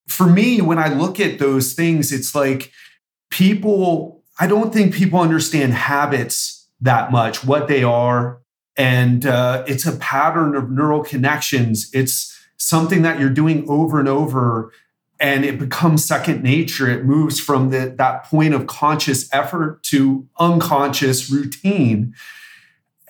for 0.07 0.27
me, 0.27 0.61
when 0.61 0.79
I 0.79 0.89
look 0.89 1.21
at 1.21 1.39
those 1.39 1.75
things, 1.75 2.13
it's 2.13 2.35
like 2.35 2.73
people, 3.31 4.23
I 4.39 4.47
don't 4.47 4.73
think 4.73 4.95
people 4.95 5.21
understand 5.21 5.75
habits 5.75 6.69
that 6.81 7.11
much, 7.11 7.45
what 7.45 7.69
they 7.69 7.83
are. 7.83 8.41
And 8.77 9.27
uh, 9.27 9.65
it's 9.67 9.87
a 9.87 9.97
pattern 9.97 10.55
of 10.55 10.71
neural 10.71 11.03
connections. 11.03 11.91
It's 11.93 12.39
something 12.57 13.03
that 13.03 13.19
you're 13.19 13.31
doing 13.31 13.69
over 13.69 13.99
and 13.99 14.09
over, 14.09 14.73
and 15.19 15.45
it 15.45 15.59
becomes 15.59 16.05
second 16.05 16.45
nature. 16.45 16.89
It 16.89 17.05
moves 17.05 17.41
from 17.41 17.71
the, 17.71 17.93
that 17.99 18.25
point 18.25 18.55
of 18.55 18.69
conscious 18.69 19.29
effort 19.33 19.83
to 19.85 20.29
unconscious 20.39 21.29
routine. 21.29 22.15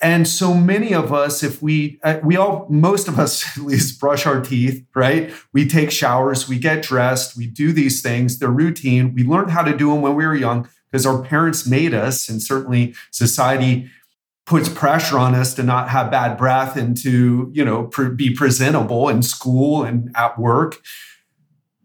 And 0.01 0.29
so 0.29 0.55
many 0.55 0.95
of 0.95 1.13
us, 1.13 1.43
if 1.43 1.63
we, 1.63 1.99
uh, 2.03 2.19
we 2.23 2.37
all, 2.37 2.67
most 2.69 3.09
of 3.09 3.19
us 3.19 3.45
at 3.59 3.65
least 3.65 4.01
brush 4.01 4.27
our 4.27 4.41
teeth, 4.41 4.85
right? 4.95 5.33
We 5.53 5.69
take 5.69 5.91
showers, 5.91 6.49
we 6.49 6.59
get 6.59 6.83
dressed, 6.83 7.37
we 7.37 7.47
do 7.47 7.73
these 7.73 8.03
things, 8.03 8.39
they're 8.39 8.49
routine. 8.49 9.15
We 9.15 9.25
learned 9.25 9.51
how 9.51 9.63
to 9.63 9.77
do 9.77 9.91
them 9.91 10.03
when 10.03 10.15
we 10.15 10.27
were 10.27 10.35
young 10.35 10.69
because 10.91 11.05
our 11.05 11.23
parents 11.23 11.67
made 11.67 11.93
us, 11.93 12.29
and 12.29 12.43
certainly 12.43 12.95
society 13.11 13.91
puts 14.47 14.71
pressure 14.71 15.19
on 15.19 15.35
us 15.35 15.53
to 15.55 15.63
not 15.63 15.91
have 15.91 16.11
bad 16.11 16.39
breath 16.39 16.75
and 16.77 16.97
to, 16.97 17.51
you 17.53 17.63
know, 17.63 17.91
be 18.17 18.35
presentable 18.35 19.09
in 19.11 19.23
school 19.23 19.85
and 19.85 20.11
at 20.17 20.39
work. 20.39 20.81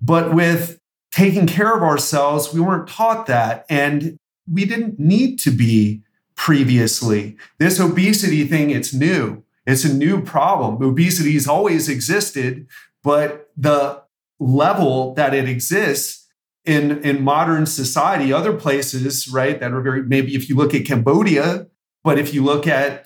But 0.01 0.33
with 0.33 0.79
taking 1.11 1.45
care 1.45 1.75
of 1.75 1.83
ourselves, 1.83 2.53
we 2.53 2.61
weren't 2.61 2.87
taught 2.87 3.25
that. 3.25 3.65
And 3.69 4.17
we 4.49 4.63
didn't 4.63 4.97
need 4.97 5.39
to 5.39 5.51
be 5.51 6.03
previously. 6.35 7.37
This 7.57 7.79
obesity 7.79 8.45
thing, 8.45 8.69
it's 8.69 8.93
new. 8.93 9.43
It's 9.65 9.85
a 9.85 9.93
new 9.93 10.21
problem. 10.21 10.81
Obesity 10.83 11.33
has 11.33 11.47
always 11.47 11.87
existed, 11.87 12.67
but 13.01 13.49
the 13.55 14.01
level 14.39 15.13
that 15.13 15.33
it 15.33 15.47
exists 15.47 16.27
in, 16.65 17.01
in 17.03 17.23
modern 17.23 17.65
society, 17.65 18.31
other 18.31 18.53
places, 18.53 19.27
right, 19.27 19.59
that 19.59 19.71
are 19.71 19.81
very, 19.81 20.03
maybe 20.03 20.35
if 20.35 20.49
you 20.49 20.55
look 20.55 20.73
at 20.73 20.85
Cambodia, 20.85 21.67
but 22.03 22.17
if 22.17 22.33
you 22.33 22.43
look 22.43 22.67
at 22.67 23.05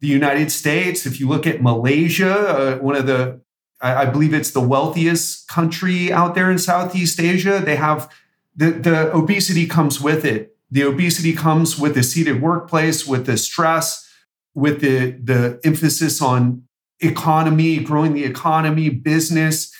the 0.00 0.06
United 0.06 0.50
States, 0.50 1.06
if 1.06 1.18
you 1.18 1.28
look 1.28 1.46
at 1.46 1.62
Malaysia, 1.62 2.34
uh, 2.34 2.78
one 2.78 2.96
of 2.96 3.06
the, 3.06 3.40
I, 3.80 4.02
I 4.02 4.04
believe 4.06 4.32
it's 4.32 4.52
the 4.52 4.60
wealthiest 4.60 5.48
country 5.48 6.12
out 6.12 6.34
there 6.34 6.50
in 6.50 6.58
Southeast 6.58 7.20
Asia, 7.20 7.60
they 7.64 7.76
have 7.76 8.10
the, 8.54 8.70
the 8.70 9.14
obesity 9.14 9.66
comes 9.66 10.00
with 10.00 10.24
it 10.24 10.56
the 10.70 10.82
obesity 10.82 11.32
comes 11.32 11.78
with 11.78 11.94
the 11.94 12.02
seated 12.02 12.42
workplace, 12.42 13.06
with 13.06 13.26
the 13.26 13.36
stress, 13.36 14.08
with 14.54 14.80
the, 14.80 15.12
the 15.12 15.60
emphasis 15.64 16.20
on 16.20 16.64
economy, 17.00 17.78
growing 17.78 18.12
the 18.12 18.24
economy, 18.24 18.88
business. 18.88 19.72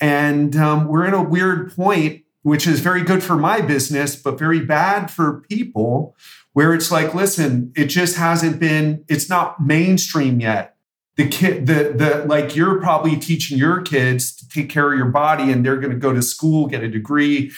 And 0.00 0.54
um, 0.54 0.86
we're 0.86 1.06
in 1.06 1.14
a 1.14 1.22
weird 1.22 1.74
point, 1.74 2.22
which 2.42 2.66
is 2.66 2.80
very 2.80 3.02
good 3.02 3.22
for 3.22 3.36
my 3.36 3.60
business, 3.60 4.14
but 4.16 4.38
very 4.38 4.60
bad 4.60 5.10
for 5.10 5.40
people, 5.48 6.14
where 6.52 6.72
it's 6.72 6.90
like, 6.90 7.14
listen, 7.14 7.72
it 7.76 7.86
just 7.86 8.16
hasn't 8.16 8.60
been, 8.60 9.04
it's 9.08 9.28
not 9.28 9.60
mainstream 9.60 10.40
yet. 10.40 10.76
The 11.16 11.26
kid, 11.26 11.66
the 11.66 11.94
the 11.96 12.24
like 12.28 12.54
you're 12.54 12.80
probably 12.80 13.16
teaching 13.16 13.58
your 13.58 13.82
kids 13.82 14.36
to 14.36 14.48
take 14.48 14.70
care 14.70 14.92
of 14.92 14.96
your 14.96 15.08
body 15.08 15.50
and 15.50 15.66
they're 15.66 15.78
going 15.78 15.92
to 15.92 15.98
go 15.98 16.12
to 16.12 16.22
school, 16.22 16.68
get 16.68 16.84
a 16.84 16.88
degree, 16.88 17.50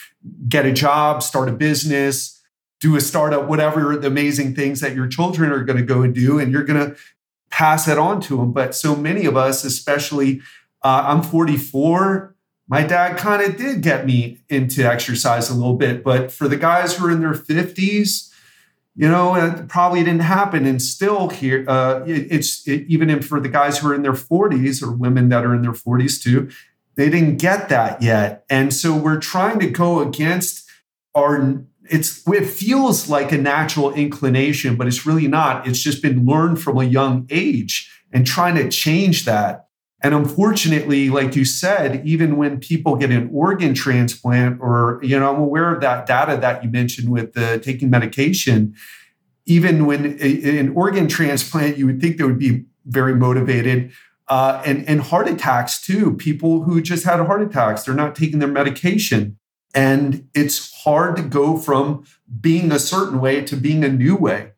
get 0.49 0.65
a 0.65 0.73
job, 0.73 1.23
start 1.23 1.51
a 1.51 1.53
business, 1.53 2.40
do 2.81 2.97
a 2.97 3.01
startup, 3.01 3.47
whatever 3.47 3.97
the 3.97 4.07
amazing 4.07 4.55
things 4.55 4.81
that 4.81 4.95
your 4.95 5.07
children 5.07 5.53
are 5.53 5.63
going 5.63 5.77
to 5.77 5.85
go 5.85 6.03
and 6.03 6.15
do, 6.15 6.39
and 6.39 6.51
you're 6.51 6.65
going 6.65 6.91
to 6.91 6.97
pass 7.51 7.87
it 7.87 7.99
on 7.99 8.21
to 8.23 8.39
them. 8.39 8.53
But 8.53 8.75
so 8.75 8.97
many 8.97 9.27
of 9.27 9.37
us, 9.37 9.65
especially, 9.65 10.41
uh, 10.83 11.05
I'm 11.07 11.23
44. 11.23 12.35
My 12.69 12.83
dad 12.83 13.19
kind 13.19 13.43
of 13.43 13.57
did 13.57 13.83
get 13.83 14.07
me 14.07 14.39
into 14.49 14.85
exercise 14.85 15.51
a 15.51 15.55
little 15.55 15.75
bit, 15.75 16.03
but 16.03 16.33
for 16.33 16.49
the 16.49 16.57
guys 16.57 16.97
who 16.97 17.07
are 17.07 17.11
in 17.11 17.21
their 17.21 17.35
50s, 17.35 18.33
you 18.95 19.09
know, 19.09 19.35
it 19.35 19.69
probably 19.69 20.01
didn't 20.01 20.21
happen. 20.21 20.67
And 20.67 20.81
still, 20.81 21.29
here, 21.29 21.65
uh, 21.69 22.03
it, 22.07 22.29
it's 22.31 22.67
it, 22.67 22.87
even 22.89 23.11
in, 23.11 23.23
for 23.23 23.41
the 23.41 23.49
guys 23.49 23.79
who 23.79 23.89
are 23.89 23.95
in 23.95 24.03
their 24.03 24.13
40s 24.13 24.83
or 24.83 24.93
women 24.93 25.29
that 25.29 25.45
are 25.45 25.55
in 25.55 25.63
their 25.63 25.73
40s 25.73 26.23
too, 26.23 26.49
they 26.97 27.09
didn't 27.09 27.37
get 27.37 27.69
that 27.69 28.03
yet. 28.03 28.45
And 28.51 28.73
so 28.73 28.97
we're 28.97 29.21
trying 29.21 29.59
to 29.61 29.71
go 29.71 30.01
against 30.01 30.69
our 31.15 31.65
it's 31.91 32.27
it 32.29 32.47
feels 32.47 33.09
like 33.09 33.33
a 33.33 33.39
natural 33.39 33.93
inclination, 33.93 34.77
but 34.77 34.87
it's 34.87 35.05
really 35.05 35.27
not. 35.27 35.67
It's 35.67 35.81
just 35.81 36.03
been 36.03 36.25
learned 36.25 36.63
from 36.63 36.79
a 36.79 36.85
young 36.85 37.27
age 37.31 37.93
and 38.13 38.27
trying 38.27 38.55
to 38.55 38.69
change 38.71 39.25
that. 39.25 39.67
And 40.03 40.15
unfortunately, 40.15 41.11
like 41.11 41.37
you 41.37 41.45
said, 41.45 42.07
even 42.07 42.37
when 42.37 42.59
people 42.61 42.97
get 42.97 43.11
an 43.11 43.29
organ 43.33 43.75
transplant, 43.75 44.61
or 44.61 45.01
you 45.03 45.19
know, 45.19 45.35
I'm 45.35 45.41
aware 45.41 45.75
of 45.75 45.81
that 45.83 46.07
data 46.07 46.39
that 46.41 46.65
you 46.65 46.71
mentioned 46.71 47.11
with 47.11 47.35
the 47.35 47.59
taking 47.59 47.91
medication. 47.91 48.75
Even 49.47 49.85
when 49.85 50.19
an 50.21 50.69
organ 50.77 51.09
transplant, 51.09 51.77
you 51.77 51.87
would 51.87 52.01
think 52.01 52.19
they 52.19 52.25
would 52.25 52.39
be 52.39 52.67
very 52.87 53.17
motivated. 53.17 53.91
Uh, 54.29 54.63
and, 54.65 54.89
and 54.89 55.01
heart 55.01 55.27
attacks 55.27 55.81
too. 55.81 56.15
People 56.15 56.63
who 56.63 56.81
just 56.81 57.05
had 57.05 57.19
heart 57.19 57.43
attacks, 57.43 57.83
they're 57.83 57.95
not 57.97 58.15
taking 58.15 58.39
their 58.39 58.49
medication. 58.49 59.40
And 59.75 60.29
it's 60.35 60.73
hard 60.83 61.17
to 61.17 61.23
go 61.23 61.57
from 61.57 62.05
being 62.41 62.73
a 62.73 62.79
certain 62.79 63.21
way 63.21 63.43
to 63.43 63.57
being 63.57 63.85
a 63.85 63.89
new 63.89 64.17
way. 64.17 64.53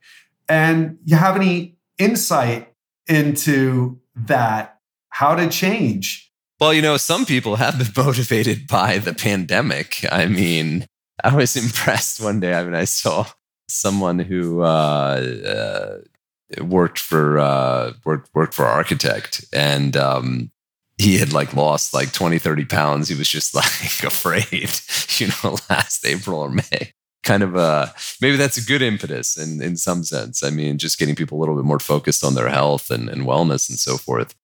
And 0.48 0.98
you 1.04 1.16
have 1.16 1.36
any 1.36 1.76
insight 1.98 2.72
into 3.06 4.00
that, 4.14 4.78
how 5.10 5.34
to 5.34 5.48
change? 5.48 6.30
Well, 6.60 6.72
you 6.72 6.82
know, 6.82 6.96
some 6.96 7.26
people 7.26 7.56
have 7.56 7.78
been 7.78 7.92
motivated 8.04 8.66
by 8.68 8.98
the 8.98 9.14
pandemic. 9.14 10.04
I 10.10 10.26
mean, 10.26 10.86
I 11.22 11.34
was 11.34 11.56
impressed 11.64 12.20
one 12.20 12.40
day. 12.40 12.54
I 12.54 12.64
mean, 12.64 12.74
I 12.74 12.84
saw 12.84 13.26
someone 13.68 14.18
who 14.18 14.62
uh, 14.62 15.96
uh, 16.56 16.64
worked 16.64 16.98
for 16.98 17.38
uh, 17.38 17.92
worked 18.04 18.30
worked 18.34 18.54
for 18.54 18.66
architect, 18.66 19.44
and 19.52 19.96
um, 19.96 20.50
he 21.02 21.18
had 21.18 21.32
like 21.32 21.54
lost 21.54 21.92
like 21.92 22.12
20, 22.12 22.38
30 22.38 22.64
pounds. 22.66 23.08
He 23.08 23.16
was 23.16 23.28
just 23.28 23.54
like 23.54 24.04
afraid, 24.04 24.70
you 25.18 25.28
know, 25.28 25.56
last 25.68 26.06
April 26.06 26.40
or 26.40 26.50
May. 26.50 26.92
Kind 27.22 27.44
of 27.44 27.54
uh 27.54 27.86
maybe 28.20 28.36
that's 28.36 28.56
a 28.56 28.64
good 28.64 28.82
impetus 28.82 29.36
in 29.36 29.62
in 29.62 29.76
some 29.76 30.02
sense. 30.02 30.42
I 30.42 30.50
mean, 30.50 30.78
just 30.78 30.98
getting 30.98 31.14
people 31.14 31.38
a 31.38 31.40
little 31.40 31.54
bit 31.54 31.64
more 31.64 31.78
focused 31.78 32.24
on 32.24 32.34
their 32.34 32.48
health 32.48 32.90
and, 32.90 33.08
and 33.08 33.22
wellness 33.22 33.68
and 33.68 33.78
so 33.78 33.96
forth. 33.96 34.34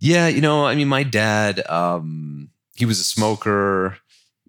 Yeah, 0.00 0.26
you 0.26 0.40
know, 0.40 0.66
I 0.66 0.74
mean, 0.74 0.88
my 0.88 1.04
dad, 1.04 1.64
um, 1.70 2.50
he 2.74 2.84
was 2.84 2.98
a 2.98 3.04
smoker, 3.04 3.98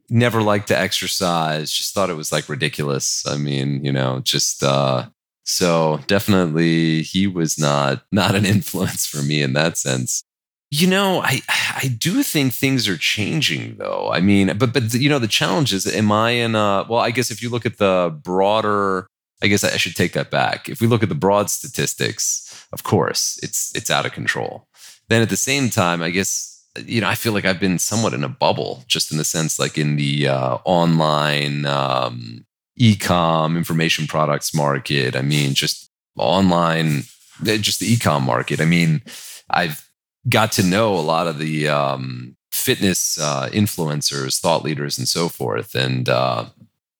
never 0.10 0.41
liked 0.41 0.67
to 0.69 0.78
exercise, 0.78 1.71
just 1.71 1.93
thought 1.93 2.10
it 2.10 2.15
was 2.15 2.32
like 2.32 2.49
ridiculous. 2.49 3.23
I 3.28 3.38
mean, 3.38 3.86
you 3.86 3.91
know, 3.91 4.19
just 4.23 4.63
uh 4.63 5.06
so 5.43 5.99
definitely 6.08 7.04
he 7.04 7.28
was 7.28 7.60
not 7.60 8.04
not 8.12 8.34
an 8.34 8.45
influence 8.56 9.06
for 9.06 9.21
me 9.21 9.43
in 9.43 9.54
that 9.54 9.78
sense. 9.78 10.23
You 10.71 10.88
know, 10.88 11.21
I 11.21 11.41
I 11.49 11.95
do 11.97 12.23
think 12.23 12.54
things 12.54 12.88
are 12.88 12.97
changing 12.97 13.78
though. 13.78 14.10
I 14.12 14.19
mean, 14.19 14.58
but 14.58 14.73
but 14.73 14.93
you 14.93 15.10
know, 15.10 15.19
the 15.19 15.28
challenge 15.28 15.73
is 15.73 15.86
am 15.86 16.12
I 16.12 16.32
in 16.32 16.56
a 16.56 16.86
well, 16.89 16.99
I 16.99 17.12
guess 17.12 17.32
if 17.32 17.41
you 17.41 17.49
look 17.49 17.65
at 17.65 17.78
the 17.78 18.17
broader 18.23 19.08
I 19.41 19.47
guess 19.47 19.63
I 19.63 19.78
should 19.78 19.95
take 19.95 20.13
that 20.13 20.32
back. 20.32 20.69
If 20.69 20.82
we 20.82 20.88
look 20.88 21.04
at 21.04 21.10
the 21.10 21.15
broad 21.15 21.49
statistics, 21.49 22.67
of 22.71 22.84
course, 22.84 23.39
it's 23.43 23.75
it's 23.75 23.91
out 23.91 24.06
of 24.06 24.13
control. 24.13 24.67
Then 25.10 25.21
at 25.21 25.30
the 25.30 25.38
same 25.38 25.69
time, 25.69 26.01
I 26.01 26.10
guess 26.10 26.63
you 26.86 27.01
know 27.01 27.08
I 27.08 27.15
feel 27.15 27.34
like 27.34 27.45
I've 27.45 27.60
been 27.60 27.78
somewhat 27.78 28.13
in 28.13 28.23
a 28.23 28.30
bubble, 28.30 28.84
just 28.88 29.12
in 29.12 29.17
the 29.17 29.23
sense 29.23 29.60
like 29.60 29.78
in 29.78 29.97
the 29.97 30.30
uh, 30.30 30.58
online 30.65 31.65
um, 31.65 32.45
e-com 32.78 33.58
information 33.58 34.08
products 34.08 34.54
market. 34.54 35.15
I 35.15 35.21
mean, 35.21 35.54
just 35.54 35.91
online, 36.17 37.04
eh, 37.45 37.58
just 37.58 37.82
the 37.82 37.91
e-com 37.91 38.23
market. 38.23 38.62
I 38.62 38.65
mean, 38.65 39.01
I've 39.49 39.88
got 40.27 40.51
to 40.53 40.63
know 40.63 40.95
a 40.95 41.01
lot 41.01 41.27
of 41.27 41.39
the 41.39 41.67
um, 41.67 42.35
fitness 42.51 43.19
uh, 43.19 43.49
influencers, 43.51 44.39
thought 44.39 44.63
leaders, 44.63 44.97
and 44.97 45.07
so 45.07 45.29
forth, 45.29 45.75
and 45.75 46.09
uh, 46.09 46.45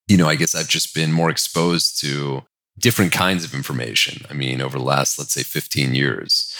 you 0.08 0.18
know, 0.18 0.28
I 0.28 0.36
guess 0.36 0.54
I've 0.56 0.68
just 0.68 0.94
been 0.94 1.12
more 1.12 1.30
exposed 1.30 2.00
to 2.02 2.44
different 2.78 3.12
kinds 3.12 3.44
of 3.44 3.54
information. 3.54 4.26
I 4.30 4.34
mean, 4.34 4.62
over 4.62 4.78
the 4.78 4.84
last, 4.84 5.18
let's 5.18 5.34
say, 5.34 5.44
15 5.44 5.96
years, 5.96 6.56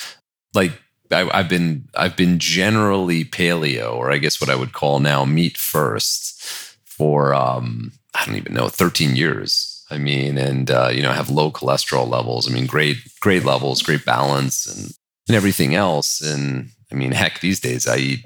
like 0.54 0.72
I, 1.12 1.38
have 1.38 1.50
been, 1.50 1.88
I've 1.96 2.16
been 2.16 2.40
generally 2.40 3.24
paleo, 3.24 3.96
or 3.96 4.12
I 4.12 4.18
guess 4.18 4.42
what 4.42 4.50
I 4.50 4.56
would 4.56 4.74
call 4.74 5.00
now 5.00 5.26
meat 5.26 5.58
first, 5.58 6.42
for 6.86 7.34
um, 7.34 7.92
I 8.16 8.26
don't 8.26 8.36
even 8.36 8.54
know, 8.54 8.70
13 8.70 9.16
years. 9.16 9.86
I 9.92 10.00
mean, 10.00 10.38
and 10.38 10.72
uh, 10.72 10.90
you 10.92 11.04
know, 11.04 11.12
have 11.12 11.30
low 11.30 11.52
cholesterol 11.52 12.10
levels. 12.10 12.50
I 12.50 12.54
mean, 12.54 12.66
great, 12.66 12.98
great 13.20 13.44
levels, 13.44 13.84
great 13.84 14.04
balance, 14.04 14.66
and 14.66 14.96
and 15.28 15.36
everything 15.36 15.76
else. 15.76 16.22
And 16.22 16.70
I 16.92 16.96
mean, 16.96 17.12
heck, 17.12 17.40
these 17.40 17.60
days 17.60 17.88
I 17.88 17.98
eat 17.98 18.26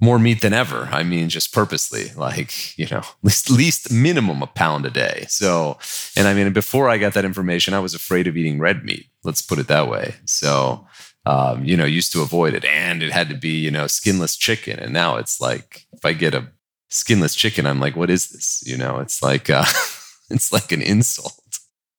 more 0.00 0.18
meat 0.18 0.40
than 0.40 0.52
ever. 0.52 0.88
I 0.92 1.02
mean, 1.02 1.28
just 1.28 1.52
purposely, 1.52 2.10
like, 2.14 2.78
you 2.78 2.86
know, 2.90 3.02
least, 3.22 3.50
least 3.50 3.92
minimum 3.92 4.42
a 4.42 4.46
pound 4.46 4.86
a 4.86 4.90
day. 4.90 5.26
So, 5.28 5.78
and 6.16 6.28
I 6.28 6.34
mean, 6.34 6.52
before 6.52 6.88
I 6.88 6.98
got 6.98 7.14
that 7.14 7.24
information, 7.24 7.74
I 7.74 7.80
was 7.80 7.94
afraid 7.94 8.26
of 8.26 8.36
eating 8.36 8.58
red 8.58 8.84
meat. 8.84 9.06
Let's 9.24 9.42
put 9.42 9.58
it 9.58 9.66
that 9.68 9.88
way. 9.88 10.14
So, 10.24 10.86
um, 11.26 11.64
you 11.64 11.76
know, 11.76 11.84
used 11.84 12.12
to 12.12 12.22
avoid 12.22 12.54
it. 12.54 12.64
And 12.64 13.02
it 13.02 13.12
had 13.12 13.28
to 13.28 13.34
be, 13.34 13.58
you 13.58 13.70
know, 13.70 13.86
skinless 13.86 14.36
chicken. 14.36 14.78
And 14.78 14.92
now 14.92 15.16
it's 15.16 15.40
like, 15.40 15.86
if 15.92 16.04
I 16.04 16.12
get 16.12 16.34
a 16.34 16.48
skinless 16.90 17.34
chicken, 17.34 17.66
I'm 17.66 17.80
like, 17.80 17.96
what 17.96 18.10
is 18.10 18.28
this? 18.28 18.62
You 18.64 18.76
know, 18.76 18.98
it's 18.98 19.22
like, 19.22 19.50
uh, 19.50 19.64
it's 20.30 20.52
like 20.52 20.70
an 20.70 20.80
insult. 20.80 21.34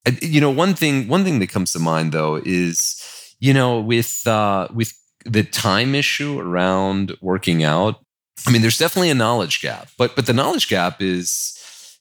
I, 0.07 0.17
you 0.21 0.39
know, 0.39 0.49
one 0.49 0.73
thing, 0.73 1.09
one 1.09 1.25
thing 1.25 1.39
that 1.39 1.49
comes 1.49 1.73
to 1.73 1.79
mind 1.79 2.13
though 2.13 2.35
is, 2.43 3.03
you 3.39 3.53
know, 3.53 3.79
with, 3.79 4.25
uh, 4.27 4.67
with 4.73 4.93
the 5.25 5.43
time 5.43 5.95
issue 5.95 6.39
around 6.39 7.15
working 7.21 7.61
out 7.61 7.99
i 8.47 8.51
mean 8.51 8.61
there's 8.61 8.77
definitely 8.77 9.09
a 9.09 9.13
knowledge 9.13 9.61
gap 9.61 9.89
but 9.97 10.15
but 10.15 10.25
the 10.25 10.31
knowledge 10.31 10.69
gap 10.69 11.01
is 11.01 11.59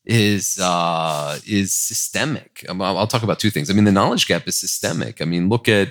is 0.08 0.58
uh 0.58 1.38
is 1.46 1.72
systemic. 1.72 2.64
I'll, 2.68 2.82
I'll 2.82 3.06
talk 3.06 3.22
about 3.22 3.38
two 3.38 3.50
things. 3.50 3.70
I 3.70 3.74
mean 3.74 3.84
the 3.84 3.92
knowledge 3.92 4.26
gap 4.26 4.48
is 4.48 4.56
systemic. 4.56 5.20
I 5.20 5.26
mean 5.26 5.48
look 5.48 5.68
at 5.68 5.88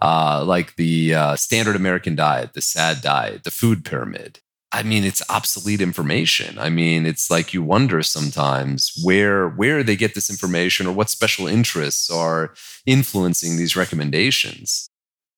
uh 0.00 0.44
like 0.44 0.76
the 0.76 1.14
uh, 1.14 1.36
standard 1.36 1.76
american 1.76 2.16
diet 2.16 2.54
the 2.54 2.62
sad 2.62 3.02
diet 3.02 3.44
the 3.44 3.50
food 3.50 3.84
pyramid 3.84 4.40
I 4.72 4.82
mean, 4.82 5.04
it's 5.04 5.22
obsolete 5.28 5.82
information. 5.82 6.58
I 6.58 6.70
mean, 6.70 7.04
it's 7.04 7.30
like 7.30 7.52
you 7.52 7.62
wonder 7.62 8.02
sometimes 8.02 8.92
where 9.04 9.48
where 9.50 9.82
they 9.82 9.96
get 9.96 10.14
this 10.14 10.30
information 10.30 10.86
or 10.86 10.92
what 10.92 11.10
special 11.10 11.46
interests 11.46 12.10
are 12.10 12.54
influencing 12.86 13.56
these 13.56 13.76
recommendations 13.76 14.88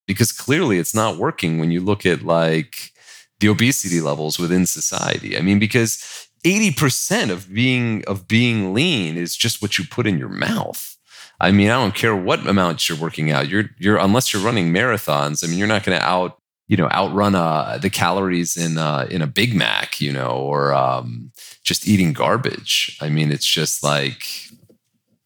because 0.06 0.30
clearly 0.32 0.78
it's 0.78 0.94
not 0.94 1.16
working 1.18 1.58
when 1.58 1.70
you 1.70 1.80
look 1.80 2.06
at 2.06 2.22
like 2.22 2.92
the 3.40 3.48
obesity 3.48 4.00
levels 4.00 4.38
within 4.38 4.66
society. 4.66 5.36
I 5.36 5.40
mean, 5.40 5.58
because 5.58 6.28
80% 6.44 7.30
of 7.30 7.52
being 7.52 8.04
of 8.06 8.28
being 8.28 8.72
lean 8.72 9.16
is 9.16 9.36
just 9.36 9.60
what 9.60 9.78
you 9.78 9.84
put 9.84 10.06
in 10.06 10.18
your 10.18 10.28
mouth. 10.28 10.96
I 11.40 11.50
mean, 11.50 11.68
I 11.70 11.74
don't 11.74 11.94
care 11.94 12.14
what 12.14 12.46
amounts 12.46 12.88
you're 12.88 12.98
working 12.98 13.30
out. 13.30 13.48
You're 13.48 13.70
you're 13.78 13.96
unless 13.96 14.32
you're 14.32 14.42
running 14.42 14.72
marathons. 14.72 15.42
I 15.42 15.48
mean, 15.48 15.58
you're 15.58 15.66
not 15.66 15.82
going 15.82 15.98
to 15.98 16.04
out 16.04 16.38
you 16.66 16.76
know 16.76 16.88
outrun 16.90 17.34
uh, 17.34 17.78
the 17.80 17.90
calories 17.90 18.56
in 18.56 18.78
uh, 18.78 19.06
in 19.10 19.22
a 19.22 19.26
Big 19.26 19.54
Mac, 19.54 20.00
you 20.00 20.12
know, 20.12 20.30
or 20.30 20.72
um, 20.72 21.32
just 21.62 21.86
eating 21.86 22.12
garbage. 22.12 22.96
I 23.00 23.08
mean, 23.08 23.30
it's 23.30 23.46
just 23.46 23.82
like 23.82 24.26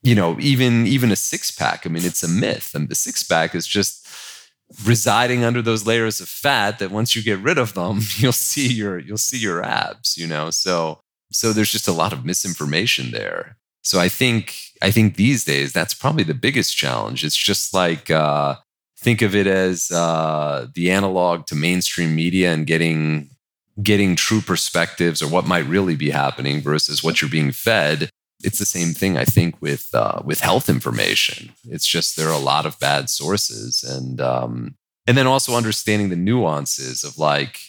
you 0.03 0.15
know 0.15 0.37
even 0.41 0.87
even 0.87 1.13
a 1.13 1.17
six 1.17 1.51
pack. 1.51 1.87
I 1.87 1.91
mean, 1.91 2.05
it's 2.05 2.23
a 2.23 2.29
myth, 2.29 2.75
and 2.75 2.89
the 2.89 2.95
six 2.95 3.23
pack 3.23 3.55
is 3.55 3.67
just 3.67 4.07
residing 4.85 5.45
under 5.45 5.63
those 5.63 5.87
layers 5.87 6.21
of 6.21 6.29
fat 6.29 6.79
that 6.79 6.91
once 6.91 7.17
you 7.17 7.23
get 7.23 7.39
rid 7.39 7.57
of 7.57 7.75
them 7.75 8.01
you'll 8.17 8.33
see 8.33 8.71
your 8.71 8.99
you'll 8.99 9.17
see 9.17 9.39
your 9.39 9.65
abs 9.65 10.17
you 10.19 10.27
know 10.27 10.51
so 10.51 11.01
so 11.33 11.53
there's 11.53 11.73
just 11.73 11.89
a 11.89 11.93
lot 11.93 12.13
of 12.13 12.25
misinformation 12.25 13.11
there 13.11 13.57
so 13.83 13.99
i 13.99 14.11
think 14.11 14.57
i 14.83 14.91
think 14.91 15.17
these 15.17 15.43
days 15.45 15.73
that's 15.73 15.95
probably 15.95 16.23
the 16.23 16.35
biggest 16.35 16.77
challenge 16.77 17.25
it's 17.25 17.37
just 17.37 17.73
like 17.73 18.11
uh 18.11 18.57
think 18.99 19.23
of 19.23 19.35
it 19.35 19.47
as 19.47 19.91
uh 19.91 20.67
the 20.75 20.91
analog 20.91 21.47
to 21.47 21.55
mainstream 21.55 22.15
media 22.15 22.53
and 22.53 22.67
getting 22.67 23.31
getting 23.83 24.17
true 24.17 24.41
perspectives 24.41 25.23
or 25.23 25.29
what 25.29 25.47
might 25.47 25.67
really 25.67 25.95
be 25.95 26.11
happening 26.11 26.61
versus 26.61 27.03
what 27.03 27.23
you're 27.23 27.31
being 27.31 27.53
fed 27.53 28.11
it's 28.43 28.59
the 28.59 28.65
same 28.65 28.93
thing 28.93 29.17
I 29.17 29.25
think 29.25 29.61
with 29.61 29.89
uh, 29.95 30.23
with 30.25 30.41
health 30.41 30.69
information. 30.69 31.53
It's 31.65 31.87
just 31.87 32.17
there 32.17 32.29
are 32.29 32.33
a 32.33 32.39
lot 32.39 32.67
of 32.67 32.79
bad 32.79 33.11
sources, 33.11 33.83
and 33.83 34.21
um, 34.21 34.77
and 35.07 35.17
then 35.17 35.27
also 35.27 35.57
understanding 35.57 36.09
the 36.09 36.17
nuances 36.17 37.03
of 37.05 37.19
like 37.19 37.61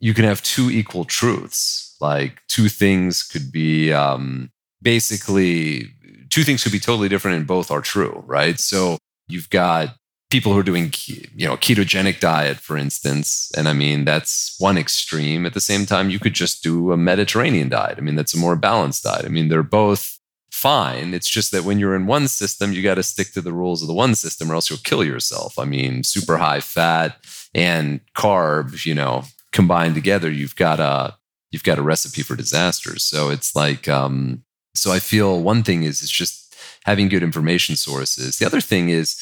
you 0.00 0.14
can 0.14 0.24
have 0.24 0.42
two 0.42 0.70
equal 0.70 1.04
truths. 1.04 1.96
Like 2.00 2.40
two 2.48 2.68
things 2.68 3.22
could 3.22 3.52
be 3.52 3.92
um, 3.92 4.50
basically 4.82 5.90
two 6.30 6.42
things 6.42 6.62
could 6.62 6.72
be 6.72 6.80
totally 6.80 7.08
different, 7.08 7.36
and 7.38 7.46
both 7.46 7.70
are 7.70 7.82
true, 7.82 8.22
right? 8.26 8.58
So 8.58 8.98
you've 9.28 9.50
got 9.50 9.94
people 10.34 10.52
who 10.52 10.58
are 10.58 10.64
doing 10.64 10.92
you 11.06 11.46
know 11.46 11.56
ketogenic 11.56 12.18
diet 12.18 12.56
for 12.56 12.76
instance 12.76 13.52
and 13.56 13.68
i 13.68 13.72
mean 13.72 14.04
that's 14.04 14.56
one 14.58 14.76
extreme. 14.76 15.46
At 15.46 15.54
the 15.54 15.60
same 15.60 15.86
time 15.86 16.10
you 16.10 16.18
could 16.18 16.34
just 16.34 16.60
do 16.60 16.90
a 16.90 16.96
mediterranean 16.96 17.68
diet. 17.68 17.98
I 17.98 18.00
mean 18.00 18.16
that's 18.16 18.34
a 18.34 18.42
more 18.44 18.56
balanced 18.56 19.04
diet. 19.04 19.24
I 19.24 19.28
mean 19.28 19.48
they're 19.48 19.62
both 19.62 20.18
fine. 20.50 21.14
It's 21.14 21.28
just 21.28 21.52
that 21.52 21.62
when 21.62 21.78
you're 21.78 21.94
in 21.94 22.06
one 22.06 22.26
system 22.26 22.72
you 22.72 22.82
got 22.82 22.96
to 22.96 23.04
stick 23.04 23.30
to 23.34 23.40
the 23.40 23.52
rules 23.52 23.80
of 23.80 23.86
the 23.86 23.94
one 24.04 24.16
system 24.16 24.50
or 24.50 24.54
else 24.56 24.68
you'll 24.68 24.90
kill 24.90 25.04
yourself. 25.04 25.56
I 25.56 25.66
mean 25.66 26.02
super 26.02 26.36
high 26.38 26.58
fat 26.58 27.10
and 27.54 28.00
carbs 28.16 28.84
you 28.84 28.94
know 29.00 29.22
combined 29.52 29.94
together 29.94 30.28
you've 30.32 30.56
got 30.56 30.80
a 30.80 31.16
you've 31.52 31.68
got 31.70 31.78
a 31.78 31.88
recipe 31.92 32.22
for 32.22 32.34
disaster 32.34 32.98
so 32.98 33.30
it's 33.30 33.54
like 33.54 33.86
um 33.86 34.42
so 34.74 34.90
i 34.90 34.98
feel 34.98 35.40
one 35.40 35.62
thing 35.62 35.84
is 35.84 36.02
it's 36.02 36.10
just 36.10 36.44
having 36.84 37.08
good 37.08 37.22
information 37.22 37.76
sources. 37.76 38.38
The 38.38 38.46
other 38.46 38.60
thing 38.60 38.90
is 38.90 39.16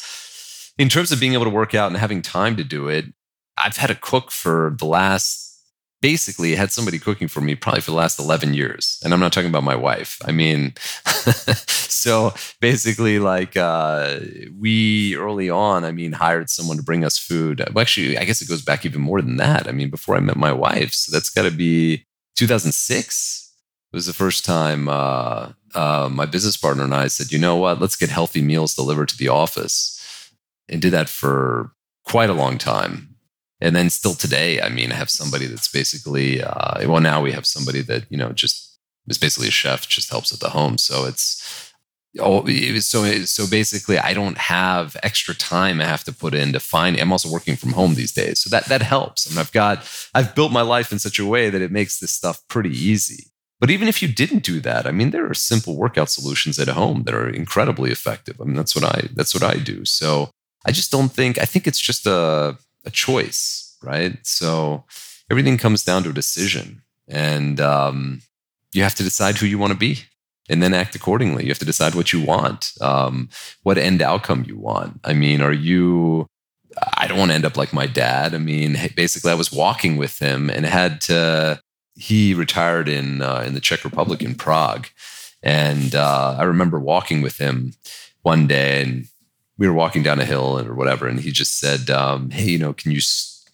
in 0.77 0.89
terms 0.89 1.11
of 1.11 1.19
being 1.19 1.33
able 1.33 1.45
to 1.45 1.49
work 1.49 1.73
out 1.75 1.87
and 1.87 1.97
having 1.97 2.21
time 2.21 2.55
to 2.57 2.63
do 2.63 2.87
it, 2.87 3.05
I've 3.57 3.77
had 3.77 3.91
a 3.91 3.95
cook 3.95 4.31
for 4.31 4.75
the 4.77 4.85
last 4.85 5.53
basically 6.03 6.53
had 6.53 6.69
somebody 6.69 6.99
cooking 6.99 7.29
for 7.29 7.39
me 7.39 7.55
probably 7.55 7.79
for 7.79 7.91
the 7.91 7.97
last 7.97 8.19
11 8.19 8.53
years 8.53 8.99
and 9.05 9.13
i'm 9.13 9.21
not 9.21 9.31
talking 9.31 9.49
about 9.49 9.63
my 9.63 9.75
wife. 9.75 10.19
I 10.25 10.33
mean 10.33 10.73
so 11.07 12.33
basically 12.59 13.19
like 13.19 13.55
uh, 13.55 14.19
we 14.59 15.15
early 15.15 15.49
on 15.49 15.85
i 15.85 15.93
mean 15.93 16.11
hired 16.11 16.49
someone 16.49 16.75
to 16.75 16.83
bring 16.83 17.05
us 17.05 17.17
food. 17.17 17.63
Well, 17.73 17.83
actually 17.83 18.17
i 18.17 18.25
guess 18.25 18.41
it 18.41 18.49
goes 18.49 18.61
back 18.61 18.85
even 18.85 19.01
more 19.01 19.21
than 19.21 19.37
that. 19.37 19.65
I 19.65 19.71
mean 19.71 19.89
before 19.89 20.17
i 20.17 20.19
met 20.19 20.35
my 20.35 20.51
wife 20.51 20.91
so 20.93 21.09
that's 21.09 21.29
got 21.29 21.43
to 21.43 21.51
be 21.51 22.05
2006 22.35 23.55
it 23.93 23.95
was 23.95 24.05
the 24.05 24.11
first 24.11 24.43
time 24.43 24.89
uh, 24.89 25.53
uh, 25.73 26.09
my 26.11 26.25
business 26.25 26.57
partner 26.57 26.83
and 26.83 26.93
i 26.93 27.07
said 27.07 27.31
you 27.31 27.39
know 27.39 27.55
what? 27.55 27.79
Let's 27.79 27.95
get 27.95 28.09
healthy 28.09 28.41
meals 28.41 28.75
delivered 28.75 29.07
to 29.07 29.17
the 29.17 29.29
office 29.29 30.02
and 30.69 30.81
did 30.81 30.91
that 30.91 31.09
for 31.09 31.71
quite 32.05 32.29
a 32.29 32.33
long 32.33 32.57
time. 32.57 33.15
And 33.61 33.75
then 33.75 33.89
still 33.89 34.13
today, 34.13 34.61
I 34.61 34.69
mean, 34.69 34.91
I 34.91 34.95
have 34.95 35.09
somebody 35.09 35.45
that's 35.45 35.71
basically, 35.71 36.43
uh, 36.43 36.87
well, 36.89 36.99
now 36.99 37.21
we 37.21 37.31
have 37.31 37.45
somebody 37.45 37.81
that, 37.83 38.03
you 38.09 38.17
know, 38.17 38.33
just 38.33 38.77
is 39.07 39.17
basically 39.17 39.47
a 39.47 39.51
chef, 39.51 39.87
just 39.87 40.09
helps 40.09 40.33
at 40.33 40.39
the 40.39 40.49
home. 40.49 40.77
So 40.77 41.05
it's, 41.05 41.71
oh, 42.19 42.45
so, 42.79 43.05
so 43.23 43.47
basically 43.49 43.97
I 43.97 44.13
don't 44.13 44.37
have 44.37 44.97
extra 45.01 45.33
time 45.33 45.79
I 45.79 45.85
have 45.85 46.03
to 46.05 46.13
put 46.13 46.33
in 46.33 46.51
to 46.51 46.59
find, 46.59 46.99
I'm 46.99 47.11
also 47.11 47.31
working 47.31 47.55
from 47.55 47.71
home 47.71 47.95
these 47.95 48.11
days. 48.11 48.41
So 48.41 48.49
that, 48.49 48.65
that 48.65 48.81
helps. 48.81 49.27
I 49.27 49.29
mean, 49.31 49.39
I've 49.39 49.51
got, 49.53 49.89
I've 50.13 50.35
built 50.35 50.51
my 50.51 50.61
life 50.61 50.91
in 50.91 50.99
such 50.99 51.19
a 51.19 51.25
way 51.25 51.49
that 51.49 51.61
it 51.61 51.71
makes 51.71 51.99
this 51.99 52.11
stuff 52.11 52.41
pretty 52.49 52.71
easy. 52.71 53.27
But 53.61 53.69
even 53.69 53.87
if 53.87 54.01
you 54.01 54.09
didn't 54.09 54.43
do 54.43 54.59
that, 54.59 54.85
I 54.85 54.91
mean, 54.91 55.11
there 55.11 55.29
are 55.29 55.33
simple 55.33 55.77
workout 55.77 56.09
solutions 56.09 56.59
at 56.59 56.67
home 56.67 57.03
that 57.03 57.13
are 57.13 57.29
incredibly 57.29 57.91
effective. 57.91 58.41
I 58.41 58.43
mean, 58.43 58.55
that's 58.55 58.75
what 58.75 58.83
I, 58.83 59.07
that's 59.13 59.33
what 59.33 59.43
I 59.43 59.57
do. 59.57 59.85
So 59.85 60.31
I 60.65 60.71
just 60.71 60.91
don't 60.91 61.11
think, 61.11 61.37
I 61.37 61.45
think 61.45 61.67
it's 61.67 61.79
just 61.79 62.05
a, 62.05 62.57
a 62.85 62.91
choice, 62.91 63.77
right? 63.83 64.17
So 64.23 64.83
everything 65.29 65.57
comes 65.57 65.83
down 65.83 66.03
to 66.03 66.09
a 66.09 66.13
decision. 66.13 66.81
And 67.07 67.59
um, 67.59 68.21
you 68.73 68.83
have 68.83 68.95
to 68.95 69.03
decide 69.03 69.37
who 69.37 69.45
you 69.45 69.57
want 69.57 69.73
to 69.73 69.79
be 69.79 69.99
and 70.49 70.61
then 70.61 70.73
act 70.73 70.95
accordingly. 70.95 71.43
You 71.43 71.49
have 71.49 71.59
to 71.59 71.65
decide 71.65 71.95
what 71.95 72.13
you 72.13 72.21
want, 72.25 72.71
um, 72.81 73.29
what 73.63 73.77
end 73.77 74.01
outcome 74.01 74.45
you 74.47 74.57
want. 74.57 74.99
I 75.03 75.13
mean, 75.13 75.41
are 75.41 75.53
you, 75.53 76.27
I 76.97 77.07
don't 77.07 77.19
want 77.19 77.31
to 77.31 77.35
end 77.35 77.45
up 77.45 77.57
like 77.57 77.73
my 77.73 77.87
dad. 77.87 78.33
I 78.33 78.39
mean, 78.39 78.77
basically, 78.95 79.31
I 79.31 79.35
was 79.35 79.51
walking 79.51 79.97
with 79.97 80.19
him 80.19 80.49
and 80.49 80.65
had 80.65 81.01
to, 81.01 81.61
he 81.95 82.33
retired 82.33 82.89
in, 82.89 83.21
uh, 83.21 83.43
in 83.45 83.53
the 83.53 83.61
Czech 83.61 83.83
Republic 83.83 84.21
in 84.21 84.35
Prague 84.35 84.87
And 85.43 85.93
uh, 85.93 86.37
I 86.39 86.43
remember 86.43 86.79
walking 86.79 87.21
with 87.21 87.37
him 87.37 87.73
one 88.21 88.47
day, 88.47 88.81
and 88.81 89.07
we 89.57 89.67
were 89.67 89.73
walking 89.73 90.03
down 90.03 90.19
a 90.19 90.25
hill 90.25 90.59
or 90.59 90.73
whatever, 90.73 91.07
and 91.07 91.19
he 91.19 91.31
just 91.31 91.59
said, 91.59 91.89
um, 91.89 92.29
"Hey, 92.31 92.51
you 92.51 92.59
know, 92.59 92.73
can 92.73 92.91
you 92.91 93.01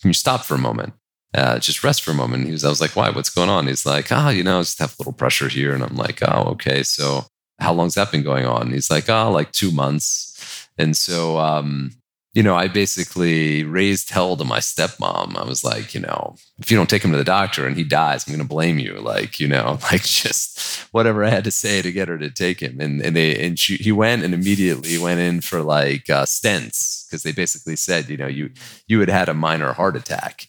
can 0.02 0.10
you 0.10 0.14
stop 0.14 0.46
for 0.46 0.56
a 0.56 0.60
moment?" 0.60 0.94
Uh, 1.36 1.60
just 1.60 1.84
rest 1.84 2.02
for 2.02 2.12
a 2.12 2.16
moment. 2.16 2.46
He 2.46 2.52
was, 2.52 2.66
I 2.66 2.70
was 2.70 2.82
like, 2.82 2.96
why? 2.96 3.12
What's 3.12 3.30
going 3.30 3.50
on? 3.50 3.68
He's 3.68 3.86
like, 3.86 4.08
oh, 4.12 4.30
you 4.30 4.44
know, 4.44 4.62
just 4.62 4.80
have 4.80 4.94
a 4.94 4.96
little 4.98 5.14
pressure 5.14 5.48
here. 5.48 5.76
And 5.76 5.84
I'm 5.84 5.96
like, 5.96 6.24
oh, 6.24 6.50
okay. 6.54 6.82
So 6.82 7.26
how 7.60 7.72
long's 7.72 7.94
that 7.94 8.12
been 8.12 8.24
going 8.24 8.48
on? 8.48 8.72
He's 8.72 8.90
like, 8.90 9.10
oh, 9.10 9.30
like 9.30 9.52
two 9.52 9.72
months. 9.72 10.68
And 10.80 10.98
so, 10.98 11.38
um, 11.38 11.92
you 12.40 12.44
know, 12.44 12.56
I 12.56 12.70
basically 12.70 13.66
raised 13.66 14.12
hell 14.12 14.38
to 14.38 14.46
my 14.46 14.60
stepmom. 14.60 15.36
I 15.36 15.44
was 15.44 15.66
like, 15.66 15.94
you 15.94 16.00
know, 16.00 16.38
if 16.58 16.72
you 16.72 16.78
don't 16.78 16.90
take 16.90 17.04
him 17.04 17.12
to 17.12 17.18
the 17.18 17.26
doctor 17.26 17.68
and 17.68 17.76
he 17.76 17.84
dies, 17.84 18.26
I'm 18.26 18.34
going 18.34 18.48
to 18.48 18.48
blame 18.48 18.80
you. 18.80 18.94
Like, 18.94 19.42
you 19.42 19.48
know, 19.50 19.78
like 19.92 20.04
just 20.04 20.88
whatever 20.94 21.26
I 21.26 21.32
had 21.32 21.44
to 21.44 21.52
say 21.52 21.82
to 21.82 21.92
get 21.92 22.08
her 22.08 22.18
to 22.18 22.30
take 22.30 22.62
him. 22.62 22.80
And 22.80 23.02
and 23.02 23.14
they 23.14 23.46
and 23.46 23.60
she, 23.60 23.76
he 23.76 23.92
went 23.92 24.24
and 24.24 24.34
immediately 24.34 24.98
went 24.98 25.20
in 25.20 25.42
for 25.42 25.62
like 25.62 26.10
uh, 26.10 26.24
stents 26.24 27.06
because 27.06 27.24
they 27.24 27.34
basically 27.34 27.76
said, 27.76 28.10
you 28.10 28.16
know, 28.16 28.28
you 28.28 28.52
you 28.88 29.02
had 29.02 29.10
had 29.10 29.28
a 29.28 29.34
minor 29.34 29.74
heart 29.74 29.98
attack, 29.98 30.48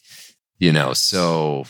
you 0.60 0.70
know, 0.70 0.92
so 0.92 1.64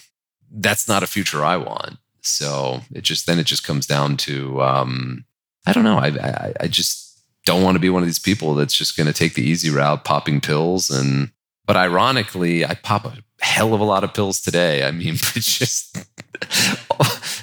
that's 0.52 0.86
not 0.86 1.02
a 1.02 1.06
future 1.06 1.42
I 1.42 1.56
want. 1.56 1.96
So 2.20 2.82
it 2.92 3.04
just 3.04 3.26
then 3.26 3.38
it 3.38 3.46
just 3.46 3.66
comes 3.66 3.86
down 3.86 4.18
to 4.18 4.60
um, 4.60 5.24
I 5.64 5.72
don't 5.72 5.84
know. 5.84 5.96
I 5.96 6.08
I, 6.08 6.52
I 6.60 6.68
just 6.68 7.09
don't 7.50 7.64
want 7.64 7.74
to 7.74 7.80
be 7.80 7.90
one 7.90 8.02
of 8.02 8.06
these 8.06 8.20
people 8.20 8.54
that's 8.54 8.74
just 8.74 8.96
going 8.96 9.08
to 9.08 9.12
take 9.12 9.34
the 9.34 9.42
easy 9.42 9.70
route, 9.70 10.04
popping 10.04 10.40
pills. 10.40 10.88
And 10.88 11.32
but 11.66 11.76
ironically, 11.76 12.64
I 12.64 12.74
pop 12.74 13.04
a 13.04 13.18
hell 13.40 13.74
of 13.74 13.80
a 13.80 13.84
lot 13.84 14.04
of 14.04 14.14
pills 14.14 14.40
today. 14.40 14.84
I 14.84 14.92
mean, 14.92 15.14
it's 15.34 15.58
just 15.58 15.98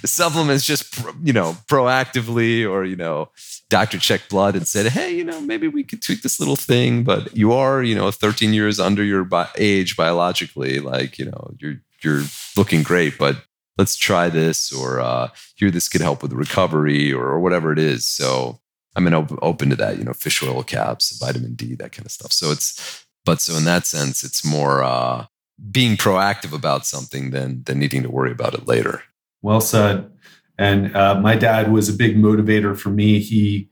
supplements, 0.05 0.65
just 0.65 0.97
you 1.21 1.33
know, 1.33 1.57
proactively 1.67 2.69
or 2.69 2.85
you 2.85 2.95
know, 2.95 3.31
doctor 3.69 3.97
checked 3.97 4.29
blood 4.29 4.55
and 4.55 4.65
said, 4.65 4.85
hey, 4.93 5.13
you 5.13 5.25
know, 5.25 5.41
maybe 5.41 5.67
we 5.67 5.83
could 5.83 6.01
tweak 6.01 6.21
this 6.21 6.39
little 6.39 6.55
thing. 6.55 7.03
But 7.03 7.35
you 7.35 7.51
are, 7.51 7.83
you 7.83 7.93
know, 7.93 8.09
13 8.09 8.53
years 8.53 8.79
under 8.79 9.03
your 9.03 9.25
bi- 9.25 9.49
age 9.57 9.97
biologically. 9.97 10.79
Like, 10.79 11.19
you 11.19 11.25
know, 11.25 11.51
you're 11.59 11.81
you're 12.01 12.23
looking 12.55 12.81
great, 12.81 13.17
but 13.17 13.43
let's 13.77 13.97
try 13.97 14.29
this 14.29 14.71
or 14.71 15.01
uh, 15.01 15.27
here 15.55 15.69
this 15.69 15.89
could 15.89 16.01
help 16.01 16.21
with 16.21 16.31
recovery 16.31 17.11
or, 17.11 17.25
or 17.25 17.41
whatever 17.41 17.73
it 17.73 17.79
is. 17.79 18.05
So 18.05 18.61
I 18.97 18.99
mean, 18.99 19.13
open 19.43 19.69
to 19.69 19.75
that, 19.75 19.99
you 19.99 20.03
know, 20.03 20.13
fish 20.13 20.41
oil 20.41 20.63
caps, 20.63 21.17
vitamin 21.19 21.53
D, 21.53 21.75
that 21.75 21.91
kind 21.91 22.05
of 22.05 22.11
stuff. 22.11 22.31
So 22.31 22.51
it's, 22.51 23.05
but 23.25 23.39
so 23.39 23.55
in 23.55 23.63
that 23.65 23.85
sense, 23.85 24.23
it's 24.23 24.43
more 24.43 24.83
uh, 24.83 25.27
being 25.71 25.97
proactive 25.97 26.51
about 26.51 26.87
something 26.87 27.29
than 27.29 27.63
than 27.63 27.77
needing 27.77 28.01
to 28.03 28.09
worry 28.09 28.31
about 28.31 28.55
it 28.55 28.67
later. 28.67 29.03
Well 29.43 29.61
said. 29.61 30.09
And 30.57 30.95
uh, 30.95 31.19
my 31.21 31.35
dad 31.35 31.71
was 31.71 31.87
a 31.87 31.93
big 31.93 32.17
motivator 32.17 32.75
for 32.75 32.89
me. 32.89 33.19
He, 33.19 33.69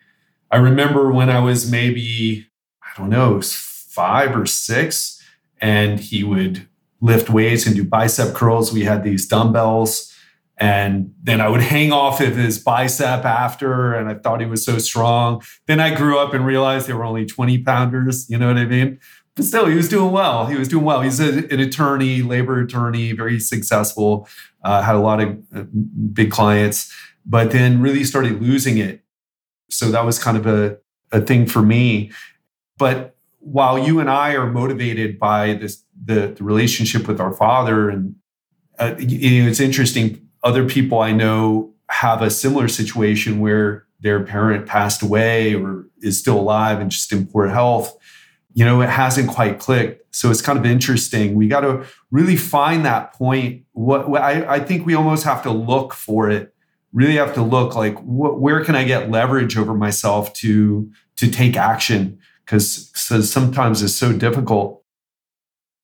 I 0.51 0.57
remember 0.57 1.11
when 1.11 1.31
I 1.31 1.39
was 1.39 1.71
maybe, 1.71 2.47
I 2.83 2.95
don't 2.95 3.09
know, 3.09 3.41
five 3.41 4.35
or 4.35 4.45
six, 4.45 5.23
and 5.59 5.99
he 5.99 6.23
would 6.23 6.67
lift 7.01 7.31
weights 7.31 7.65
and 7.65 7.75
do 7.75 7.83
bicep 7.83 8.35
curls. 8.35 8.71
We 8.71 8.83
had 8.83 9.03
these 9.03 9.27
dumbbells 9.27 10.14
and 10.57 11.13
then 11.21 11.41
I 11.41 11.49
would 11.49 11.61
hang 11.75 11.91
off 11.91 12.21
of 12.21 12.35
his 12.35 12.59
bicep 12.59 13.25
after, 13.25 13.93
and 13.93 14.09
I 14.09 14.15
thought 14.15 14.39
he 14.39 14.45
was 14.45 14.63
so 14.63 14.77
strong. 14.77 15.41
Then 15.67 15.79
I 15.79 15.93
grew 15.93 16.17
up 16.17 16.33
and 16.33 16.45
realized 16.45 16.87
they 16.87 16.93
were 16.93 17.05
only 17.05 17.25
20 17.25 17.59
pounders, 17.59 18.29
you 18.29 18.37
know 18.37 18.47
what 18.47 18.57
I 18.57 18.65
mean? 18.65 18.99
But 19.35 19.45
still, 19.45 19.65
he 19.65 19.75
was 19.75 19.89
doing 19.89 20.11
well. 20.13 20.45
He 20.45 20.55
was 20.55 20.69
doing 20.69 20.85
well. 20.85 21.01
He's 21.01 21.19
a, 21.19 21.45
an 21.53 21.59
attorney, 21.59 22.21
labor 22.21 22.61
attorney, 22.61 23.11
very 23.11 23.39
successful, 23.39 24.29
uh, 24.63 24.81
had 24.81 24.95
a 24.95 24.99
lot 24.99 25.19
of 25.19 25.37
uh, 25.53 25.63
big 26.13 26.31
clients, 26.31 26.93
but 27.25 27.51
then 27.51 27.81
really 27.81 28.05
started 28.05 28.41
losing 28.41 28.77
it. 28.77 29.03
So 29.69 29.91
that 29.91 30.05
was 30.05 30.19
kind 30.19 30.37
of 30.37 30.45
a, 30.47 30.77
a 31.11 31.19
thing 31.19 31.47
for 31.47 31.61
me. 31.61 32.11
But 32.77 33.17
while 33.39 33.77
you 33.77 33.99
and 33.99 34.09
I 34.09 34.35
are 34.35 34.49
motivated 34.49 35.19
by 35.19 35.53
this, 35.53 35.83
the, 36.01 36.27
the 36.27 36.43
relationship 36.43 37.05
with 37.05 37.19
our 37.19 37.33
father, 37.33 37.89
and 37.89 38.15
uh, 38.79 38.95
it's 38.97 39.59
interesting 39.59 40.24
other 40.45 40.63
people 40.69 40.99
I 40.99 41.11
know 41.11 41.73
have 41.89 42.21
a 42.21 42.29
similar 42.29 42.67
situation 42.67 43.39
where 43.39 43.85
their 43.99 44.23
parent 44.23 44.67
passed 44.67 45.01
away 45.01 45.55
or 45.55 45.87
is 46.01 46.19
still 46.19 46.39
alive 46.39 46.79
and 46.79 46.91
just 46.91 47.11
in 47.11 47.25
poor 47.25 47.47
health. 47.47 47.97
You 48.53 48.63
know, 48.63 48.81
it 48.81 48.89
hasn't 48.89 49.29
quite 49.29 49.59
clicked. 49.59 50.15
So 50.15 50.31
it's 50.31 50.41
kind 50.41 50.57
of 50.57 50.65
interesting. 50.65 51.35
We 51.35 51.47
got 51.47 51.61
to 51.61 51.85
really 52.11 52.35
find 52.35 52.85
that 52.85 53.13
point. 53.13 53.63
What, 53.73 54.07
I, 54.21 54.55
I, 54.55 54.59
think 54.59 54.85
we 54.85 54.93
almost 54.93 55.25
have 55.25 55.43
to 55.43 55.51
look 55.51 55.93
for 55.93 56.29
it. 56.29 56.53
Really 56.93 57.15
have 57.15 57.33
to 57.33 57.41
look 57.41 57.75
like 57.75 57.97
what, 57.99 58.39
where 58.39 58.63
can 58.63 58.75
I 58.75 58.85
get 58.85 59.09
leverage 59.09 59.57
over 59.57 59.73
myself 59.73 60.31
to 60.35 60.89
to 61.17 61.29
take 61.29 61.57
action? 61.57 62.19
Because 62.45 62.91
sometimes 63.29 63.81
it's 63.81 63.93
so 63.93 64.13
difficult. 64.13 64.83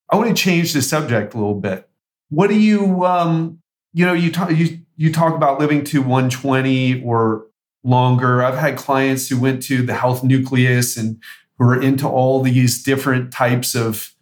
I 0.09 0.15
want 0.15 0.29
to 0.29 0.35
change 0.35 0.71
the 0.71 0.81
subject 0.81 1.33
a 1.33 1.37
little 1.37 1.59
bit. 1.59 1.89
What 2.29 2.47
do 2.47 2.57
you 2.57 3.03
um, 3.03 3.60
you 3.93 4.05
know, 4.05 4.13
you 4.13 4.31
talk 4.31 4.51
you 4.51 4.79
you 4.97 5.11
talk 5.11 5.35
about 5.35 5.59
living 5.59 5.83
to 5.85 6.01
120 6.01 7.03
or 7.03 7.47
longer. 7.83 8.43
I've 8.43 8.57
had 8.57 8.77
clients 8.77 9.27
who 9.27 9.39
went 9.39 9.63
to 9.63 9.81
the 9.81 9.95
health 9.95 10.23
nucleus 10.23 10.97
and 10.97 11.21
who 11.57 11.65
are 11.65 11.81
into 11.81 12.07
all 12.07 12.41
these 12.41 12.83
different 12.83 13.31
types 13.31 13.75
of, 13.75 14.13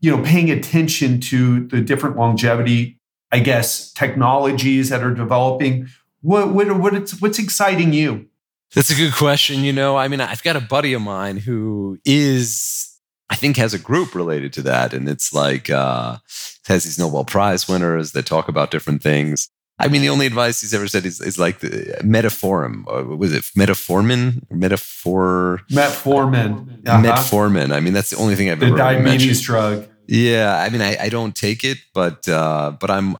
you 0.00 0.10
know, 0.10 0.22
paying 0.22 0.50
attention 0.50 1.20
to 1.20 1.66
the 1.66 1.80
different 1.80 2.16
longevity, 2.16 2.98
I 3.32 3.40
guess, 3.40 3.92
technologies 3.92 4.88
that 4.88 5.02
are 5.02 5.14
developing. 5.14 5.88
What 6.22 6.54
what 6.54 6.78
what 6.78 7.10
what's 7.20 7.38
exciting 7.38 7.92
you? 7.92 8.26
That's 8.74 8.90
a 8.90 8.94
good 8.94 9.12
question. 9.12 9.62
You 9.62 9.72
know, 9.72 9.96
I 9.96 10.08
mean, 10.08 10.20
I've 10.20 10.42
got 10.42 10.56
a 10.56 10.60
buddy 10.60 10.94
of 10.94 11.02
mine 11.02 11.36
who 11.36 11.98
is 12.04 12.93
I 13.30 13.36
think 13.36 13.56
has 13.56 13.74
a 13.74 13.78
group 13.78 14.14
related 14.14 14.52
to 14.54 14.62
that. 14.62 14.92
And 14.92 15.08
it's 15.08 15.32
like, 15.32 15.70
uh, 15.70 16.18
has 16.66 16.84
these 16.84 16.98
Nobel 16.98 17.24
Prize 17.24 17.68
winners 17.68 18.12
that 18.12 18.26
talk 18.26 18.48
about 18.48 18.70
different 18.70 19.02
things. 19.02 19.48
I 19.78 19.88
mean, 19.88 20.02
the 20.02 20.08
only 20.08 20.26
advice 20.26 20.60
he's 20.60 20.72
ever 20.72 20.86
said 20.86 21.04
is, 21.04 21.20
is 21.20 21.36
like 21.36 21.58
the 21.58 21.68
metformin. 22.02 22.84
Uh, 22.86 23.16
was 23.16 23.32
it 23.32 23.42
metformin? 23.56 24.42
Metaphor. 24.50 25.62
Metformin. 25.70 26.86
Uh-huh. 26.86 27.02
Metformin. 27.02 27.72
I 27.72 27.80
mean, 27.80 27.92
that's 27.92 28.10
the 28.10 28.16
only 28.16 28.36
thing 28.36 28.50
I've 28.50 28.60
the 28.60 28.66
ever 28.66 28.76
diabetes 28.76 29.26
mentioned. 29.26 29.44
drug. 29.44 29.88
Yeah, 30.06 30.56
I 30.56 30.68
mean, 30.68 30.80
I, 30.80 30.96
I 31.00 31.08
don't 31.08 31.34
take 31.34 31.64
it, 31.64 31.78
but 31.92 32.28
uh, 32.28 32.76
but 32.78 32.90
I'm 32.90 33.16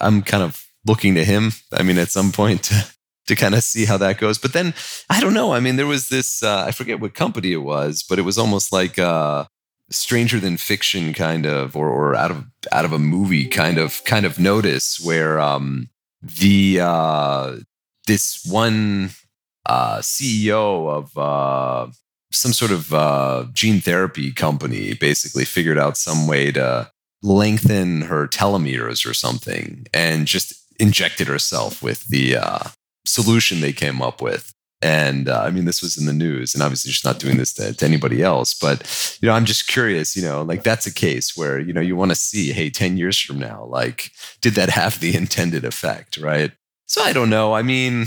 I'm 0.00 0.22
kind 0.22 0.42
of 0.42 0.64
looking 0.86 1.14
to 1.14 1.24
him. 1.24 1.52
I 1.72 1.82
mean, 1.82 1.98
at 1.98 2.10
some 2.10 2.30
point 2.30 2.64
to, 2.64 2.86
to 3.26 3.36
kind 3.36 3.54
of 3.54 3.62
see 3.62 3.84
how 3.84 3.96
that 3.96 4.18
goes. 4.18 4.38
But 4.38 4.52
then 4.52 4.74
I 5.10 5.20
don't 5.20 5.34
know. 5.34 5.52
I 5.52 5.60
mean, 5.60 5.76
there 5.76 5.86
was 5.86 6.08
this 6.08 6.42
uh, 6.42 6.64
I 6.66 6.70
forget 6.70 7.00
what 7.00 7.14
company 7.14 7.52
it 7.52 7.62
was, 7.62 8.02
but 8.02 8.18
it 8.18 8.22
was 8.22 8.38
almost 8.38 8.72
like 8.72 8.98
uh, 8.98 9.46
stranger 9.90 10.40
than 10.40 10.56
fiction 10.56 11.12
kind 11.12 11.46
of 11.46 11.76
or, 11.76 11.88
or 11.88 12.14
out 12.14 12.30
of 12.30 12.44
out 12.72 12.84
of 12.84 12.92
a 12.92 12.98
movie 12.98 13.46
kind 13.46 13.78
of 13.78 14.02
kind 14.04 14.26
of 14.26 14.38
notice 14.38 14.98
where 15.00 15.38
um 15.38 15.88
the 16.22 16.80
uh 16.80 17.56
this 18.06 18.44
one 18.44 19.10
uh 19.66 19.98
CEO 19.98 20.88
of 20.90 21.16
uh 21.16 21.90
some 22.32 22.52
sort 22.52 22.72
of 22.72 22.92
uh 22.92 23.46
gene 23.52 23.80
therapy 23.80 24.32
company 24.32 24.94
basically 24.94 25.44
figured 25.44 25.78
out 25.78 25.96
some 25.96 26.26
way 26.26 26.50
to 26.50 26.90
lengthen 27.22 28.02
her 28.02 28.26
telomeres 28.26 29.08
or 29.08 29.14
something 29.14 29.86
and 29.94 30.26
just 30.26 30.54
injected 30.80 31.28
herself 31.28 31.82
with 31.82 32.08
the 32.08 32.36
uh 32.36 32.68
solution 33.06 33.60
they 33.60 33.72
came 33.72 34.02
up 34.02 34.20
with 34.20 34.52
and 34.82 35.28
uh, 35.28 35.42
I 35.42 35.50
mean, 35.50 35.64
this 35.64 35.80
was 35.80 35.96
in 35.96 36.06
the 36.06 36.12
news, 36.12 36.54
and 36.54 36.62
obviously, 36.62 36.92
she's 36.92 37.04
not 37.04 37.18
doing 37.18 37.38
this 37.38 37.54
to, 37.54 37.72
to, 37.72 37.84
anybody 37.84 38.22
else. 38.22 38.52
But 38.52 39.18
you 39.20 39.28
know, 39.28 39.34
I'm 39.34 39.46
just 39.46 39.68
curious. 39.68 40.14
You 40.14 40.22
know, 40.22 40.42
like 40.42 40.62
that's 40.62 40.86
a 40.86 40.92
case 40.92 41.36
where 41.36 41.58
you 41.58 41.72
know 41.72 41.80
you 41.80 41.96
want 41.96 42.10
to 42.10 42.14
see, 42.14 42.52
hey, 42.52 42.68
ten 42.68 42.98
years 42.98 43.18
from 43.18 43.38
now, 43.38 43.64
like, 43.64 44.10
did 44.42 44.54
that 44.54 44.68
have 44.68 45.00
the 45.00 45.16
intended 45.16 45.64
effect, 45.64 46.18
right? 46.18 46.52
So 46.86 47.02
I 47.02 47.14
don't 47.14 47.30
know. 47.30 47.54
I 47.54 47.62
mean, 47.62 48.06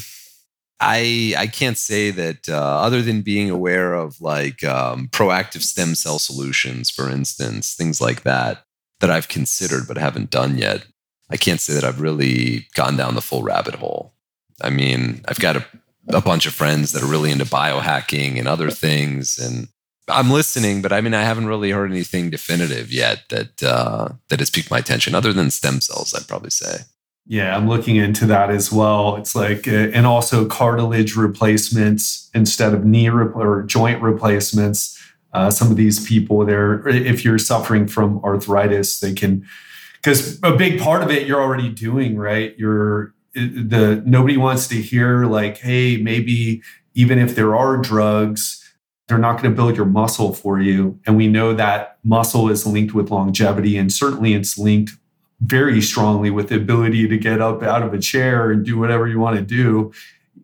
I 0.80 1.34
I 1.36 1.48
can't 1.48 1.78
say 1.78 2.12
that 2.12 2.48
uh, 2.48 2.54
other 2.54 3.02
than 3.02 3.24
being 3.24 3.50
aware 3.50 3.96
of 3.96 4.22
like 4.22 4.64
um, 4.64 5.08
proactive 5.08 5.64
stem 5.64 5.96
cell 5.96 6.20
solutions, 6.20 6.92
for 6.92 7.10
instance, 7.10 7.74
things 7.74 8.00
like 8.00 8.22
that 8.24 8.64
that 9.00 9.10
I've 9.10 9.28
considered 9.28 9.88
but 9.88 9.98
haven't 9.98 10.30
done 10.30 10.58
yet. 10.58 10.86
I 11.32 11.38
can't 11.38 11.62
say 11.62 11.74
that 11.74 11.84
I've 11.84 12.02
really 12.02 12.68
gone 12.76 12.96
down 12.96 13.16
the 13.16 13.22
full 13.22 13.42
rabbit 13.42 13.76
hole. 13.76 14.14
I 14.62 14.70
mean, 14.70 15.22
I've 15.28 15.40
got 15.40 15.58
a 15.58 15.66
a 16.12 16.22
bunch 16.22 16.48
of 16.48 16.54
friends 16.54 16.92
that 16.92 17.04
are 17.04 17.08
really 17.08 17.32
into 17.32 17.46
biohacking 17.46 18.40
and 18.40 18.48
other 18.48 18.72
things 18.72 19.38
and 19.38 19.68
I'm 20.10 20.32
listening, 20.32 20.82
but 20.82 20.92
I 20.92 21.02
mean, 21.02 21.14
I 21.14 21.22
haven't 21.22 21.48
really 21.48 21.72
heard 21.72 21.92
anything 21.92 22.30
definitive 22.30 22.92
yet 22.92 23.24
that 23.30 23.62
uh, 23.62 24.10
that 24.30 24.40
has 24.40 24.50
piqued 24.50 24.72
my 24.72 24.80
attention, 24.80 25.14
other 25.14 25.32
than 25.32 25.52
stem 25.52 25.82
cells. 25.82 26.14
I'd 26.14 26.28
probably 26.28 26.50
say. 26.50 26.80
Yeah, 27.28 27.56
I'm 27.56 27.70
looking 27.70 27.96
into 27.96 28.26
that 28.26 28.50
as 28.50 28.72
well. 28.72 29.16
It's 29.18 29.36
like, 29.36 29.68
uh, 29.68 29.92
and 29.94 30.08
also 30.08 30.48
cartilage 30.48 31.16
replacements 31.16 32.28
instead 32.34 32.74
of 32.74 32.86
knee 32.86 33.08
or 33.08 33.62
joint 33.68 34.02
replacements. 34.02 35.00
Uh, 35.32 35.52
some 35.52 35.70
of 35.70 35.78
these 35.78 36.04
people, 36.08 36.44
there, 36.44 36.88
if 36.88 37.24
you're 37.24 37.38
suffering 37.38 37.88
from 37.88 38.20
arthritis, 38.24 39.00
they 39.00 39.14
can, 39.14 39.46
because 39.94 40.40
a 40.42 40.56
big 40.56 40.80
part 40.80 41.04
of 41.04 41.12
it 41.12 41.28
you're 41.28 41.40
already 41.40 41.70
doing, 41.70 42.18
right? 42.18 42.56
You're 42.58 43.14
the 43.40 44.02
nobody 44.06 44.38
wants 44.38 44.68
to 44.68 44.76
hear 44.76 45.26
like, 45.26 45.58
hey, 45.58 45.98
maybe 45.98 46.62
even 46.94 47.20
if 47.20 47.36
there 47.36 47.56
are 47.56 47.78
drugs, 47.78 48.64
they're 49.08 49.18
not 49.18 49.42
going 49.42 49.52
to 49.52 49.56
build 49.56 49.76
your 49.76 49.86
muscle 49.86 50.34
for 50.34 50.60
you. 50.60 51.00
And 51.06 51.18
we 51.18 51.28
know 51.28 51.54
that 51.54 51.98
muscle 52.04 52.50
is 52.50 52.66
linked 52.66 52.94
with 52.94 53.12
longevity, 53.12 53.78
and 53.78 53.92
certainly 53.92 54.34
it's 54.34 54.58
linked 54.58 54.92
very 55.42 55.82
strongly 55.82 56.30
with 56.30 56.50
the 56.50 56.56
ability 56.56 57.08
to 57.08 57.18
get 57.18 57.42
up 57.42 57.64
out 57.64 57.82
of 57.82 57.94
a 57.94 58.00
chair 58.00 58.52
and 58.52 58.66
do 58.66 58.78
whatever 58.78 59.08
you 59.08 59.20
want 59.20 59.38
to 59.38 59.42
do, 59.42 59.92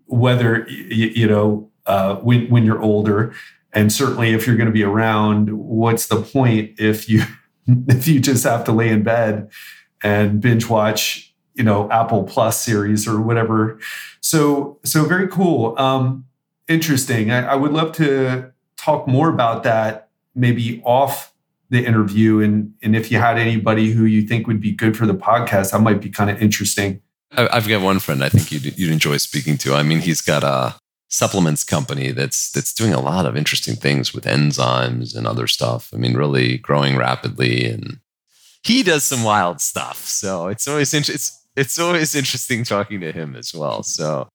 whether 0.06 0.68
you 0.70 1.28
know 1.28 1.70
uh, 1.86 2.16
when 2.18 2.50
when 2.50 2.64
you're 2.66 2.82
older. 2.82 3.34
And 3.74 3.92
certainly, 3.92 4.34
if 4.34 4.48
you're 4.48 4.56
going 4.56 4.70
to 4.70 4.74
be 4.74 4.84
around, 4.84 5.52
what's 5.52 6.08
the 6.08 6.22
point 6.22 6.80
if 6.80 7.10
you 7.10 7.24
if 7.68 8.08
you 8.08 8.20
just 8.20 8.44
have 8.44 8.64
to 8.66 8.72
lay 8.72 8.90
in 8.90 9.04
bed 9.04 9.50
and 10.04 10.40
binge 10.42 10.70
watch 10.70 11.25
you 11.56 11.64
know 11.64 11.90
apple 11.92 12.24
plus 12.24 12.60
series 12.60 13.08
or 13.08 13.20
whatever. 13.20 13.80
So 14.22 14.80
so 14.84 15.06
very 15.06 15.28
cool. 15.28 15.78
Um 15.80 16.26
interesting. 16.68 17.32
I, 17.32 17.52
I, 17.52 17.56
would 17.56 17.72
love 17.72 17.92
to 17.98 18.52
talk 18.76 19.08
more 19.08 19.30
about 19.30 19.62
that 19.64 20.10
maybe 20.34 20.82
off 20.84 21.32
the 21.70 21.86
interview. 21.86 22.40
And 22.40 22.74
and 22.82 22.96
if 22.96 23.12
you 23.12 23.20
had 23.20 23.38
anybody 23.38 23.92
who 23.92 24.06
you 24.06 24.22
think 24.24 24.48
would 24.48 24.62
be 24.62 24.72
good 24.72 24.98
for 24.98 25.06
the 25.06 25.14
podcast 25.14 25.72
that 25.72 25.80
might 25.80 26.02
be 26.02 26.10
kind 26.10 26.30
of 26.30 26.42
interesting 26.42 27.02
i've 27.38 27.68
got 27.68 27.82
one 27.82 28.00
friend 28.00 28.24
i 28.24 28.30
think 28.30 28.50
you'd, 28.50 28.78
you'd 28.78 28.92
enjoy 28.92 29.18
speaking 29.18 29.58
to. 29.58 29.74
I 29.74 29.84
mean 29.84 30.00
he's 30.00 30.22
got 30.22 30.44
a 30.44 30.76
supplements 31.08 31.64
company 31.64 32.12
that's 32.12 32.52
that's 32.52 32.74
doing 32.74 32.94
a 32.94 33.00
lot 33.00 33.26
of 33.26 33.38
interesting 33.38 33.76
things 33.76 34.14
with 34.14 34.26
enzymes 34.26 35.16
and 35.16 35.28
other 35.28 35.48
stuff. 35.48 35.92
I 35.94 35.98
mean 35.98 36.16
really 36.16 36.58
growing 36.58 36.98
rapidly 36.98 37.66
and 37.66 38.00
he 38.64 38.82
does 38.84 39.04
some 39.04 39.24
wild 39.24 39.62
stuff. 39.62 39.98
So 39.98 40.48
it's 40.48 40.68
always 40.68 40.94
it's 40.94 41.45
it's 41.56 41.80
always 41.80 42.16
interesting 42.16 42.64
talking 42.64 43.00
to 43.02 43.12
him 43.12 43.36
as 43.36 43.54
well 43.54 43.84
so 43.84 44.28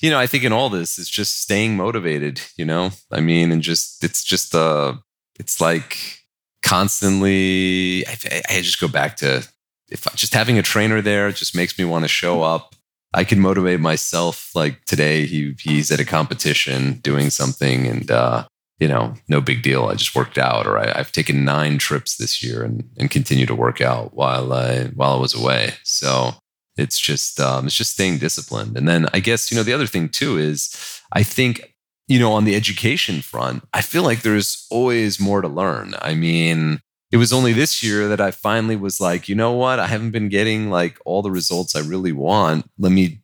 you 0.00 0.10
know, 0.10 0.18
I 0.18 0.26
think 0.26 0.44
in 0.44 0.52
all 0.52 0.68
this 0.68 0.98
it's 0.98 1.08
just 1.08 1.40
staying 1.40 1.76
motivated, 1.76 2.42
you 2.56 2.64
know? 2.64 2.90
I 3.10 3.20
mean, 3.20 3.50
and 3.50 3.62
just, 3.62 4.04
it's 4.04 4.22
just, 4.22 4.54
uh, 4.54 4.94
it's 5.38 5.60
like 5.60 6.20
constantly, 6.62 8.06
I, 8.06 8.42
I 8.50 8.60
just 8.60 8.80
go 8.80 8.88
back 8.88 9.16
to 9.16 9.48
if 9.88 10.04
just 10.14 10.34
having 10.34 10.58
a 10.58 10.62
trainer 10.62 11.00
there 11.00 11.30
just 11.30 11.54
makes 11.54 11.78
me 11.78 11.84
want 11.84 12.04
to 12.04 12.08
show 12.08 12.42
up. 12.42 12.74
I 13.14 13.24
can 13.24 13.40
motivate 13.40 13.80
myself. 13.80 14.50
Like 14.54 14.84
today, 14.84 15.26
he 15.26 15.54
he's 15.60 15.90
at 15.90 16.00
a 16.00 16.04
competition 16.04 16.94
doing 16.94 17.30
something, 17.30 17.86
and 17.86 18.10
uh, 18.10 18.46
you 18.78 18.88
know, 18.88 19.14
no 19.28 19.40
big 19.40 19.62
deal. 19.62 19.86
I 19.86 19.94
just 19.94 20.14
worked 20.14 20.38
out, 20.38 20.66
or 20.66 20.78
I, 20.78 20.96
have 20.96 21.12
taken 21.12 21.44
nine 21.44 21.78
trips 21.78 22.16
this 22.16 22.42
year 22.42 22.62
and 22.62 22.88
and 22.98 23.10
continue 23.10 23.46
to 23.46 23.54
work 23.54 23.80
out 23.80 24.14
while 24.14 24.52
I 24.52 24.86
while 24.88 25.14
I 25.14 25.20
was 25.20 25.34
away. 25.34 25.74
So 25.82 26.34
it's 26.76 26.98
just 26.98 27.40
um, 27.40 27.66
it's 27.66 27.76
just 27.76 27.92
staying 27.92 28.18
disciplined. 28.18 28.76
And 28.76 28.88
then 28.88 29.06
I 29.14 29.20
guess 29.20 29.50
you 29.50 29.56
know 29.56 29.62
the 29.62 29.72
other 29.72 29.86
thing 29.86 30.08
too 30.08 30.36
is 30.38 31.00
I 31.12 31.22
think 31.22 31.74
you 32.08 32.18
know 32.18 32.32
on 32.32 32.44
the 32.44 32.54
education 32.54 33.22
front, 33.22 33.64
I 33.72 33.80
feel 33.80 34.02
like 34.02 34.22
there's 34.22 34.66
always 34.70 35.18
more 35.18 35.40
to 35.40 35.48
learn. 35.48 35.94
I 36.00 36.14
mean, 36.14 36.80
it 37.10 37.16
was 37.16 37.32
only 37.32 37.52
this 37.52 37.82
year 37.82 38.08
that 38.08 38.20
I 38.20 38.30
finally 38.30 38.76
was 38.76 39.00
like, 39.00 39.28
you 39.28 39.34
know 39.34 39.52
what? 39.52 39.78
I 39.78 39.86
haven't 39.86 40.10
been 40.10 40.28
getting 40.28 40.70
like 40.70 40.98
all 41.04 41.22
the 41.22 41.30
results 41.30 41.74
I 41.74 41.80
really 41.80 42.12
want. 42.12 42.68
Let 42.78 42.92
me 42.92 43.22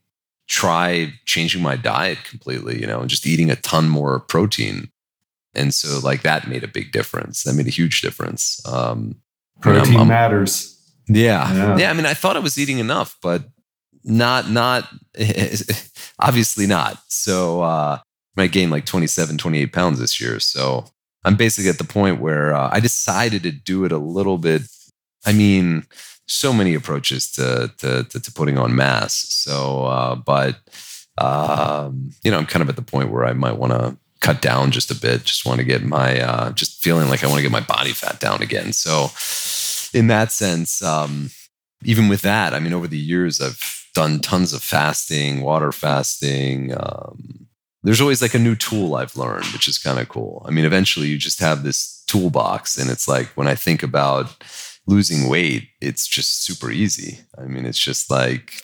try 0.49 1.13
changing 1.25 1.63
my 1.63 1.77
diet 1.77 2.19
completely, 2.25 2.81
you 2.81 2.87
know, 2.87 3.01
and 3.01 3.11
just 3.11 3.27
eating 3.27 3.51
a 3.51 3.57
ton 3.57 3.89
more 3.89 4.21
protein. 4.21 4.92
And 5.55 5.75
so 5.75 6.01
like 6.03 6.23
that 6.23 6.49
made 6.49 6.65
a 6.65 6.69
big 6.69 6.93
difference. 6.93 7.43
That 7.43 7.55
made 7.55 7.67
a 7.67 7.71
huge 7.71 8.01
difference. 8.01 8.61
Um, 8.67 9.17
protein 9.61 9.95
I'm, 9.95 10.03
I'm, 10.03 10.09
matters. 10.09 10.79
Yeah. 11.09 11.53
yeah. 11.53 11.79
Yeah. 11.79 11.91
I 11.91 11.93
mean, 11.93 12.07
I 12.07 12.15
thought 12.15 12.37
I 12.37 12.41
was 12.41 12.59
eating 12.59 12.79
enough, 12.79 13.17
but 13.23 13.45
not, 14.05 14.51
not, 14.51 14.89
obviously 16.19 16.67
not. 16.67 16.99
So, 17.09 17.63
uh, 17.63 17.99
I 18.37 18.47
gained 18.47 18.71
like 18.71 18.87
27, 18.87 19.37
28 19.37 19.73
pounds 19.73 19.99
this 19.99 20.21
year. 20.21 20.41
So 20.41 20.87
I'm 21.25 21.37
basically 21.37 21.69
at 21.69 21.79
the 21.79 21.85
point 21.85 22.21
where 22.21 22.55
uh, 22.55 22.71
I 22.73 22.81
decided 22.81 23.43
to 23.43 23.53
do 23.53 23.85
it 23.85 23.93
a 23.93 23.99
little 23.99 24.39
bit. 24.39 24.63
I 25.25 25.33
mean, 25.33 25.85
so 26.27 26.53
many 26.53 26.75
approaches 26.75 27.31
to, 27.33 27.73
to, 27.79 28.05
to, 28.05 28.21
to 28.21 28.33
putting 28.33 28.59
on 28.59 28.75
mass. 28.75 29.15
So, 29.15 29.85
uh, 29.85 30.15
but, 30.15 30.57
um, 31.19 32.11
you 32.25 32.31
know, 32.31 32.39
I'm 32.39 32.47
kind 32.47 32.63
of 32.63 32.69
at 32.69 32.77
the 32.77 32.83
point 32.83 33.11
where 33.11 33.27
I 33.27 33.35
might 33.35 33.59
want 33.59 33.73
to 33.73 33.97
cut 34.23 34.41
down 34.41 34.71
just 34.71 34.91
a 34.91 34.95
bit. 34.95 35.25
Just 35.25 35.45
want 35.45 35.59
to 35.59 35.65
get 35.65 35.83
my, 35.85 36.21
uh, 36.21 36.53
just 36.53 36.83
feeling 36.83 37.09
like 37.09 37.23
I 37.23 37.27
want 37.27 37.39
to 37.39 37.43
get 37.43 37.53
my 37.53 37.61
body 37.61 37.93
fat 37.93 38.21
down 38.21 38.41
again. 38.41 38.73
So, 38.73 39.11
in 39.93 40.07
that 40.07 40.33
sense, 40.33 40.81
um, 40.81 41.31
even 41.85 42.09
with 42.09 42.23
that, 42.23 42.55
I 42.55 42.61
mean, 42.61 42.73
over 42.73 42.89
the 42.89 42.99
years, 42.99 43.41
I've 43.41 43.87
done 43.95 44.21
tons 44.21 44.53
of 44.53 44.63
fasting, 44.63 45.43
water 45.43 45.73
fasting. 45.73 46.73
Um, 46.75 47.49
there's 47.83 48.01
always 48.01 48.23
like 48.23 48.35
a 48.35 48.39
new 48.39 48.55
tool 48.55 48.95
I've 48.95 49.17
learned, 49.17 49.47
which 49.47 49.69
is 49.69 49.77
kind 49.77 49.99
of 49.99 50.09
cool. 50.09 50.45
I 50.47 50.51
mean, 50.51 50.65
eventually 50.65 51.09
you 51.09 51.19
just 51.19 51.41
have 51.41 51.63
this 51.63 52.03
toolbox, 52.07 52.79
and 52.79 52.91
it's 52.91 53.09
like 53.09 53.27
when 53.37 53.49
I 53.49 53.55
think 53.55 53.83
about 53.83 54.43
losing 54.87 55.29
weight, 55.29 55.69
it's 55.81 56.07
just 56.07 56.45
super 56.45 56.71
easy. 56.71 57.21
I 57.37 57.43
mean, 57.43 57.67
it's 57.67 57.79
just 57.79 58.11
like, 58.11 58.63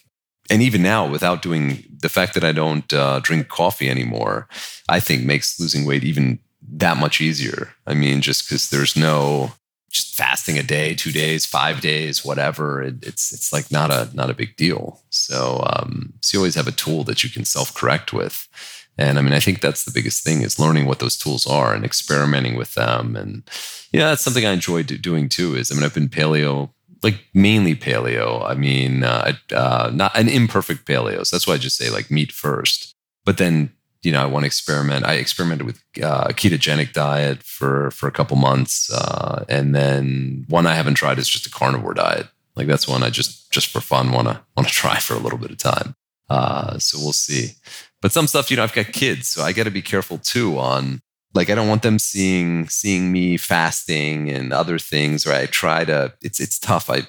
and 0.51 0.63
even 0.63 0.83
now, 0.83 1.09
without 1.09 1.43
doing 1.43 1.85
the 2.01 2.09
fact 2.09 2.35
that 2.35 2.45
I 2.45 2.53
don't 2.53 2.93
uh, 2.93 3.21
drink 3.21 3.49
coffee 3.49 3.91
anymore, 3.91 4.49
I 4.89 5.01
think 5.01 5.25
makes 5.25 5.59
losing 5.61 5.85
weight 5.85 6.05
even 6.05 6.39
that 6.71 6.97
much 6.97 7.21
easier. 7.21 7.75
I 7.87 7.95
mean, 7.95 8.21
just 8.21 8.47
because 8.47 8.71
there's 8.71 8.97
no 8.97 9.53
just 9.91 10.15
fasting 10.15 10.59
a 10.59 10.63
day, 10.63 10.95
two 10.95 11.13
days, 11.13 11.47
five 11.47 11.81
days, 11.81 12.25
whatever. 12.25 12.83
It, 12.83 12.97
it's 13.03 13.33
it's 13.33 13.53
like 13.53 13.71
not 13.71 13.91
a 13.91 14.11
not 14.15 14.31
a 14.31 14.35
big 14.35 14.57
deal. 14.57 15.03
So 15.11 15.67
um, 15.73 16.15
so 16.21 16.37
you 16.37 16.41
always 16.41 16.55
have 16.55 16.69
a 16.69 16.73
tool 16.73 17.05
that 17.05 17.25
you 17.25 17.31
can 17.31 17.45
self 17.45 17.75
correct 17.75 18.13
with. 18.13 18.49
And 18.97 19.19
I 19.19 19.23
mean, 19.23 19.33
I 19.33 19.41
think 19.41 19.61
that's 19.61 19.85
the 19.85 19.93
biggest 19.93 20.25
thing 20.25 20.43
is 20.43 20.59
learning 20.59 20.87
what 20.87 20.99
those 20.99 21.17
tools 21.17 21.47
are 21.47 21.73
and 21.73 21.85
experimenting 21.85 22.57
with 22.57 22.75
them. 22.75 23.15
And 23.15 23.49
yeah, 23.93 24.09
that's 24.09 24.23
something 24.23 24.45
I 24.45 24.53
enjoy 24.53 24.83
do, 24.83 24.99
doing 24.99 25.29
too. 25.29 25.55
Is 25.55 25.71
I 25.71 25.75
mean, 25.75 25.85
I've 25.85 25.95
been 25.95 26.09
paleo, 26.09 26.71
like 27.03 27.25
mainly 27.35 27.75
paleo. 27.75 28.49
I 28.49 28.55
mean, 28.55 29.05
uh, 29.05 29.33
uh, 29.53 29.91
not 29.93 30.17
an 30.17 30.29
imperfect 30.29 30.87
paleo. 30.87 31.27
So 31.27 31.37
that's 31.37 31.47
why 31.47 31.55
I 31.55 31.59
just 31.59 31.77
say 31.77 31.91
like 31.91 32.11
meat 32.11 32.33
first. 32.33 32.95
But 33.25 33.39
then 33.39 33.73
you 34.03 34.13
know, 34.13 34.23
I 34.23 34.27
want 34.27 34.45
to 34.45 34.47
experiment. 34.47 35.05
I 35.05 35.15
experimented 35.15 35.67
with 35.67 35.83
uh, 36.03 36.27
a 36.29 36.33
ketogenic 36.33 36.93
diet 36.93 37.43
for 37.43 37.91
for 37.91 38.07
a 38.07 38.13
couple 38.13 38.37
months, 38.37 38.93
uh, 38.93 39.45
and 39.49 39.75
then 39.75 40.45
one 40.49 40.67
I 40.67 40.75
haven't 40.75 40.95
tried 40.95 41.19
is 41.19 41.29
just 41.29 41.47
a 41.47 41.51
carnivore 41.51 41.95
diet. 41.95 42.29
Like 42.55 42.67
that's 42.67 42.89
one 42.89 43.03
I 43.03 43.11
just 43.11 43.51
just 43.51 43.69
for 43.69 43.81
fun 43.81 44.13
want 44.13 44.29
to 44.29 44.41
want 44.57 44.69
to 44.69 44.75
try 44.75 44.99
for 44.99 45.15
a 45.15 45.19
little 45.19 45.39
bit 45.39 45.51
of 45.51 45.59
time. 45.59 45.95
Uh, 46.31 46.79
so 46.79 46.99
we'll 46.99 47.13
see. 47.13 47.53
But 48.01 48.13
some 48.13 48.27
stuff, 48.27 48.51
you 48.51 48.57
know, 48.57 48.63
I've 48.63 48.73
got 48.73 48.93
kids, 48.93 49.29
so 49.29 49.43
I 49.43 49.53
got 49.53 49.65
to 49.65 49.71
be 49.71 49.83
careful 49.83 50.19
too 50.19 50.59
on 50.59 51.01
like 51.35 51.51
I 51.51 51.55
don't 51.55 51.69
want 51.69 51.83
them 51.83 51.99
seeing 51.99 52.69
seeing 52.69 53.13
me 53.13 53.37
fasting 53.37 54.31
and 54.31 54.53
other 54.53 54.79
things. 54.79 55.27
Or 55.27 55.33
I 55.33 55.47
try 55.47 55.85
to. 55.85 56.13
It's 56.23 56.41
it's 56.41 56.59
tough. 56.59 56.91
I 56.91 57.03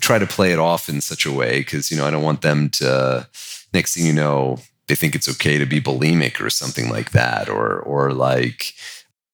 try 0.00 0.18
to 0.18 0.26
play 0.26 0.52
it 0.52 0.58
off 0.58 0.88
in 0.88 1.00
such 1.00 1.26
a 1.26 1.32
way 1.32 1.60
because 1.60 1.90
you 1.90 1.96
know 1.96 2.06
I 2.06 2.10
don't 2.10 2.22
want 2.22 2.42
them 2.42 2.70
to. 2.70 3.28
Next 3.74 3.94
thing 3.94 4.06
you 4.06 4.12
know, 4.12 4.58
they 4.86 4.94
think 4.94 5.14
it's 5.14 5.28
okay 5.28 5.58
to 5.58 5.66
be 5.66 5.80
bulimic 5.80 6.40
or 6.40 6.50
something 6.50 6.90
like 6.90 7.10
that, 7.12 7.48
or 7.48 7.78
or 7.80 8.12
like 8.12 8.72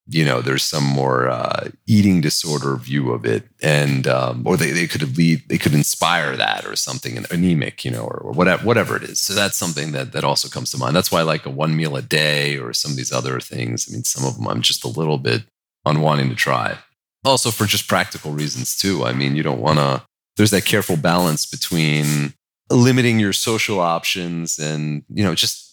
you 0.07 0.25
know 0.25 0.41
there's 0.41 0.63
some 0.63 0.85
more 0.85 1.29
uh, 1.29 1.69
eating 1.87 2.21
disorder 2.21 2.77
view 2.77 3.13
of 3.13 3.25
it. 3.25 3.45
And 3.63 4.07
um, 4.07 4.47
or 4.47 4.57
they, 4.57 4.71
they 4.71 4.87
could 4.87 5.17
lead 5.17 5.49
they 5.49 5.59
could 5.59 5.75
inspire 5.75 6.37
that 6.37 6.67
or 6.67 6.77
something 6.77 7.25
anemic 7.31 7.85
you 7.85 7.91
know 7.91 8.05
or, 8.05 8.19
or, 8.19 8.33
whatever 8.33 8.65
whatever 8.65 8.97
it 8.97 9.05
is. 9.05 9.21
So 9.21 9.35
that's 9.35 9.57
something 9.57 9.93
that 9.93 10.13
that 10.13 10.25
also 10.25 10.49
comes 10.49 10.71
to 10.73 10.79
mind. 10.79 10.95
That's 10.95 11.13
why 11.13 11.23
like 11.23 11.47
a 11.47 11.51
one 11.51 11.77
meal 11.77 11.97
a 11.97 12.03
day 12.03 12.59
or 12.59 12.73
some 12.73 12.91
of 12.91 12.97
these 12.97 13.13
other 13.13 13.41
things. 13.41 13.87
I 13.89 13.93
mean 13.93 14.05
some 14.05 14.27
of 14.27 14.37
them 14.37 14.49
i'm 14.49 14.63
just 14.63 14.85
a 14.85 14.89
little 14.89 15.19
bit 15.19 15.45
unwanting 15.87 16.29
to 16.31 16.35
try. 16.35 16.79
Also 17.25 17.51
for 17.51 17.65
just 17.65 17.89
practical 17.89 18.33
reasons 18.33 18.77
too. 18.77 19.05
I 19.05 19.13
mean 19.13 19.37
you 19.37 19.43
don't 19.43 19.61
want 19.61 19.79
to 19.79 20.03
there's 20.37 20.51
that 20.51 20.65
careful 20.65 20.97
balance 20.97 21.47
between 21.47 22.35
limiting 22.71 23.21
your 23.21 23.33
social 23.33 23.81
options 23.81 24.59
and 24.59 25.05
you 25.09 25.23
know 25.25 25.35
just 25.35 25.64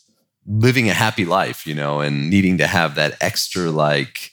living 0.45 0.89
a 0.89 0.93
happy 0.93 1.25
life 1.25 1.67
you 1.67 1.75
know 1.75 1.99
and 1.99 2.29
needing 2.29 2.57
to 2.57 2.67
have 2.67 2.95
that 2.95 3.15
extra 3.21 3.69
like 3.69 4.31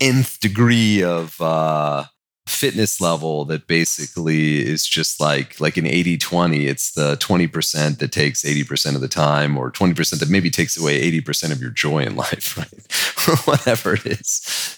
nth 0.00 0.40
degree 0.40 1.02
of 1.02 1.40
uh 1.40 2.04
fitness 2.46 3.00
level 3.00 3.44
that 3.44 3.66
basically 3.66 4.64
is 4.64 4.86
just 4.86 5.20
like 5.20 5.60
like 5.60 5.76
an 5.76 5.86
80 5.86 6.16
20 6.16 6.66
it's 6.66 6.92
the 6.92 7.16
20% 7.16 7.98
that 7.98 8.12
takes 8.12 8.42
80% 8.44 8.94
of 8.94 9.00
the 9.00 9.08
time 9.08 9.58
or 9.58 9.70
20% 9.70 10.20
that 10.20 10.30
maybe 10.30 10.48
takes 10.48 10.76
away 10.76 11.10
80% 11.20 11.50
of 11.50 11.60
your 11.60 11.70
joy 11.70 12.04
in 12.04 12.14
life 12.24 12.56
right? 12.56 13.28
Or 13.28 13.36
whatever 13.50 13.94
it 13.94 14.06
is. 14.06 14.28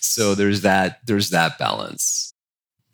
So 0.01 0.35
there's 0.35 0.63
that 0.63 1.01
there's 1.07 1.31
that 1.31 1.59
balance. 1.59 2.33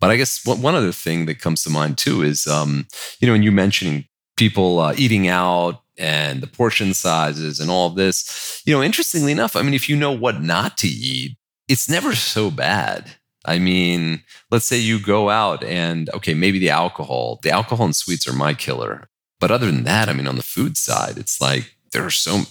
But 0.01 0.11
i 0.11 0.17
guess 0.17 0.45
one 0.45 0.75
other 0.75 0.91
thing 0.91 1.25
that 1.27 1.39
comes 1.39 1.63
to 1.63 1.69
mind 1.69 1.97
too 1.97 2.21
is 2.21 2.45
um 2.45 2.85
you 3.19 3.27
know 3.27 3.33
and 3.33 3.43
you 3.43 3.51
mentioning 3.53 4.05
people 4.35 4.79
uh, 4.79 4.93
eating 4.97 5.29
out 5.29 5.81
and 5.97 6.41
the 6.41 6.47
portion 6.47 6.93
sizes 6.93 7.59
and 7.59 7.69
all 7.69 7.89
this. 7.89 8.61
You 8.65 8.75
know, 8.75 8.83
interestingly 8.83 9.31
enough, 9.31 9.55
I 9.55 9.61
mean, 9.61 9.73
if 9.73 9.89
you 9.89 9.95
know 9.95 10.11
what 10.11 10.41
not 10.41 10.77
to 10.79 10.87
eat, 10.87 11.37
it's 11.67 11.89
never 11.89 12.15
so 12.15 12.51
bad. 12.51 13.11
I 13.45 13.59
mean, 13.59 14.23
let's 14.51 14.65
say 14.65 14.77
you 14.77 14.99
go 14.99 15.29
out 15.29 15.63
and 15.63 16.09
okay, 16.11 16.33
maybe 16.33 16.59
the 16.59 16.71
alcohol, 16.71 17.39
the 17.43 17.51
alcohol 17.51 17.85
and 17.85 17.95
sweets 17.95 18.27
are 18.27 18.33
my 18.33 18.53
killer. 18.53 19.07
but 19.39 19.51
other 19.51 19.67
than 19.67 19.83
that, 19.83 20.09
I 20.09 20.13
mean, 20.13 20.27
on 20.27 20.37
the 20.37 20.43
food 20.43 20.77
side, 20.77 21.17
it's 21.17 21.39
like 21.39 21.75
there 21.91 22.05
are 22.05 22.11
so. 22.11 22.43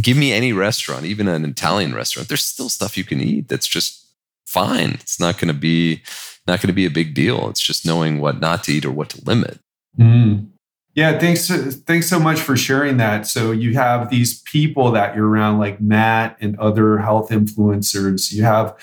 Give 0.00 0.16
me 0.16 0.32
any 0.32 0.52
restaurant, 0.52 1.04
even 1.04 1.28
an 1.28 1.44
Italian 1.44 1.94
restaurant. 1.94 2.28
There's 2.28 2.44
still 2.44 2.70
stuff 2.70 2.96
you 2.96 3.04
can 3.04 3.20
eat 3.20 3.48
that's 3.48 3.66
just 3.66 4.06
fine. 4.46 4.92
It's 4.94 5.20
not 5.20 5.38
going 5.38 5.48
to 5.48 5.58
be 5.58 6.02
not 6.46 6.60
going 6.60 6.68
to 6.68 6.74
be 6.74 6.86
a 6.86 6.90
big 6.90 7.14
deal. 7.14 7.48
It's 7.48 7.60
just 7.60 7.86
knowing 7.86 8.20
what 8.20 8.40
not 8.40 8.64
to 8.64 8.72
eat 8.72 8.84
or 8.84 8.90
what 8.90 9.10
to 9.10 9.24
limit. 9.24 9.60
Mm. 9.98 10.48
Yeah, 10.94 11.18
thanks. 11.18 11.48
Thanks 11.48 12.08
so 12.08 12.20
much 12.20 12.40
for 12.40 12.56
sharing 12.56 12.98
that. 12.98 13.26
So 13.26 13.50
you 13.50 13.74
have 13.74 14.10
these 14.10 14.40
people 14.42 14.92
that 14.92 15.16
you're 15.16 15.28
around, 15.28 15.58
like 15.58 15.80
Matt 15.80 16.36
and 16.40 16.56
other 16.58 16.98
health 16.98 17.30
influencers. 17.30 18.32
You 18.32 18.44
have 18.44 18.76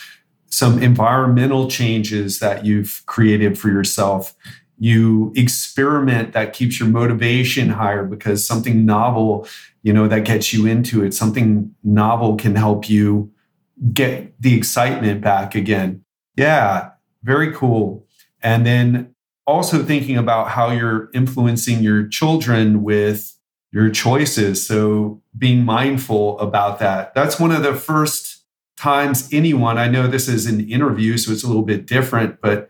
some 0.47 0.83
environmental 0.83 1.69
changes 1.69 2.39
that 2.39 2.65
you've 2.65 3.01
created 3.05 3.57
for 3.57 3.69
yourself. 3.69 4.35
You 4.77 5.31
experiment 5.37 6.33
that 6.33 6.51
keeps 6.51 6.79
your 6.79 6.89
motivation 6.89 7.69
higher 7.69 8.03
because 8.03 8.45
something 8.45 8.85
novel, 8.85 9.47
you 9.83 9.93
know, 9.93 10.09
that 10.09 10.25
gets 10.25 10.51
you 10.51 10.65
into 10.65 11.05
it. 11.05 11.13
Something 11.13 11.73
novel 11.83 12.35
can 12.35 12.55
help 12.55 12.89
you 12.89 13.31
get 13.93 14.33
the 14.41 14.57
excitement 14.57 15.21
back 15.21 15.55
again. 15.55 16.03
Yeah, 16.35 16.89
very 17.23 17.53
cool. 17.53 18.05
And 18.43 18.65
then 18.65 19.15
also 19.47 19.83
thinking 19.83 20.17
about 20.17 20.49
how 20.49 20.71
you're 20.71 21.09
influencing 21.13 21.81
your 21.83 22.07
children 22.07 22.83
with 22.83 23.37
your 23.71 23.89
choices. 23.89 24.65
So 24.65 25.21
being 25.37 25.63
mindful 25.63 26.39
about 26.39 26.79
that. 26.79 27.13
That's 27.13 27.39
one 27.39 27.51
of 27.51 27.63
the 27.63 27.73
first 27.73 28.43
times 28.77 29.29
anyone, 29.31 29.77
I 29.77 29.87
know 29.87 30.07
this 30.07 30.27
is 30.27 30.45
an 30.45 30.69
interview, 30.69 31.17
so 31.17 31.31
it's 31.31 31.43
a 31.43 31.47
little 31.47 31.63
bit 31.63 31.85
different, 31.85 32.41
but 32.41 32.69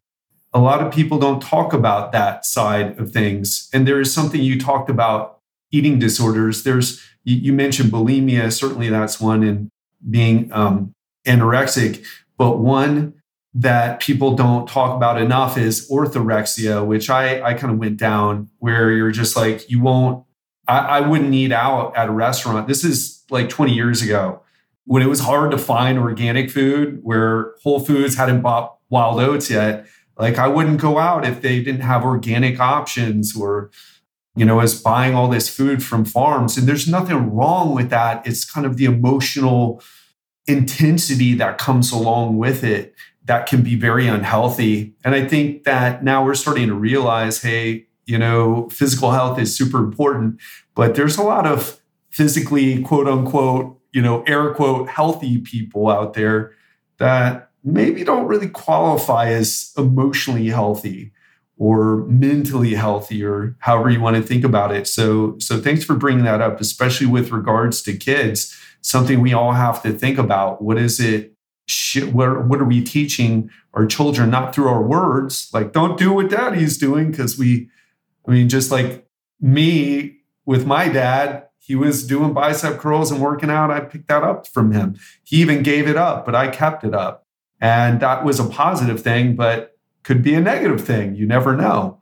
a 0.54 0.60
lot 0.60 0.86
of 0.86 0.94
people 0.94 1.18
don't 1.18 1.42
talk 1.42 1.74
about 1.74 2.12
that 2.12 2.46
side 2.46 3.00
of 3.00 3.12
things. 3.12 3.70
And 3.74 3.88
there 3.88 4.00
is 4.00 4.14
something 4.14 4.42
you 4.42 4.60
talked 4.60 4.90
about 4.90 5.40
eating 5.72 6.00
disorders. 6.00 6.64
There's, 6.64 7.02
you, 7.24 7.54
mentioned 7.54 7.92
bulimia, 7.92 8.52
certainly 8.52 8.90
that's 8.90 9.22
one, 9.22 9.44
and 9.44 9.70
being 10.10 10.52
um, 10.52 10.94
anorexic, 11.26 12.06
but 12.38 12.58
one 12.58 13.21
that 13.54 14.00
people 14.00 14.36
don't 14.36 14.68
talk 14.68 14.96
about 14.96 15.22
enough 15.22 15.58
is 15.58 15.90
orthorexia, 15.90 16.86
which 16.86 17.10
I, 17.10 17.42
I 17.42 17.54
kind 17.54 17.74
of 17.74 17.80
went 17.80 17.98
down 17.98 18.50
where 18.60 18.92
you're 18.92 19.12
just 19.12 19.36
like, 19.36 19.70
you 19.70 19.82
won't, 19.82 20.26
I, 20.68 20.78
I 20.78 21.00
wouldn't 21.02 21.34
eat 21.34 21.52
out 21.52 21.96
at 21.98 22.08
a 22.08 22.12
restaurant. 22.12 22.68
This 22.68 22.84
is 22.84 23.24
like 23.30 23.50
20 23.50 23.74
years 23.74 24.02
ago 24.02 24.42
when 24.86 25.02
it 25.02 25.08
was 25.08 25.20
hard 25.20 25.52
to 25.52 25.58
find 25.58 26.00
organic 26.00 26.50
food 26.50 27.00
where 27.04 27.54
Whole 27.64 27.82
Foods 27.82 28.16
hadn't 28.16 28.42
bought 28.42 28.78
wild 28.90 29.20
oats 29.20 29.50
yet. 29.50 29.86
Like 30.18 30.38
I 30.38 30.48
wouldn't 30.48 30.80
go 30.80 30.98
out 30.98 31.26
if 31.26 31.42
they 31.42 31.62
didn't 31.62 31.82
have 31.82 32.04
organic 32.04 32.60
options 32.60 33.36
or, 33.36 33.70
you 34.36 34.46
know, 34.46 34.60
as 34.62 34.82
buying 34.82 35.14
all 35.14 35.28
this 35.28 35.50
food 35.50 35.84
from 35.84 36.06
farms. 36.06 36.58
And 36.58 36.68
there's 36.68 36.88
nothing 36.88 37.36
wrong 37.36 37.76
with 37.76 37.90
that. 37.90 38.26
It's 38.26 38.50
kind 38.50 38.66
of 38.66 38.78
the 38.78 38.86
emotional 38.86 39.84
intensity 40.48 41.34
that 41.36 41.58
comes 41.58 41.92
along 41.92 42.38
with 42.38 42.64
it 42.64 42.96
that 43.26 43.48
can 43.48 43.62
be 43.62 43.76
very 43.76 44.08
unhealthy. 44.08 44.94
And 45.04 45.14
I 45.14 45.28
think 45.28 45.64
that 45.64 46.04
now 46.04 46.26
we're 46.26 46.34
starting 46.34 46.68
to 46.68 46.74
realize 46.74 47.42
hey, 47.42 47.86
you 48.06 48.18
know, 48.18 48.68
physical 48.70 49.12
health 49.12 49.40
is 49.40 49.56
super 49.56 49.78
important, 49.78 50.40
but 50.76 50.96
there's 50.96 51.18
a 51.18 51.24
lot 51.24 51.46
of 51.46 51.80
physically, 52.10 52.82
quote 52.82 53.08
unquote, 53.08 53.80
you 53.94 54.02
know, 54.02 54.24
air 54.24 54.54
quote, 54.54 54.90
healthy 54.90 55.40
people 55.40 55.90
out 55.90 56.14
there 56.14 56.54
that 56.98 57.50
maybe 57.64 58.04
don't 58.04 58.28
really 58.28 58.50
qualify 58.50 59.28
as 59.28 59.72
emotionally 59.78 60.48
healthy 60.48 61.12
or 61.58 61.98
mentally 62.08 62.74
healthy 62.74 63.24
or 63.24 63.56
however 63.60 63.90
you 63.90 64.02
want 64.02 64.16
to 64.16 64.24
think 64.24 64.44
about 64.44 64.74
it. 64.74 64.88
So 64.88 65.36
so 65.40 65.60
thanks 65.60 65.84
for 65.84 65.96
bringing 65.96 66.26
that 66.26 66.42
up 66.42 66.60
especially 66.60 67.08
with 67.08 67.32
regards 67.32 67.82
to 67.84 67.96
kids 67.96 68.58
something 68.82 69.22
we 69.22 69.34
all 69.34 69.52
have 69.52 69.84
to 69.84 69.94
think 69.94 70.18
about. 70.18 70.62
What 70.64 70.80
is 70.80 71.00
it? 71.00 71.34
What, 72.12 72.48
what 72.48 72.60
are 72.60 72.66
we 72.66 72.84
teaching 72.84 73.50
our 73.74 73.86
children? 73.86 74.30
Not 74.30 74.54
through 74.54 74.68
our 74.68 74.82
words, 74.82 75.50
like 75.54 75.74
don't 75.74 75.98
do 75.98 76.14
what 76.14 76.30
daddy's 76.30 76.78
doing, 76.78 77.12
because 77.12 77.38
we, 77.38 77.70
I 78.28 78.32
mean, 78.32 78.50
just 78.50 78.72
like 78.72 79.08
me 79.40 80.18
with 80.46 80.66
my 80.66 80.90
dad, 80.90 81.48
he 81.58 81.76
was 81.76 82.06
doing 82.06 82.34
bicep 82.34 82.80
curls 82.80 83.12
and 83.12 83.22
working 83.22 83.50
out. 83.50 83.72
I 83.72 83.82
picked 83.82 84.08
that 84.08 84.24
up 84.24 84.48
from 84.48 84.72
him. 84.72 84.98
He 85.24 85.38
even 85.38 85.64
gave 85.64 85.88
it 85.88 85.96
up, 85.96 86.26
but 86.26 86.36
I 86.36 86.48
kept 86.50 86.84
it 86.84 86.94
up. 86.94 87.26
And 87.62 88.00
that 88.00 88.26
was 88.26 88.40
a 88.40 88.50
positive 88.50 89.02
thing, 89.02 89.36
but 89.36 89.78
could 90.04 90.24
be 90.24 90.34
a 90.34 90.42
negative 90.42 90.84
thing. 90.84 91.16
You 91.16 91.28
never 91.28 91.56
know. 91.56 92.00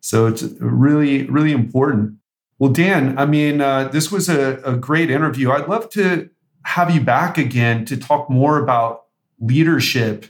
So 0.00 0.26
it's 0.26 0.44
really, 0.60 1.24
really 1.24 1.52
important. 1.52 2.16
Well, 2.58 2.70
Dan, 2.72 3.18
I 3.18 3.26
mean, 3.26 3.60
uh, 3.60 3.88
this 3.88 4.12
was 4.12 4.28
a, 4.28 4.60
a 4.64 4.76
great 4.76 5.10
interview. 5.10 5.50
I'd 5.50 5.68
love 5.68 5.90
to 5.90 6.30
have 6.64 6.94
you 6.94 7.00
back 7.00 7.38
again 7.38 7.84
to 7.86 7.96
talk 7.96 8.28
more 8.30 8.58
about 8.58 9.04
leadership. 9.40 10.26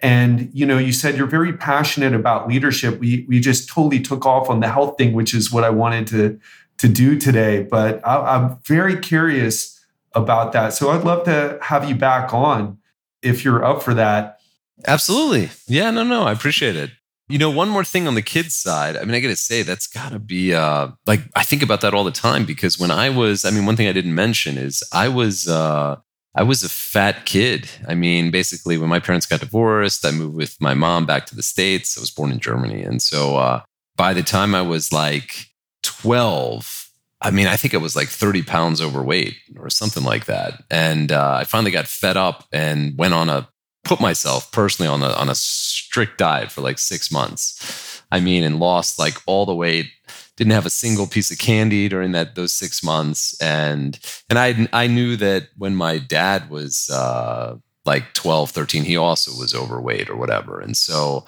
And 0.00 0.50
you 0.52 0.66
know, 0.66 0.78
you 0.78 0.92
said 0.92 1.16
you're 1.16 1.26
very 1.26 1.52
passionate 1.52 2.14
about 2.14 2.48
leadership. 2.48 2.98
We 2.98 3.26
we 3.28 3.40
just 3.40 3.68
totally 3.68 4.00
took 4.00 4.24
off 4.24 4.48
on 4.48 4.60
the 4.60 4.68
health 4.68 4.96
thing, 4.96 5.12
which 5.12 5.34
is 5.34 5.52
what 5.52 5.64
I 5.64 5.70
wanted 5.70 6.06
to 6.08 6.40
to 6.78 6.88
do 6.88 7.18
today. 7.18 7.62
But 7.62 8.06
I, 8.06 8.36
I'm 8.36 8.58
very 8.66 8.98
curious 8.98 9.78
about 10.14 10.52
that. 10.52 10.72
So 10.72 10.90
I'd 10.90 11.04
love 11.04 11.24
to 11.24 11.58
have 11.62 11.88
you 11.88 11.94
back 11.94 12.32
on 12.32 12.78
if 13.22 13.44
you're 13.44 13.64
up 13.64 13.82
for 13.82 13.94
that. 13.94 14.40
Absolutely. 14.86 15.50
Yeah. 15.66 15.90
No. 15.90 16.02
No. 16.02 16.24
I 16.24 16.32
appreciate 16.32 16.76
it. 16.76 16.90
You 17.30 17.38
know, 17.38 17.50
one 17.50 17.68
more 17.68 17.84
thing 17.84 18.08
on 18.08 18.16
the 18.16 18.22
kids 18.22 18.56
side. 18.56 18.96
I 18.96 19.04
mean, 19.04 19.14
I 19.14 19.20
got 19.20 19.28
to 19.28 19.36
say 19.36 19.62
that's 19.62 19.86
got 19.86 20.10
to 20.10 20.18
be 20.18 20.52
uh, 20.52 20.88
like 21.06 21.20
I 21.36 21.44
think 21.44 21.62
about 21.62 21.80
that 21.82 21.94
all 21.94 22.02
the 22.02 22.10
time 22.10 22.44
because 22.44 22.76
when 22.78 22.90
I 22.90 23.08
was, 23.08 23.44
I 23.44 23.50
mean, 23.50 23.66
one 23.66 23.76
thing 23.76 23.86
I 23.86 23.92
didn't 23.92 24.16
mention 24.16 24.58
is 24.58 24.82
I 24.92 25.08
was 25.08 25.46
uh, 25.46 25.96
I 26.34 26.42
was 26.42 26.64
a 26.64 26.68
fat 26.68 27.26
kid. 27.26 27.70
I 27.86 27.94
mean, 27.94 28.32
basically, 28.32 28.78
when 28.78 28.88
my 28.88 28.98
parents 28.98 29.26
got 29.26 29.40
divorced, 29.40 30.04
I 30.04 30.10
moved 30.10 30.34
with 30.34 30.60
my 30.60 30.74
mom 30.74 31.06
back 31.06 31.26
to 31.26 31.36
the 31.36 31.42
states. 31.44 31.96
I 31.96 32.00
was 32.00 32.10
born 32.10 32.32
in 32.32 32.40
Germany, 32.40 32.82
and 32.82 33.00
so 33.00 33.36
uh, 33.36 33.62
by 33.96 34.12
the 34.12 34.24
time 34.24 34.52
I 34.52 34.62
was 34.62 34.92
like 34.92 35.50
twelve, 35.84 36.90
I 37.22 37.30
mean, 37.30 37.46
I 37.46 37.56
think 37.56 37.74
I 37.74 37.78
was 37.78 37.94
like 37.94 38.08
30 38.08 38.42
pounds 38.42 38.80
overweight 38.80 39.36
or 39.58 39.68
something 39.68 40.02
like 40.02 40.24
that. 40.24 40.64
And 40.70 41.12
uh, 41.12 41.36
I 41.38 41.44
finally 41.44 41.70
got 41.70 41.86
fed 41.86 42.16
up 42.16 42.46
and 42.50 42.96
went 42.96 43.14
on 43.14 43.28
a 43.28 43.48
put 43.84 44.00
myself 44.00 44.50
personally 44.52 44.88
on 44.88 45.02
a 45.02 45.12
on 45.12 45.28
a 45.28 45.34
strict 45.34 46.18
diet 46.18 46.50
for 46.50 46.60
like 46.60 46.78
six 46.78 47.10
months. 47.10 48.02
I 48.12 48.20
mean, 48.20 48.42
and 48.42 48.58
lost 48.58 48.98
like 48.98 49.16
all 49.26 49.46
the 49.46 49.54
weight. 49.54 49.90
Didn't 50.36 50.52
have 50.52 50.66
a 50.66 50.70
single 50.70 51.06
piece 51.06 51.30
of 51.30 51.38
candy 51.38 51.88
during 51.88 52.12
that 52.12 52.34
those 52.34 52.52
six 52.52 52.82
months, 52.82 53.40
and 53.40 53.98
and 54.28 54.38
I 54.38 54.68
I 54.72 54.86
knew 54.86 55.16
that 55.16 55.48
when 55.56 55.74
my 55.74 55.98
dad 55.98 56.48
was 56.48 56.88
uh, 56.90 57.56
like 57.84 58.14
12, 58.14 58.50
13, 58.50 58.84
he 58.84 58.96
also 58.96 59.32
was 59.38 59.54
overweight 59.54 60.08
or 60.08 60.16
whatever, 60.16 60.58
and 60.60 60.76
so 60.76 61.26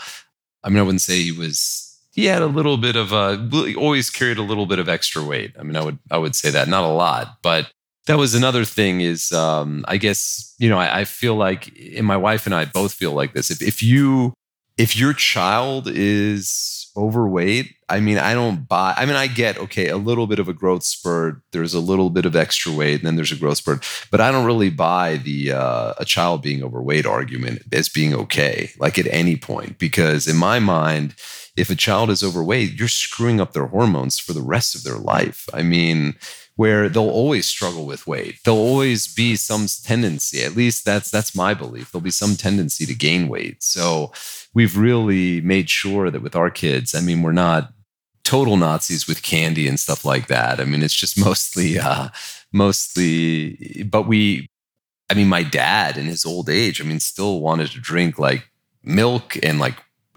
I 0.65 0.71
mean 0.71 0.79
I 0.79 0.83
wouldn't 0.83 1.03
say 1.03 1.23
he 1.23 1.33
was. 1.33 1.89
He 2.15 2.27
had 2.27 2.43
a 2.43 2.47
little 2.47 2.77
bit 2.77 2.97
of 2.97 3.13
a 3.13 3.75
always 3.77 4.11
carried 4.11 4.39
a 4.39 4.43
little 4.43 4.67
bit 4.67 4.79
of 4.79 4.89
extra 4.89 5.23
weight. 5.23 5.55
I 5.59 5.63
mean, 5.63 5.77
I 5.77 5.85
would 5.85 5.99
I 6.11 6.19
would 6.19 6.35
say 6.35 6.51
that 6.51 6.69
not 6.69 6.85
a 6.85 6.89
lot, 6.89 7.39
but 7.43 7.71
that 8.07 8.19
was 8.19 8.35
another 8.35 8.65
thing 8.65 9.01
is 9.01 9.33
um, 9.33 9.85
i 9.89 9.97
guess 9.97 10.55
you 10.59 10.69
know 10.69 10.79
I, 10.79 11.01
I, 11.01 11.05
feel 11.05 11.37
like 11.37 11.77
and 11.97 12.07
my 12.07 12.17
wife 12.17 12.47
and 12.47 12.55
i 12.55 12.65
both 12.65 12.93
feel 12.93 13.13
like 13.13 13.33
this. 13.33 13.51
If, 13.51 13.63
if 13.63 13.83
you 13.83 14.35
if 14.79 14.97
your 14.97 15.13
child 15.13 15.87
is 15.89 16.91
overweight 16.97 17.75
i 17.89 18.01
mean 18.01 18.19
i 18.19 18.35
don't 18.35 18.69
buy 18.69 18.95
i 18.97 19.07
mean 19.07 19.17
i 19.17 19.27
get 19.27 19.57
okay 19.57 19.89
a 19.89 19.97
little 19.97 20.27
bit 20.27 20.39
of 20.39 20.49
a 20.49 20.53
growth 20.53 20.83
spurt 20.83 21.41
there's 21.53 21.73
a 21.73 21.81
little 21.81 22.11
bit 22.11 22.27
of 22.27 22.37
extra 22.37 22.71
weight 22.71 22.97
and 22.97 23.07
then 23.07 23.17
there's 23.17 23.33
a 23.33 23.37
growth 23.37 23.59
spurt 23.59 23.87
but 24.11 24.21
i 24.21 24.31
don't 24.31 24.45
really 24.45 24.71
buy 24.71 25.17
the 25.17 25.53
uh, 25.53 25.95
a 25.99 26.05
child 26.05 26.43
being 26.43 26.63
overweight 26.63 27.07
argument 27.07 27.63
as 27.73 27.89
being 27.89 28.15
okay 28.15 28.71
like 28.79 28.99
at 28.99 29.07
any 29.07 29.37
point 29.37 29.79
because 29.79 30.27
in 30.27 30.37
my 30.37 30.59
mind 30.59 31.15
if 31.57 31.71
a 31.71 31.75
child 31.75 32.11
is 32.11 32.23
overweight 32.23 32.73
you're 32.73 32.89
screwing 32.89 33.41
up 33.41 33.53
their 33.53 33.67
hormones 33.67 34.19
for 34.19 34.33
the 34.33 34.43
rest 34.43 34.75
of 34.75 34.85
their 34.85 34.97
life. 34.97 35.49
I 35.53 35.63
mean 35.63 36.15
where 36.57 36.89
they'll 36.89 37.09
always 37.09 37.47
struggle 37.47 37.87
with 37.87 38.07
weight. 38.07 38.39
There'll 38.45 38.61
always 38.61 39.13
be 39.13 39.37
some 39.37 39.67
tendency, 39.85 40.43
at 40.43 40.57
least 40.57 40.85
that's 40.85 41.11
that's 41.11 41.35
my 41.35 41.55
belief. 41.55 41.91
There'll 41.91 42.03
be 42.03 42.11
some 42.11 42.37
tendency 42.37 42.85
to 42.87 42.95
gain 42.95 43.29
weight. 43.29 43.63
So 43.63 44.13
we've 44.53 44.77
really 44.77 45.41
made 45.41 45.71
sure 45.71 46.11
that 46.11 46.23
with 46.23 46.37
our 46.37 46.51
kids, 46.51 46.95
I 46.95 47.01
mean, 47.01 47.23
we're 47.23 47.33
not 47.33 47.73
total 48.25 48.57
Nazis 48.57 49.09
with 49.09 49.23
candy 49.23 49.67
and 49.67 49.81
stuff 49.81 50.05
like 50.05 50.29
that. 50.29 50.61
I 50.61 50.65
mean, 50.65 50.83
it's 50.83 50.95
just 50.95 51.19
mostly 51.25 51.79
uh 51.79 52.09
mostly 52.53 53.85
but 53.91 54.07
we 54.07 54.47
I 55.11 55.15
mean, 55.15 55.29
my 55.29 55.43
dad 55.43 55.99
in 55.99 56.07
his 56.07 56.25
old 56.25 56.49
age, 56.49 56.81
I 56.81 56.85
mean, 56.85 57.01
still 57.01 57.41
wanted 57.41 57.71
to 57.73 57.81
drink 57.81 58.19
like 58.19 58.49
milk 58.83 59.37
and 59.43 59.59
like 59.59 59.77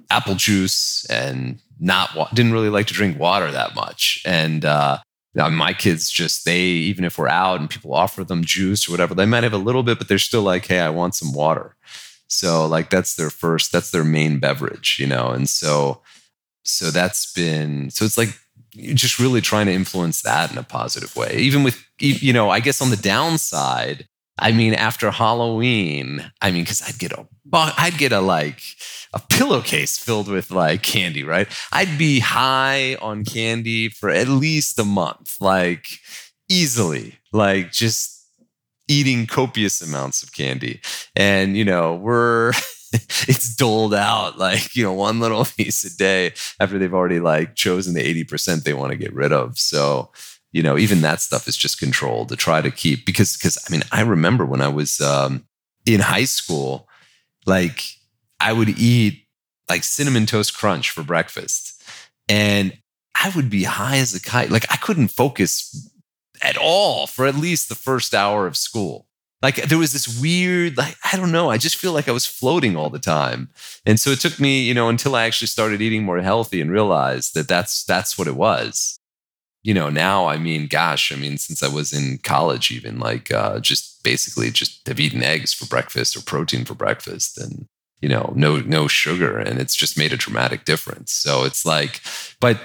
apple 0.09 0.35
juice 0.35 1.05
and 1.09 1.61
not 1.79 2.09
didn't 2.33 2.53
really 2.53 2.69
like 2.69 2.87
to 2.87 2.93
drink 2.93 3.17
water 3.19 3.51
that 3.51 3.73
much. 3.73 4.21
And 4.25 4.65
uh 4.65 4.99
my 5.35 5.73
kids 5.73 6.09
just 6.09 6.45
they 6.45 6.61
even 6.61 7.03
if 7.03 7.17
we're 7.17 7.27
out 7.27 7.59
and 7.59 7.69
people 7.69 7.93
offer 7.93 8.23
them 8.23 8.43
juice 8.43 8.87
or 8.87 8.91
whatever 8.91 9.13
they 9.13 9.25
might 9.25 9.43
have 9.43 9.53
a 9.53 9.57
little 9.57 9.83
bit 9.83 9.97
but 9.97 10.07
they're 10.07 10.17
still 10.17 10.41
like 10.41 10.65
hey 10.65 10.79
i 10.79 10.89
want 10.89 11.13
some 11.13 11.33
water 11.33 11.75
so 12.27 12.65
like 12.65 12.89
that's 12.89 13.15
their 13.15 13.29
first 13.29 13.71
that's 13.71 13.91
their 13.91 14.03
main 14.03 14.39
beverage 14.39 14.97
you 14.99 15.05
know 15.05 15.29
and 15.29 15.49
so 15.49 16.01
so 16.63 16.89
that's 16.89 17.31
been 17.33 17.89
so 17.89 18.05
it's 18.05 18.17
like 18.17 18.29
just 18.93 19.19
really 19.19 19.41
trying 19.41 19.67
to 19.67 19.71
influence 19.73 20.21
that 20.21 20.51
in 20.51 20.57
a 20.57 20.63
positive 20.63 21.15
way. 21.15 21.35
Even 21.37 21.63
with, 21.63 21.83
you 21.99 22.33
know, 22.33 22.49
I 22.49 22.59
guess 22.59 22.81
on 22.81 22.89
the 22.89 22.97
downside, 22.97 24.07
I 24.37 24.51
mean, 24.51 24.73
after 24.73 25.09
Halloween, 25.11 26.31
I 26.41 26.51
mean, 26.51 26.63
because 26.63 26.81
I'd 26.81 26.99
get 26.99 27.13
a, 27.13 27.25
I'd 27.53 27.97
get 27.97 28.11
a 28.11 28.19
like 28.19 28.61
a 29.15 29.19
pillowcase 29.29 29.97
filled 29.97 30.27
with 30.27 30.51
like 30.51 30.83
candy, 30.83 31.23
right? 31.23 31.47
I'd 31.71 31.97
be 31.97 32.19
high 32.19 32.95
on 32.95 33.23
candy 33.23 33.87
for 33.87 34.09
at 34.09 34.27
least 34.27 34.77
a 34.77 34.83
month, 34.83 35.37
like 35.39 35.87
easily, 36.49 37.19
like 37.31 37.71
just 37.71 38.27
eating 38.89 39.25
copious 39.25 39.81
amounts 39.81 40.21
of 40.21 40.33
candy. 40.33 40.81
And, 41.15 41.55
you 41.55 41.63
know, 41.63 41.95
we're, 41.95 42.49
it's 42.93 43.55
doled 43.55 43.93
out 43.93 44.37
like, 44.37 44.75
you 44.75 44.83
know, 44.83 44.93
one 44.93 45.21
little 45.21 45.45
piece 45.57 45.85
a 45.85 45.95
day 45.95 46.33
after 46.59 46.77
they've 46.77 46.93
already 46.93 47.21
like 47.21 47.55
chosen 47.55 47.93
the 47.93 48.25
80% 48.25 48.63
they 48.63 48.73
want 48.73 48.91
to 48.91 48.97
get 48.97 49.13
rid 49.13 49.31
of. 49.31 49.57
So, 49.57 50.11
you 50.51 50.61
know, 50.61 50.77
even 50.77 51.01
that 51.01 51.21
stuff 51.21 51.47
is 51.47 51.55
just 51.55 51.79
controlled 51.79 52.29
to 52.29 52.35
try 52.35 52.61
to 52.61 52.69
keep 52.69 53.05
because, 53.05 53.37
because 53.37 53.57
I 53.65 53.71
mean, 53.71 53.83
I 53.93 54.01
remember 54.01 54.45
when 54.45 54.61
I 54.61 54.67
was 54.67 54.99
um, 54.99 55.45
in 55.85 56.01
high 56.01 56.25
school, 56.25 56.87
like 57.45 57.81
I 58.39 58.53
would 58.53 58.69
eat 58.69 59.25
like 59.69 59.83
cinnamon 59.83 60.25
toast 60.25 60.55
crunch 60.55 60.91
for 60.91 61.03
breakfast 61.03 61.81
and 62.29 62.77
I 63.19 63.31
would 63.35 63.49
be 63.49 63.63
high 63.63 63.97
as 63.97 64.13
a 64.13 64.21
kite. 64.21 64.51
Like 64.51 64.71
I 64.71 64.75
couldn't 64.77 65.07
focus 65.07 65.89
at 66.41 66.57
all 66.57 67.07
for 67.07 67.25
at 67.25 67.35
least 67.35 67.69
the 67.69 67.75
first 67.75 68.13
hour 68.13 68.45
of 68.45 68.57
school. 68.57 69.07
Like 69.41 69.55
there 69.55 69.77
was 69.77 69.93
this 69.93 70.19
weird, 70.19 70.77
like, 70.77 70.95
I 71.11 71.17
don't 71.17 71.31
know, 71.31 71.49
I 71.49 71.57
just 71.57 71.75
feel 71.75 71.91
like 71.91 72.07
I 72.07 72.13
was 72.13 72.25
floating 72.25 72.75
all 72.75 72.89
the 72.89 72.99
time. 72.99 73.49
And 73.85 73.99
so 73.99 74.09
it 74.09 74.19
took 74.19 74.39
me, 74.39 74.63
you 74.63 74.73
know, 74.73 74.89
until 74.89 75.15
I 75.15 75.25
actually 75.25 75.47
started 75.47 75.81
eating 75.81 76.03
more 76.03 76.19
healthy 76.19 76.61
and 76.61 76.71
realized 76.71 77.35
that 77.35 77.47
that's, 77.47 77.83
that's 77.83 78.17
what 78.17 78.27
it 78.27 78.35
was 78.35 78.99
you 79.65 79.73
know, 79.73 79.89
now, 79.89 80.27
I 80.27 80.37
mean, 80.37 80.67
gosh, 80.67 81.11
I 81.11 81.15
mean, 81.15 81.39
since 81.39 81.63
I 81.63 81.67
was 81.67 81.91
in 81.91 82.19
college, 82.19 82.69
even 82.69 82.99
like 82.99 83.33
uh, 83.33 83.59
just 83.59 84.03
basically 84.03 84.51
just 84.51 84.87
have 84.87 84.99
eaten 84.99 85.23
eggs 85.23 85.55
for 85.55 85.65
breakfast 85.65 86.15
or 86.15 86.21
protein 86.21 86.65
for 86.65 86.75
breakfast 86.75 87.39
and, 87.39 87.65
you 88.05 88.09
know, 88.09 88.31
no, 88.35 88.57
no 88.57 88.87
sugar. 88.87 89.39
And 89.39 89.59
it's 89.59 89.75
just 89.75 89.97
made 89.97 90.13
a 90.13 90.17
dramatic 90.17 90.63
difference. 90.63 91.11
So 91.11 91.43
it's 91.43 91.65
like, 91.65 92.01
but 92.39 92.61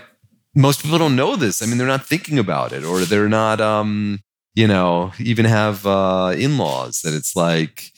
most 0.54 0.82
people 0.82 0.98
don't 0.98 1.16
know 1.16 1.34
this. 1.34 1.62
I 1.62 1.66
mean, 1.66 1.78
they're 1.78 1.86
not 1.86 2.04
thinking 2.04 2.38
about 2.38 2.72
it 2.74 2.84
or 2.84 3.00
they're 3.06 3.26
not, 3.26 3.58
um, 3.58 4.20
you 4.54 4.66
know, 4.66 5.14
even 5.18 5.46
have 5.46 5.86
uh, 5.86 6.34
in 6.36 6.58
laws 6.58 7.00
that 7.00 7.14
it's 7.14 7.34
like, 7.34 7.90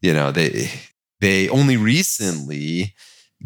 you 0.00 0.14
know, 0.14 0.32
they, 0.32 0.70
they 1.20 1.50
only 1.50 1.76
recently 1.76 2.94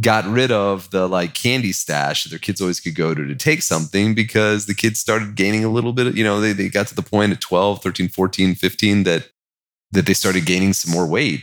got 0.00 0.24
rid 0.26 0.52
of 0.52 0.88
the 0.92 1.08
like 1.08 1.34
candy 1.34 1.72
stash 1.72 2.22
that 2.22 2.30
their 2.30 2.38
kids 2.38 2.60
always 2.60 2.78
could 2.78 2.94
go 2.94 3.14
to 3.14 3.26
to 3.26 3.34
take 3.34 3.62
something 3.62 4.14
because 4.14 4.66
the 4.66 4.74
kids 4.74 5.00
started 5.00 5.34
gaining 5.34 5.64
a 5.64 5.70
little 5.70 5.92
bit, 5.92 6.14
you 6.14 6.22
know, 6.22 6.40
they, 6.40 6.52
they 6.52 6.68
got 6.68 6.86
to 6.86 6.94
the 6.94 7.02
point 7.02 7.32
at 7.32 7.40
12, 7.40 7.82
13, 7.82 8.10
14, 8.10 8.54
15 8.54 9.02
that 9.02 9.28
that 9.90 10.06
they 10.06 10.14
started 10.14 10.46
gaining 10.46 10.72
some 10.72 10.94
more 10.94 11.04
weight 11.04 11.40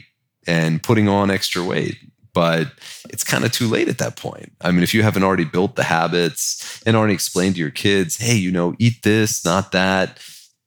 and 0.47 0.81
putting 0.81 1.07
on 1.07 1.29
extra 1.29 1.63
weight. 1.63 1.97
But 2.33 2.71
it's 3.09 3.23
kind 3.23 3.43
of 3.45 3.51
too 3.51 3.67
late 3.67 3.87
at 3.87 3.97
that 3.97 4.15
point. 4.15 4.51
I 4.61 4.71
mean, 4.71 4.83
if 4.83 4.93
you 4.93 5.01
haven't 5.01 5.23
already 5.23 5.43
built 5.43 5.75
the 5.75 5.83
habits 5.83 6.83
and 6.85 6.95
already 6.95 7.15
explained 7.15 7.55
to 7.55 7.61
your 7.61 7.71
kids, 7.71 8.17
hey, 8.17 8.35
you 8.35 8.51
know, 8.51 8.75
eat 8.77 9.01
this, 9.01 9.43
not 9.43 9.71
that, 9.71 10.19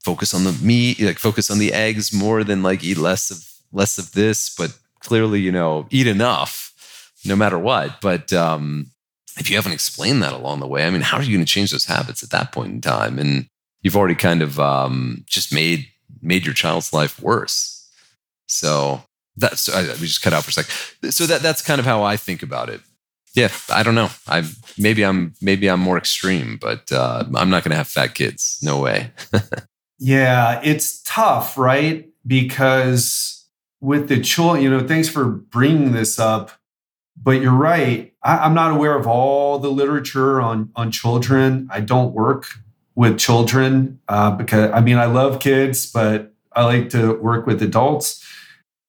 focus 0.03 0.35
on 0.35 0.45
the 0.45 0.53
meat, 0.53 1.01
like 1.01 1.19
focus 1.19 1.51
on 1.51 1.59
the 1.59 1.73
eggs 1.73 2.13
more 2.13 2.43
than 2.43 2.63
like 2.63 2.83
eat 2.83 2.97
less 2.97 3.31
of 3.31 3.45
less 3.73 3.99
of 3.99 4.13
this, 4.13 4.53
but 4.53 4.77
clearly, 4.99 5.41
you 5.41 5.53
know, 5.53 5.87
eat 5.91 6.09
enough 6.09 6.73
no 7.25 7.37
matter 7.37 7.59
what. 7.59 8.01
But 8.01 8.33
um, 8.33 8.91
if 9.39 9.49
you 9.49 9.57
haven't 9.57 9.73
explained 9.73 10.23
that 10.23 10.33
along 10.33 10.61
the 10.61 10.67
way, 10.67 10.87
I 10.87 10.91
mean, 10.91 11.03
how 11.03 11.19
are 11.19 11.23
you 11.23 11.37
going 11.37 11.45
to 11.45 11.53
change 11.53 11.71
those 11.71 11.85
habits 11.85 12.23
at 12.23 12.31
that 12.31 12.53
point 12.53 12.73
in 12.73 12.81
time? 12.81 13.19
And 13.19 13.47
you've 13.83 13.97
already 13.97 14.15
kind 14.15 14.43
of 14.43 14.59
um, 14.59 15.25
just 15.27 15.53
made 15.53 15.87
made 16.23 16.45
your 16.45 16.55
child's 16.55 16.93
life 16.93 17.21
worse. 17.23 17.89
So 18.47 19.03
that's 19.37 19.69
I, 19.69 19.83
we 19.83 20.07
just 20.07 20.23
cut 20.23 20.33
out 20.33 20.45
for 20.45 20.51
a 20.51 20.53
sec. 20.53 20.67
So 21.13 21.27
that 21.27 21.43
that's 21.43 21.63
kind 21.63 21.79
of 21.79 21.85
how 21.85 22.03
I 22.03 22.17
think 22.17 22.43
about 22.43 22.69
it. 22.69 22.81
Yeah, 23.35 23.51
I 23.73 23.83
don't 23.83 23.95
know. 23.95 24.11
I 24.27 24.45
maybe 24.77 25.05
I'm 25.05 25.35
maybe 25.41 25.69
I'm 25.69 25.81
more 25.81 25.99
extreme, 25.99 26.59
but 26.61 26.91
uh, 26.91 27.25
I'm 27.35 27.51
not 27.51 27.63
going 27.63 27.71
to 27.71 27.77
have 27.77 27.89
fat 27.89 28.15
kids. 28.15 28.59
No 28.63 28.81
way. 28.81 29.13
yeah, 29.99 30.61
it's 30.65 31.03
tough, 31.03 31.57
right? 31.57 32.09
Because 32.27 33.47
with 33.81 34.09
the 34.09 34.21
children, 34.21 34.63
you 34.63 34.71
know, 34.71 34.87
thanks 34.87 35.09
for 35.09 35.25
bringing 35.25 35.93
this 35.93 36.19
up 36.19 36.51
but 37.23 37.43
you're 37.43 37.53
right. 37.53 38.13
I, 38.23 38.47
am 38.47 38.55
not 38.55 38.73
aware 38.73 38.97
of 38.97 39.07
all 39.07 39.59
the 39.59 39.71
literature 39.71 40.41
on 40.41 40.71
on 40.75 40.91
children. 40.91 41.69
I 41.71 41.81
don't 41.81 42.13
work 42.13 42.47
with 42.95 43.19
children 43.19 44.01
uh, 44.09 44.33
because 44.33 44.71
I 44.73 44.81
mean 44.81 44.97
I 44.97 45.07
love 45.07 45.41
kids, 45.41 45.91
but 45.91 46.33
I 46.53 46.65
like 46.65 46.91
to 46.91 47.15
work 47.15 47.47
with 47.47 47.63
adults. 47.63 48.25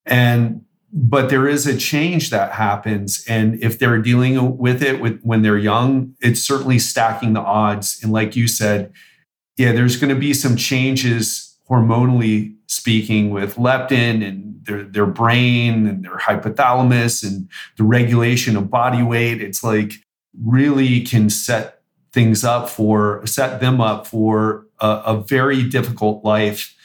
And 0.06 0.66
but 0.94 1.30
there 1.30 1.48
is 1.48 1.66
a 1.66 1.78
change 1.78 2.32
that 2.32 2.52
happens, 2.52 3.24
and 3.26 3.64
if 3.64 3.80
they're 3.80 4.02
dealing 4.02 4.58
with 4.58 4.84
it 4.84 5.00
with 5.00 5.22
when 5.22 5.42
they're 5.42 5.58
young, 5.58 6.16
it's 6.20 6.42
certainly 6.42 6.80
stacking 6.80 7.32
the 7.32 7.40
odds. 7.40 8.00
And 8.04 8.12
like 8.12 8.36
you 8.36 8.48
said, 8.48 8.92
yeah, 9.58 9.72
there's 9.72 9.96
going 9.96 10.14
to 10.14 10.20
be 10.20 10.34
some 10.34 10.58
changes 10.58 11.58
hormonally 11.70 12.56
speaking 12.68 13.30
with 13.30 13.56
leptin 13.56 14.28
and 14.28 14.66
their, 14.66 14.84
their 14.84 15.06
brain 15.06 15.88
and 15.88 16.04
their 16.04 16.18
hypothalamus 16.18 17.24
and 17.24 17.50
the 17.78 17.84
regulation 17.84 18.58
of 18.58 18.70
body 18.70 19.04
weight. 19.04 19.42
It's 19.42 19.64
like 19.64 19.94
really 20.42 21.02
can 21.02 21.30
set 21.30 21.82
things 22.14 22.44
up 22.44 22.70
for, 22.70 23.26
set 23.26 23.62
them 23.62 23.80
up 23.80 24.08
for 24.08 24.68
a, 24.80 25.02
a 25.06 25.18
very 25.22 25.64
difficult 25.64 26.24
life. 26.26 26.76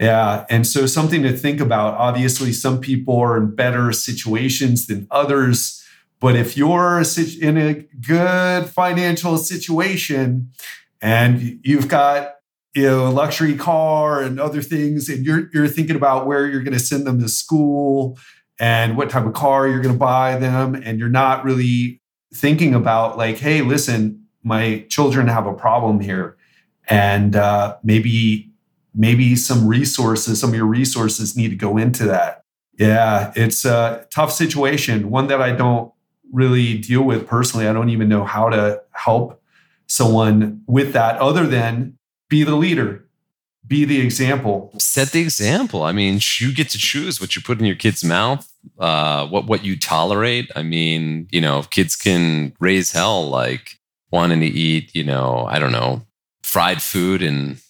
Yeah. 0.00 0.44
And 0.50 0.66
so 0.66 0.86
something 0.86 1.22
to 1.22 1.32
think 1.36 1.60
about. 1.60 1.94
Obviously, 1.94 2.52
some 2.52 2.80
people 2.80 3.16
are 3.18 3.36
in 3.36 3.54
better 3.54 3.92
situations 3.92 4.86
than 4.86 5.06
others. 5.10 5.84
But 6.20 6.36
if 6.36 6.56
you're 6.56 7.02
in 7.40 7.58
a 7.58 7.74
good 8.00 8.66
financial 8.68 9.36
situation 9.36 10.50
and 11.00 11.60
you've 11.62 11.88
got 11.88 12.36
you 12.74 12.82
know, 12.82 13.08
a 13.08 13.10
luxury 13.10 13.54
car 13.54 14.20
and 14.20 14.40
other 14.40 14.62
things, 14.62 15.08
and 15.08 15.24
you're 15.24 15.48
you're 15.52 15.68
thinking 15.68 15.94
about 15.94 16.26
where 16.26 16.46
you're 16.46 16.62
going 16.62 16.76
to 16.76 16.84
send 16.84 17.06
them 17.06 17.20
to 17.20 17.28
school 17.28 18.18
and 18.58 18.96
what 18.96 19.10
type 19.10 19.26
of 19.26 19.32
car 19.32 19.68
you're 19.68 19.80
going 19.80 19.94
to 19.94 19.98
buy 19.98 20.36
them, 20.36 20.74
and 20.74 20.98
you're 20.98 21.08
not 21.08 21.44
really 21.44 22.00
thinking 22.34 22.74
about 22.74 23.16
like, 23.16 23.38
hey, 23.38 23.62
listen, 23.62 24.24
my 24.42 24.84
children 24.88 25.28
have 25.28 25.46
a 25.46 25.54
problem 25.54 26.00
here, 26.00 26.36
and 26.88 27.36
uh, 27.36 27.76
maybe 27.84 28.50
maybe 28.94 29.36
some 29.36 29.66
resources, 29.66 30.40
some 30.40 30.50
of 30.50 30.56
your 30.56 30.66
resources 30.66 31.36
need 31.36 31.48
to 31.48 31.56
go 31.56 31.76
into 31.76 32.04
that. 32.04 32.42
Yeah, 32.78 33.32
it's 33.36 33.64
a 33.64 34.06
tough 34.12 34.32
situation, 34.32 35.10
one 35.10 35.28
that 35.28 35.40
I 35.40 35.52
don't 35.52 35.92
really 36.32 36.78
deal 36.78 37.02
with 37.02 37.26
personally. 37.26 37.68
I 37.68 37.72
don't 37.72 37.90
even 37.90 38.08
know 38.08 38.24
how 38.24 38.48
to 38.48 38.82
help 38.92 39.40
someone 39.86 40.62
with 40.66 40.92
that 40.92 41.18
other 41.20 41.46
than 41.46 41.98
be 42.28 42.42
the 42.42 42.56
leader 42.56 43.04
be 43.66 43.84
the 43.84 44.00
example 44.00 44.72
set 44.78 45.12
the 45.12 45.20
example 45.20 45.82
i 45.82 45.92
mean 45.92 46.18
you 46.38 46.52
get 46.52 46.68
to 46.68 46.78
choose 46.78 47.20
what 47.20 47.34
you 47.34 47.42
put 47.42 47.58
in 47.58 47.64
your 47.64 47.76
kid's 47.76 48.04
mouth 48.04 48.50
uh, 48.78 49.26
what 49.26 49.46
what 49.46 49.64
you 49.64 49.78
tolerate 49.78 50.50
i 50.56 50.62
mean 50.62 51.26
you 51.30 51.40
know 51.40 51.62
kids 51.70 51.96
can 51.96 52.52
raise 52.60 52.92
hell 52.92 53.28
like 53.28 53.78
wanting 54.10 54.40
to 54.40 54.46
eat 54.46 54.94
you 54.94 55.04
know 55.04 55.46
i 55.48 55.58
don't 55.58 55.72
know 55.72 56.02
fried 56.42 56.82
food 56.82 57.22
and 57.22 57.60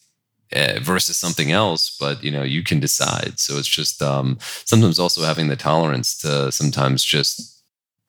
versus 0.82 1.16
something 1.16 1.50
else 1.50 1.96
but 1.98 2.22
you 2.22 2.30
know 2.30 2.42
you 2.42 2.62
can 2.62 2.80
decide 2.80 3.38
so 3.38 3.59
it's 3.59 3.68
just 3.68 4.02
um, 4.02 4.38
sometimes 4.64 4.98
also 4.98 5.22
having 5.22 5.48
the 5.48 5.57
tolerance 5.57 6.16
to 6.16 6.50
sometimes 6.52 7.05
just 7.05 7.62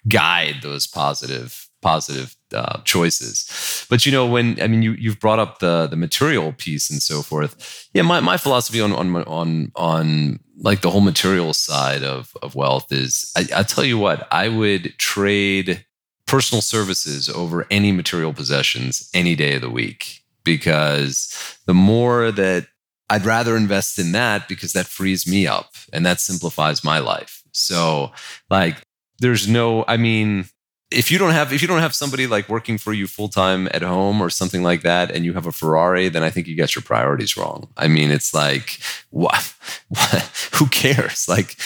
guide 0.07 0.57
those 0.61 0.87
positive 0.87 1.65
positive 1.85 2.35
uh, 2.51 2.81
choices. 2.83 3.85
But 3.91 4.07
you 4.07 4.11
know, 4.11 4.25
when 4.25 4.59
I 4.59 4.67
mean, 4.67 4.81
you 4.81 4.93
you've 4.93 5.19
brought 5.19 5.37
up 5.37 5.59
the 5.59 5.87
the 5.87 5.95
material 5.95 6.51
piece 6.53 6.89
and 6.89 7.01
so 7.01 7.21
forth. 7.21 7.87
Yeah, 7.93 8.01
my, 8.01 8.19
my 8.21 8.37
philosophy 8.37 8.81
on 8.81 8.91
on 8.91 9.15
on 9.15 9.71
on 9.75 10.39
like 10.57 10.81
the 10.81 10.89
whole 10.89 11.01
material 11.01 11.53
side 11.53 12.03
of 12.03 12.35
of 12.41 12.55
wealth 12.55 12.91
is, 12.91 13.31
I, 13.37 13.59
I 13.59 13.63
tell 13.63 13.85
you 13.85 13.99
what, 13.99 14.27
I 14.31 14.49
would 14.49 14.97
trade 14.97 15.85
personal 16.25 16.63
services 16.63 17.29
over 17.29 17.67
any 17.69 17.91
material 17.91 18.33
possessions 18.33 19.07
any 19.13 19.35
day 19.35 19.55
of 19.55 19.61
the 19.61 19.69
week 19.69 20.24
because 20.45 21.57
the 21.65 21.73
more 21.73 22.31
that 22.31 22.67
I'd 23.09 23.25
rather 23.25 23.57
invest 23.57 23.99
in 23.99 24.13
that 24.13 24.47
because 24.47 24.71
that 24.73 24.87
frees 24.87 25.27
me 25.27 25.45
up 25.45 25.73
and 25.91 26.05
that 26.05 26.19
simplifies 26.19 26.83
my 26.83 26.99
life. 26.99 27.43
So, 27.51 28.11
like, 28.49 28.77
there's 29.19 29.47
no, 29.47 29.85
I 29.87 29.97
mean, 29.97 30.45
if 30.91 31.11
you 31.11 31.17
don't 31.17 31.31
have 31.31 31.51
if 31.51 31.61
you 31.61 31.67
don't 31.67 31.81
have 31.81 31.95
somebody 31.95 32.27
like 32.27 32.47
working 32.47 32.77
for 32.77 32.93
you 32.93 33.07
full 33.07 33.27
time 33.27 33.67
at 33.71 33.81
home 33.81 34.21
or 34.21 34.29
something 34.29 34.63
like 34.63 34.81
that 34.83 35.11
and 35.11 35.25
you 35.25 35.33
have 35.33 35.47
a 35.47 35.51
Ferrari 35.51 36.09
then 36.09 36.23
I 36.23 36.29
think 36.29 36.47
you 36.47 36.55
got 36.55 36.75
your 36.75 36.83
priorities 36.83 37.35
wrong. 37.35 37.69
I 37.75 37.87
mean 37.87 38.11
it's 38.11 38.33
like 38.33 38.79
what, 39.09 39.53
what 39.89 40.49
who 40.53 40.67
cares? 40.67 41.27
Like 41.27 41.57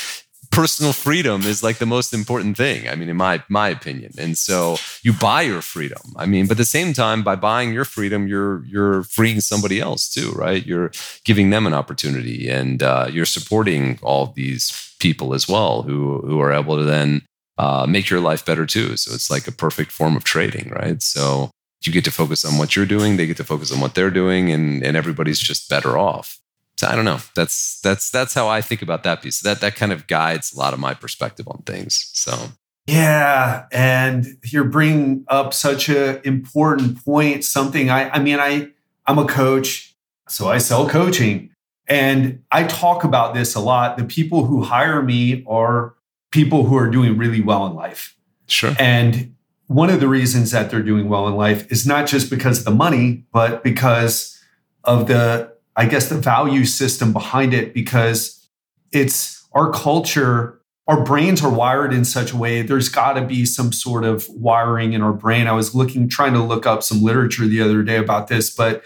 personal 0.51 0.93
freedom 0.93 1.43
is 1.43 1.63
like 1.63 1.77
the 1.77 1.85
most 1.85 2.13
important 2.13 2.57
thing. 2.57 2.87
I 2.87 2.95
mean, 2.95 3.09
in 3.09 3.17
my 3.17 3.43
my 3.49 3.69
opinion. 3.69 4.13
And 4.17 4.37
so 4.37 4.77
you 5.03 5.13
buy 5.13 5.43
your 5.43 5.61
freedom. 5.61 6.01
I 6.17 6.25
mean, 6.25 6.45
but 6.47 6.53
at 6.53 6.57
the 6.57 6.65
same 6.65 6.93
time, 6.93 7.23
by 7.23 7.35
buying 7.35 7.73
your 7.73 7.85
freedom, 7.85 8.27
you're 8.27 8.63
you're 8.65 9.03
freeing 9.03 9.41
somebody 9.41 9.79
else 9.79 10.09
too, 10.09 10.31
right? 10.31 10.65
You're 10.65 10.91
giving 11.23 11.49
them 11.49 11.67
an 11.67 11.73
opportunity, 11.73 12.49
and 12.49 12.81
uh, 12.83 13.07
you're 13.11 13.25
supporting 13.25 13.99
all 14.01 14.27
these 14.27 14.93
people 14.99 15.33
as 15.33 15.47
well 15.47 15.83
who 15.83 16.19
who 16.21 16.39
are 16.39 16.51
able 16.51 16.77
to 16.77 16.83
then 16.83 17.21
uh, 17.57 17.85
make 17.87 18.09
your 18.09 18.19
life 18.19 18.45
better 18.45 18.65
too. 18.65 18.97
So 18.97 19.13
it's 19.13 19.29
like 19.29 19.47
a 19.47 19.51
perfect 19.51 19.91
form 19.91 20.15
of 20.15 20.23
trading, 20.23 20.69
right? 20.69 21.01
So 21.01 21.51
you 21.85 21.91
get 21.91 22.03
to 22.05 22.11
focus 22.11 22.43
on 22.43 22.57
what 22.57 22.75
you're 22.75 22.85
doing, 22.85 23.15
they 23.15 23.27
get 23.27 23.37
to 23.37 23.43
focus 23.43 23.71
on 23.71 23.79
what 23.79 23.95
they're 23.95 24.11
doing, 24.11 24.51
and 24.51 24.83
and 24.83 24.97
everybody's 24.97 25.39
just 25.39 25.69
better 25.69 25.97
off. 25.97 26.39
So 26.79 26.87
I 26.87 26.95
don't 26.95 27.03
know. 27.03 27.19
That's 27.35 27.81
that's 27.81 28.09
that's 28.09 28.33
how 28.33 28.47
I 28.47 28.61
think 28.61 28.81
about 28.81 29.03
that 29.03 29.21
piece. 29.21 29.41
That 29.41 29.59
that 29.59 29.75
kind 29.75 29.91
of 29.91 30.07
guides 30.07 30.53
a 30.53 30.57
lot 30.57 30.73
of 30.73 30.79
my 30.79 30.93
perspective 30.93 31.45
on 31.45 31.61
things. 31.63 32.09
So 32.13 32.53
yeah, 32.87 33.65
and 33.73 34.37
you're 34.45 34.63
bringing 34.63 35.25
up 35.27 35.53
such 35.53 35.89
a 35.89 36.25
important 36.25 37.03
point. 37.03 37.43
Something 37.43 37.89
I 37.89 38.09
I 38.11 38.19
mean 38.19 38.39
I 38.39 38.69
I'm 39.07 39.19
a 39.19 39.25
coach, 39.25 39.93
so 40.29 40.47
I 40.47 40.57
sell 40.57 40.87
coaching, 40.87 41.49
and 41.85 42.41
I 42.49 42.63
talk 42.63 43.03
about 43.03 43.33
this 43.33 43.55
a 43.55 43.59
lot. 43.59 43.97
The 43.97 44.05
people 44.05 44.45
who 44.45 44.61
hire 44.61 45.01
me 45.01 45.43
are 45.49 45.95
people 46.31 46.63
who 46.63 46.77
are 46.77 46.89
doing 46.89 47.17
really 47.17 47.41
well 47.41 47.67
in 47.67 47.73
life. 47.73 48.15
Sure. 48.47 48.73
And 48.79 49.35
one 49.67 49.89
of 49.89 49.99
the 49.99 50.07
reasons 50.07 50.51
that 50.51 50.71
they're 50.71 50.81
doing 50.81 51.09
well 51.09 51.27
in 51.27 51.35
life 51.35 51.69
is 51.69 51.85
not 51.85 52.07
just 52.07 52.29
because 52.29 52.59
of 52.59 52.63
the 52.63 52.71
money, 52.71 53.25
but 53.33 53.65
because 53.65 54.41
of 54.85 55.07
the 55.07 55.58
I 55.79 55.85
guess, 55.85 56.09
the 56.09 56.17
value 56.17 56.65
system 56.65 57.13
behind 57.13 57.53
it 57.53 57.73
because 57.73 58.45
it's 58.91 59.47
our 59.53 59.71
culture. 59.71 60.59
Our 60.89 61.05
brains 61.05 61.41
are 61.41 61.49
wired 61.49 61.93
in 61.93 62.03
such 62.03 62.33
a 62.33 62.37
way, 62.37 62.61
there's 62.63 62.89
got 62.89 63.13
to 63.13 63.21
be 63.25 63.45
some 63.45 63.71
sort 63.71 64.03
of 64.03 64.27
wiring 64.27 64.91
in 64.91 65.01
our 65.01 65.13
brain. 65.13 65.47
I 65.47 65.53
was 65.53 65.73
looking, 65.73 66.09
trying 66.09 66.33
to 66.33 66.43
look 66.43 66.65
up 66.65 66.83
some 66.83 67.01
literature 67.01 67.45
the 67.45 67.61
other 67.61 67.81
day 67.81 67.95
about 67.95 68.27
this, 68.27 68.53
but 68.53 68.83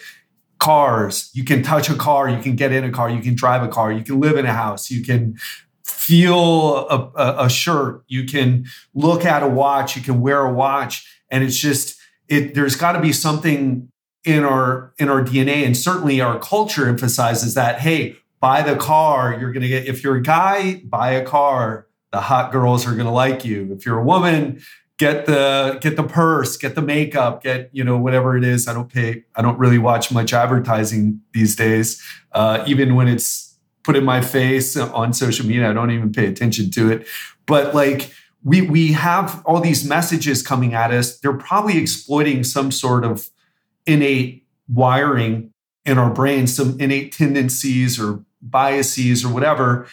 cars, 0.59 1.31
you 1.33 1.43
can 1.43 1.63
touch 1.63 1.89
a 1.89 1.95
car, 1.95 2.29
you 2.29 2.39
can 2.39 2.55
get 2.55 2.71
in 2.71 2.83
a 2.83 2.91
car, 2.91 3.09
you 3.09 3.23
can 3.23 3.33
drive 3.33 3.63
a 3.63 3.69
car, 3.69 3.91
you 3.91 4.03
can 4.03 4.19
live 4.19 4.37
in 4.37 4.45
a 4.45 4.53
house, 4.53 4.91
you 4.91 5.03
can 5.03 5.35
feel 5.83 6.87
a, 6.89 7.11
a, 7.15 7.45
a 7.45 7.49
shirt, 7.49 8.03
you 8.07 8.23
can 8.25 8.65
look 8.93 9.25
at 9.25 9.41
a 9.41 9.47
watch, 9.47 9.95
you 9.95 10.03
can 10.03 10.21
wear 10.21 10.41
a 10.41 10.53
watch. 10.53 11.09
And 11.31 11.43
it's 11.43 11.57
just, 11.57 11.97
it, 12.27 12.53
there's 12.53 12.75
got 12.75 12.91
to 12.91 13.01
be 13.01 13.13
something 13.13 13.89
in 14.25 14.43
our 14.43 14.93
in 14.97 15.09
our 15.09 15.23
DNA 15.23 15.65
and 15.65 15.75
certainly 15.75 16.21
our 16.21 16.39
culture 16.39 16.87
emphasizes 16.87 17.53
that 17.55 17.79
hey 17.79 18.15
buy 18.39 18.61
the 18.61 18.75
car 18.75 19.37
you're 19.39 19.51
going 19.51 19.63
to 19.63 19.67
get 19.67 19.85
if 19.85 20.03
you're 20.03 20.15
a 20.15 20.21
guy 20.21 20.81
buy 20.85 21.11
a 21.11 21.23
car. 21.25 21.87
The 22.11 22.21
hot 22.21 22.51
girls 22.51 22.85
are 22.85 22.91
going 22.91 23.07
to 23.07 23.11
like 23.11 23.43
you. 23.43 23.73
If 23.75 23.87
you're 23.87 23.97
a 23.97 24.03
woman 24.03 24.61
get 24.99 25.25
the 25.25 25.79
get 25.81 25.95
the 25.95 26.03
purse 26.03 26.55
get 26.57 26.75
the 26.75 26.81
makeup 26.81 27.41
get 27.41 27.69
you 27.73 27.83
know 27.83 27.97
whatever 27.97 28.37
it 28.37 28.43
is. 28.43 28.67
I 28.67 28.73
don't 28.73 28.91
pay 28.91 29.23
i 29.35 29.41
don't 29.41 29.57
really 29.57 29.79
watch 29.79 30.11
much 30.11 30.33
advertising 30.33 31.19
these 31.33 31.55
days. 31.55 32.01
Uh, 32.31 32.63
even 32.67 32.95
when 32.95 33.07
it's 33.07 33.57
put 33.83 33.95
in 33.95 34.05
my 34.05 34.21
face 34.21 34.77
on 34.77 35.13
social 35.13 35.45
media 35.45 35.69
i 35.69 35.73
don't 35.73 35.91
even 35.91 36.11
pay 36.11 36.27
attention 36.27 36.69
to 36.71 36.91
it. 36.91 37.07
But 37.45 37.73
like 37.73 38.13
we 38.43 38.61
we 38.61 38.91
have 38.93 39.41
all 39.45 39.59
these 39.59 39.83
messages 39.87 40.43
coming 40.43 40.73
at 40.73 40.91
us. 40.91 41.17
They're 41.19 41.37
probably 41.37 41.77
exploiting 41.77 42.43
some 42.43 42.71
sort 42.71 43.03
of 43.03 43.29
innate 43.85 44.45
wiring 44.67 45.51
in 45.85 45.97
our 45.97 46.09
brain, 46.09 46.47
some 46.47 46.79
innate 46.79 47.11
tendencies 47.11 47.99
or 47.99 48.23
biases 48.41 49.25
or 49.25 49.33
whatever. 49.33 49.87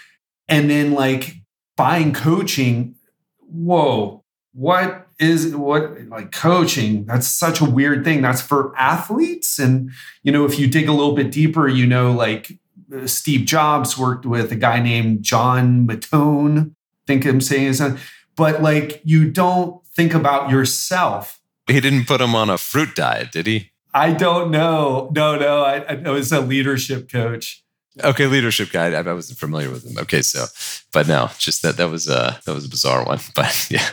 And 0.48 0.70
then 0.70 0.92
like 0.92 1.36
buying 1.76 2.12
coaching, 2.12 2.96
whoa, 3.40 4.24
what 4.52 5.06
is 5.18 5.54
what 5.54 6.08
like 6.08 6.32
coaching? 6.32 7.04
That's 7.06 7.26
such 7.26 7.60
a 7.60 7.64
weird 7.64 8.04
thing. 8.04 8.22
That's 8.22 8.42
for 8.42 8.74
athletes. 8.76 9.58
And, 9.58 9.90
you 10.22 10.32
know, 10.32 10.44
if 10.44 10.58
you 10.58 10.66
dig 10.66 10.88
a 10.88 10.92
little 10.92 11.14
bit 11.14 11.30
deeper, 11.30 11.68
you 11.68 11.86
know, 11.86 12.12
like 12.12 12.58
uh, 12.94 13.06
Steve 13.06 13.46
Jobs 13.46 13.96
worked 13.96 14.26
with 14.26 14.50
a 14.50 14.56
guy 14.56 14.80
named 14.80 15.22
John 15.22 15.86
Mattone. 15.86 16.70
I 16.70 17.06
think 17.06 17.24
I'm 17.26 17.40
saying 17.40 17.66
his 17.66 17.80
name. 17.80 17.98
But 18.36 18.62
like 18.62 19.00
you 19.04 19.30
don't 19.30 19.84
think 19.86 20.14
about 20.14 20.50
yourself. 20.50 21.40
He 21.66 21.80
didn't 21.80 22.06
put 22.06 22.20
him 22.20 22.34
on 22.34 22.50
a 22.50 22.58
fruit 22.58 22.96
diet, 22.96 23.30
did 23.32 23.46
he? 23.46 23.70
I 23.92 24.12
don't 24.12 24.50
know. 24.50 25.10
No, 25.14 25.36
no. 25.36 25.62
I, 25.62 26.02
I 26.04 26.10
was 26.10 26.32
a 26.32 26.40
leadership 26.40 27.10
coach. 27.10 27.64
Okay, 28.02 28.26
leadership 28.26 28.70
guy. 28.70 28.92
I, 28.92 29.00
I 29.00 29.12
wasn't 29.12 29.38
familiar 29.38 29.70
with 29.70 29.84
him. 29.84 29.98
Okay, 29.98 30.22
so, 30.22 30.46
but 30.92 31.08
no, 31.08 31.30
just 31.38 31.62
that 31.62 31.76
that 31.76 31.90
was 31.90 32.08
a 32.08 32.40
that 32.46 32.54
was 32.54 32.64
a 32.64 32.68
bizarre 32.68 33.04
one. 33.04 33.18
But 33.34 33.68
yeah, 33.70 33.88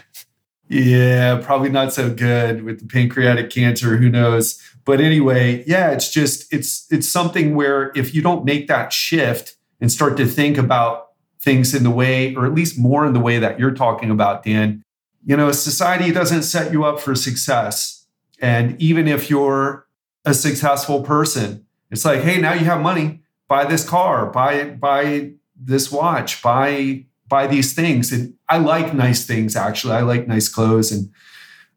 yeah, 0.69 1.37
probably 1.43 1.69
not 1.69 1.93
so 1.93 2.13
good 2.13 2.63
with 2.63 2.79
the 2.79 2.85
pancreatic 2.85 3.49
cancer. 3.49 3.97
Who 3.97 4.09
knows? 4.09 4.61
But 4.85 5.01
anyway, 5.01 5.63
yeah, 5.65 5.91
it's 5.91 6.11
just 6.11 6.51
it's 6.53 6.85
it's 6.91 7.07
something 7.07 7.55
where 7.55 7.91
if 7.95 8.13
you 8.13 8.21
don't 8.21 8.45
make 8.45 8.67
that 8.67 8.93
shift 8.93 9.55
and 9.81 9.91
start 9.91 10.15
to 10.17 10.25
think 10.25 10.57
about 10.57 11.07
things 11.41 11.73
in 11.73 11.83
the 11.83 11.91
way, 11.91 12.35
or 12.35 12.45
at 12.45 12.53
least 12.53 12.77
more 12.77 13.05
in 13.05 13.13
the 13.13 13.19
way 13.19 13.39
that 13.39 13.59
you're 13.59 13.73
talking 13.73 14.11
about, 14.11 14.43
Dan, 14.43 14.83
you 15.25 15.35
know, 15.35 15.51
society 15.51 16.11
doesn't 16.11 16.43
set 16.43 16.71
you 16.71 16.85
up 16.85 16.99
for 16.99 17.15
success. 17.15 18.05
And 18.39 18.79
even 18.81 19.07
if 19.07 19.29
you're 19.29 19.86
a 20.27 20.33
successful 20.33 21.01
person. 21.01 21.65
It's 21.89 22.03
like, 22.03 22.21
hey, 22.21 22.39
now 22.39 22.53
you 22.53 22.65
have 22.65 22.81
money, 22.81 23.21
buy 23.47 23.65
this 23.65 23.87
car, 23.87 24.25
buy 24.27 24.65
buy 24.71 25.31
this 25.55 25.91
watch, 25.91 26.41
buy 26.43 27.05
buy 27.27 27.47
these 27.47 27.73
things. 27.73 28.11
And 28.11 28.33
I 28.49 28.57
like 28.57 28.93
nice 28.93 29.25
things 29.25 29.55
actually. 29.55 29.93
I 29.93 30.01
like 30.01 30.27
nice 30.27 30.49
clothes 30.49 30.91
and 30.91 31.11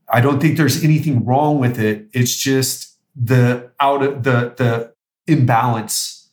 I 0.08 0.20
don't 0.20 0.40
think 0.40 0.56
there's 0.56 0.82
anything 0.82 1.24
wrong 1.24 1.60
with 1.60 1.78
it. 1.78 2.08
It's 2.12 2.36
just 2.36 2.98
the 3.14 3.70
out 3.78 4.02
of 4.02 4.24
the 4.24 4.54
the 4.56 4.92
imbalance, 5.32 6.28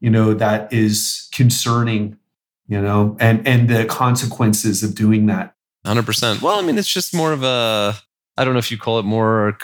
you 0.00 0.10
know, 0.10 0.34
that 0.34 0.72
is 0.72 1.28
concerning, 1.32 2.18
you 2.66 2.80
know, 2.80 3.16
and 3.20 3.46
and 3.46 3.68
the 3.68 3.84
consequences 3.84 4.82
of 4.82 4.96
doing 4.96 5.26
that. 5.26 5.54
100%. 5.86 6.42
Well, 6.42 6.58
I 6.58 6.62
mean, 6.62 6.76
it's 6.76 6.92
just 6.92 7.14
more 7.14 7.32
of 7.32 7.44
a 7.44 7.94
I 8.36 8.44
don't 8.44 8.54
know 8.54 8.58
if 8.58 8.72
you 8.72 8.78
call 8.78 8.98
it 8.98 9.04
more 9.04 9.56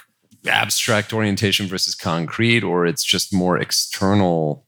abstract 0.49 1.13
orientation 1.13 1.67
versus 1.67 1.95
concrete, 1.95 2.63
or 2.63 2.87
it's 2.87 3.05
just 3.05 3.35
more 3.35 3.59
external 3.59 4.67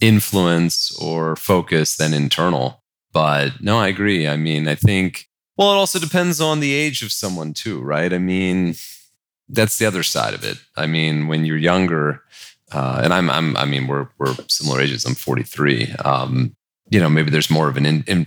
influence 0.00 0.94
or 1.00 1.36
focus 1.36 1.96
than 1.96 2.12
internal. 2.12 2.82
But 3.12 3.60
no, 3.60 3.78
I 3.78 3.88
agree. 3.88 4.26
I 4.26 4.36
mean, 4.36 4.66
I 4.66 4.74
think, 4.74 5.28
well, 5.56 5.72
it 5.72 5.76
also 5.76 5.98
depends 5.98 6.40
on 6.40 6.60
the 6.60 6.72
age 6.72 7.02
of 7.02 7.12
someone 7.12 7.54
too, 7.54 7.80
right? 7.80 8.12
I 8.12 8.18
mean, 8.18 8.74
that's 9.48 9.78
the 9.78 9.86
other 9.86 10.02
side 10.02 10.34
of 10.34 10.44
it. 10.44 10.58
I 10.76 10.86
mean, 10.86 11.28
when 11.28 11.44
you're 11.44 11.56
younger, 11.56 12.22
uh, 12.72 13.00
and 13.04 13.14
I'm, 13.14 13.30
I'm, 13.30 13.56
I 13.56 13.64
mean, 13.64 13.86
we're, 13.86 14.08
we're 14.18 14.34
similar 14.48 14.80
ages. 14.80 15.04
I'm 15.04 15.14
43. 15.14 15.92
Um, 16.04 16.56
you 16.90 16.98
know, 16.98 17.08
maybe 17.08 17.30
there's 17.30 17.50
more 17.50 17.68
of 17.68 17.76
an 17.76 17.86
in, 17.86 18.04
in, 18.06 18.26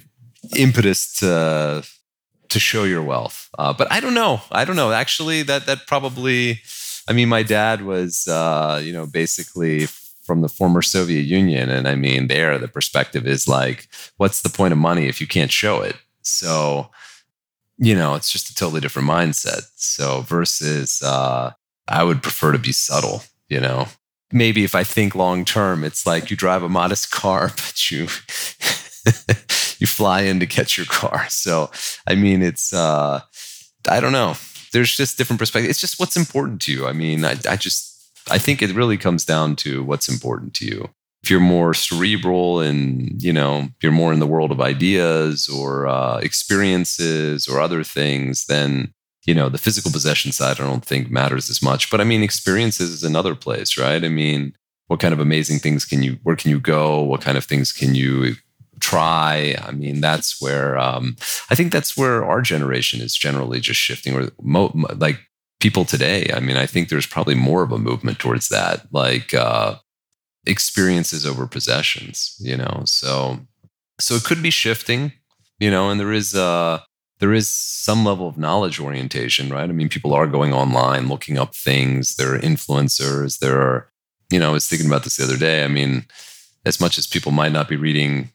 impetus 0.55 1.13
to, 1.17 1.85
to 2.47 2.59
show 2.59 2.85
your 2.85 3.03
wealth. 3.03 3.49
Uh, 3.59 3.73
but 3.73 3.91
I 3.91 3.99
don't 3.99 4.13
know. 4.13 4.41
I 4.51 4.63
don't 4.63 4.77
know. 4.77 4.91
Actually, 4.93 5.43
that, 5.43 5.65
that 5.65 5.85
probably, 5.85 6.61
I 7.07 7.13
mean, 7.13 7.29
my 7.29 7.43
dad 7.43 7.83
was, 7.83 8.27
uh, 8.27 8.81
you 8.83 8.91
know, 8.91 9.05
basically 9.05 9.85
from 9.85 10.41
the 10.41 10.49
former 10.49 10.81
Soviet 10.81 11.21
Union. 11.21 11.69
And 11.69 11.87
I 11.87 11.95
mean, 11.95 12.27
there, 12.27 12.57
the 12.57 12.67
perspective 12.67 13.25
is 13.25 13.47
like, 13.47 13.87
what's 14.17 14.41
the 14.41 14.49
point 14.49 14.73
of 14.73 14.77
money 14.77 15.07
if 15.07 15.21
you 15.21 15.27
can't 15.27 15.51
show 15.51 15.81
it? 15.81 15.95
So, 16.21 16.89
you 17.77 17.95
know, 17.95 18.15
it's 18.15 18.31
just 18.31 18.49
a 18.49 18.55
totally 18.55 18.81
different 18.81 19.07
mindset. 19.07 19.69
So, 19.75 20.21
versus, 20.21 21.01
uh, 21.01 21.51
I 21.87 22.03
would 22.03 22.21
prefer 22.21 22.51
to 22.51 22.59
be 22.59 22.73
subtle, 22.73 23.23
you 23.47 23.61
know. 23.61 23.87
Maybe 24.33 24.65
if 24.65 24.75
I 24.75 24.83
think 24.83 25.15
long 25.15 25.45
term, 25.45 25.85
it's 25.85 26.05
like 26.05 26.29
you 26.29 26.35
drive 26.35 26.63
a 26.63 26.67
modest 26.67 27.11
car, 27.11 27.47
but 27.55 27.89
you 27.89 28.01
you 29.79 29.87
fly 29.87 30.23
in 30.23 30.41
to 30.41 30.45
get 30.45 30.75
your 30.75 30.85
car. 30.87 31.27
So, 31.29 31.71
I 32.05 32.15
mean, 32.15 32.41
it's 32.41 32.73
uh, 32.73 33.21
I 33.87 34.01
don't 34.01 34.11
know 34.11 34.35
there's 34.71 34.95
just 34.95 35.17
different 35.17 35.39
perspectives. 35.39 35.69
It's 35.69 35.81
just 35.81 35.99
what's 35.99 36.17
important 36.17 36.61
to 36.61 36.71
you. 36.71 36.87
I 36.87 36.93
mean, 36.93 37.25
I, 37.25 37.35
I 37.49 37.55
just 37.55 38.11
I 38.29 38.37
think 38.37 38.61
it 38.61 38.73
really 38.73 38.97
comes 38.97 39.25
down 39.25 39.55
to 39.57 39.83
what's 39.83 40.09
important 40.09 40.53
to 40.55 40.65
you. 40.65 40.89
If 41.23 41.31
you're 41.31 41.39
more 41.39 41.73
cerebral 41.73 42.59
and 42.59 43.21
you 43.21 43.33
know 43.33 43.69
you're 43.81 43.91
more 43.91 44.13
in 44.13 44.19
the 44.19 44.27
world 44.27 44.51
of 44.51 44.61
ideas 44.61 45.49
or 45.49 45.87
uh, 45.87 46.17
experiences 46.17 47.47
or 47.47 47.59
other 47.59 47.83
things, 47.83 48.45
then 48.45 48.93
you 49.25 49.33
know 49.33 49.49
the 49.49 49.57
physical 49.57 49.91
possession 49.91 50.31
side 50.31 50.59
I 50.59 50.63
don't 50.63 50.85
think 50.85 51.09
matters 51.09 51.49
as 51.49 51.61
much. 51.61 51.89
But 51.89 52.01
I 52.01 52.03
mean, 52.03 52.23
experiences 52.23 52.91
is 52.91 53.03
another 53.03 53.35
place, 53.35 53.77
right? 53.77 54.03
I 54.03 54.09
mean, 54.09 54.53
what 54.87 54.99
kind 54.99 55.13
of 55.13 55.19
amazing 55.19 55.59
things 55.59 55.85
can 55.85 56.03
you? 56.03 56.17
Where 56.23 56.35
can 56.35 56.51
you 56.51 56.59
go? 56.59 57.01
What 57.01 57.21
kind 57.21 57.37
of 57.37 57.45
things 57.45 57.71
can 57.71 57.95
you 57.95 58.35
try. 58.79 59.55
I 59.61 59.71
mean, 59.71 60.01
that's 60.01 60.41
where 60.41 60.77
um, 60.77 61.15
I 61.49 61.55
think 61.55 61.71
that's 61.71 61.97
where 61.97 62.23
our 62.25 62.41
generation 62.41 63.01
is 63.01 63.15
generally 63.15 63.59
just 63.59 63.79
shifting, 63.79 64.15
or 64.15 64.29
mo- 64.41 64.73
like 64.95 65.19
people 65.59 65.85
today. 65.85 66.29
I 66.33 66.39
mean, 66.39 66.57
I 66.57 66.65
think 66.67 66.89
there's 66.89 67.07
probably 67.07 67.35
more 67.35 67.63
of 67.63 67.71
a 67.71 67.77
movement 67.79 68.19
towards 68.19 68.49
that, 68.49 68.87
like 68.91 69.33
uh, 69.33 69.75
experiences 70.45 71.25
over 71.25 71.47
possessions. 71.47 72.35
You 72.39 72.57
know, 72.57 72.83
so 72.85 73.39
so 73.99 74.15
it 74.15 74.23
could 74.23 74.41
be 74.43 74.51
shifting. 74.51 75.13
you 75.59 75.71
know, 75.71 75.89
and 75.89 75.99
there 75.99 76.13
is 76.13 76.35
uh 76.35 76.79
there 77.19 77.33
is 77.33 77.49
some 77.49 78.05
level 78.05 78.27
of 78.27 78.37
knowledge 78.37 78.79
orientation, 78.79 79.49
right? 79.49 79.69
I 79.69 79.73
mean, 79.73 79.89
people 79.89 80.13
are 80.13 80.27
going 80.27 80.53
online, 80.53 81.07
looking 81.09 81.37
up 81.39 81.55
things. 81.55 82.15
There 82.15 82.35
are 82.35 82.39
influencers. 82.39 83.39
There 83.39 83.59
are, 83.59 83.89
you 84.29 84.39
know, 84.39 84.49
I 84.49 84.53
was 84.53 84.67
thinking 84.67 84.87
about 84.87 85.03
this 85.03 85.17
the 85.17 85.23
other 85.23 85.37
day. 85.37 85.63
I 85.63 85.67
mean, 85.67 86.05
as 86.65 86.79
much 86.79 86.97
as 86.99 87.07
people 87.07 87.31
might 87.31 87.51
not 87.51 87.67
be 87.67 87.75
reading, 87.75 88.29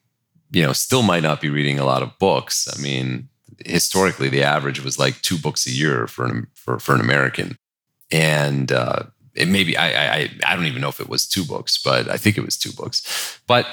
you 0.52 0.62
know, 0.62 0.72
still 0.72 1.02
might 1.02 1.22
not 1.22 1.40
be 1.40 1.48
reading 1.48 1.78
a 1.78 1.84
lot 1.84 2.02
of 2.02 2.18
books. 2.18 2.68
I 2.72 2.80
mean, 2.80 3.28
historically, 3.64 4.28
the 4.28 4.42
average 4.42 4.82
was 4.84 4.98
like 4.98 5.20
two 5.22 5.38
books 5.38 5.66
a 5.66 5.70
year 5.70 6.06
for 6.06 6.26
an 6.26 6.46
for, 6.54 6.78
for 6.78 6.94
an 6.94 7.00
American, 7.00 7.56
and 8.10 8.70
uh, 8.70 9.04
it 9.34 9.48
maybe 9.48 9.76
I, 9.76 10.16
I 10.16 10.30
I 10.46 10.54
don't 10.54 10.66
even 10.66 10.82
know 10.82 10.88
if 10.88 11.00
it 11.00 11.08
was 11.08 11.26
two 11.26 11.44
books, 11.44 11.80
but 11.82 12.08
I 12.08 12.16
think 12.16 12.36
it 12.36 12.44
was 12.44 12.56
two 12.56 12.72
books. 12.72 13.40
But 13.46 13.66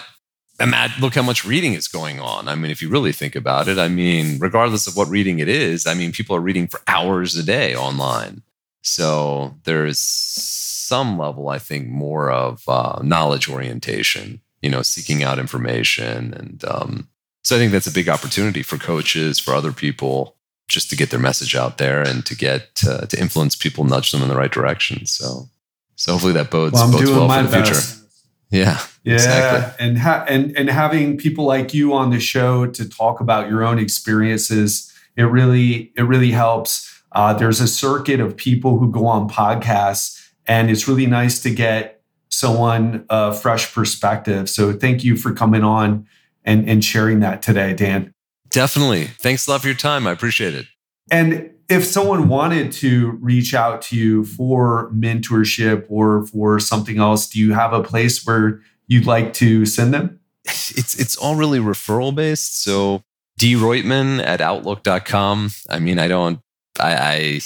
imagine, 0.60 1.02
look 1.02 1.16
how 1.16 1.22
much 1.22 1.46
reading 1.46 1.74
is 1.74 1.88
going 1.88 2.20
on. 2.20 2.48
I 2.48 2.56
mean, 2.56 2.72
if 2.72 2.82
you 2.82 2.90
really 2.90 3.12
think 3.12 3.36
about 3.36 3.68
it, 3.68 3.78
I 3.78 3.88
mean, 3.88 4.40
regardless 4.40 4.88
of 4.88 4.96
what 4.96 5.10
reading 5.10 5.40
it 5.40 5.48
is, 5.48 5.86
I 5.86 5.94
mean, 5.94 6.12
people 6.12 6.36
are 6.36 6.42
reading 6.42 6.68
for 6.68 6.82
hours 6.88 7.36
a 7.36 7.44
day 7.44 7.76
online. 7.76 8.42
So 8.82 9.56
there's 9.66 10.00
some 10.00 11.18
level, 11.18 11.50
I 11.50 11.60
think, 11.60 11.88
more 11.88 12.32
of 12.32 12.64
uh, 12.68 13.00
knowledge 13.04 13.50
orientation, 13.50 14.42
you 14.62 14.70
know, 14.70 14.82
seeking 14.82 15.24
out 15.24 15.40
information. 15.40 16.34
And 16.34 16.64
um, 16.66 17.08
so 17.44 17.56
I 17.56 17.60
think 17.60 17.72
that's 17.72 17.88
a 17.88 17.92
big 17.92 18.10
opportunity 18.10 18.64
for 18.64 18.78
coaches, 18.78 19.40
for 19.40 19.54
other 19.54 19.72
people, 19.72 20.36
just 20.68 20.90
to 20.90 20.96
get 20.96 21.10
their 21.10 21.20
message 21.20 21.56
out 21.56 21.78
there 21.78 22.02
and 22.02 22.26
to 22.26 22.36
get 22.36 22.82
uh, 22.88 23.06
to 23.08 23.20
influence 23.20 23.56
people, 23.56 23.84
nudge 23.84 24.12
them 24.12 24.22
in 24.22 24.30
the 24.30 24.36
right 24.36 24.52
direction. 24.52 25.06
So, 25.06 25.50
so 25.96 26.12
hopefully 26.12 26.34
that 26.34 26.52
bodes, 26.52 26.74
well, 26.74 26.92
bodes 26.92 27.10
well 27.10 27.30
for 27.30 27.44
the 27.44 27.50
best. 27.50 27.72
future. 27.72 28.06
Yeah. 28.52 28.80
Yeah. 29.04 29.14
Exactly. 29.14 29.86
And, 29.86 29.98
ha- 29.98 30.26
and, 30.28 30.58
and 30.58 30.70
having 30.70 31.18
people 31.18 31.46
like 31.46 31.74
you 31.74 31.94
on 31.94 32.10
the 32.10 32.20
show 32.20 32.66
to 32.68 32.88
talk 32.88 33.20
about 33.20 33.50
your 33.50 33.64
own 33.64 33.80
experiences, 33.80 34.92
it 35.16 35.24
really, 35.24 35.92
it 35.96 36.04
really 36.04 36.32
helps. 36.32 37.02
Uh, 37.12 37.34
there's 37.34 37.60
a 37.62 37.68
circuit 37.68 38.20
of 38.20 38.36
people 38.36 38.78
who 38.78 38.92
go 38.92 39.08
on 39.08 39.30
podcasts 39.30 40.30
and 40.46 40.70
it's 40.70 40.88
really 40.88 41.06
nice 41.06 41.40
to 41.42 41.50
get 41.50 41.99
someone 42.40 43.06
a 43.10 43.34
fresh 43.34 43.74
perspective. 43.74 44.50
So 44.50 44.74
thank 44.74 45.04
you 45.04 45.18
for 45.18 45.34
coming 45.34 45.64
on 45.64 46.08
and, 46.46 46.68
and 46.70 46.84
sharing 46.84 47.20
that 47.20 47.42
today, 47.42 47.74
Dan. 47.74 48.14
Definitely. 48.50 49.06
Thanks 49.06 49.48
a 49.48 49.52
lot 49.52 49.62
for 49.62 49.68
your 49.68 49.76
time. 49.76 50.08
I 50.08 50.12
appreciate 50.12 50.56
it. 50.56 50.66
And 51.12 51.52
if 51.70 51.86
someone 51.86 52.28
wanted 52.28 52.72
to 52.74 53.12
reach 53.22 53.54
out 53.54 53.82
to 53.84 53.96
you 53.96 54.26
for 54.26 54.92
mentorship 54.92 55.86
or 55.90 56.26
for 56.28 56.60
something 56.60 56.98
else, 56.98 57.28
do 57.28 57.40
you 57.40 57.54
have 57.54 57.74
a 57.74 57.84
place 57.84 58.26
where 58.26 58.62
you'd 58.88 59.06
like 59.06 59.34
to 59.34 59.66
send 59.66 59.94
them? 59.94 60.20
It's 60.46 61.00
it's 61.00 61.16
all 61.16 61.36
really 61.36 61.60
referral 61.60 62.16
based. 62.16 62.64
So 62.64 63.04
D 63.38 63.54
Roitman 63.54 64.24
at 64.26 64.42
outlook.com. 64.42 65.52
I 65.70 65.80
mean, 65.80 66.00
I 66.00 66.08
don't 66.08 66.40
I, 66.80 66.96
I 66.96 67.40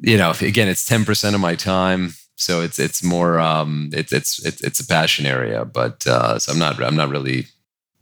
you 0.00 0.16
know, 0.16 0.32
again, 0.40 0.68
it's 0.68 0.88
10% 0.88 1.34
of 1.34 1.40
my 1.40 1.54
time. 1.54 2.14
So 2.42 2.60
it's 2.60 2.78
it's 2.78 3.02
more 3.02 3.38
um 3.38 3.90
it's 3.92 4.12
it's 4.12 4.44
it's, 4.44 4.60
it's 4.62 4.80
a 4.80 4.86
passion 4.86 5.26
area. 5.26 5.64
But 5.64 6.06
uh 6.06 6.38
so 6.38 6.52
I'm 6.52 6.58
not 6.58 6.82
I'm 6.82 6.96
not 6.96 7.08
really 7.08 7.46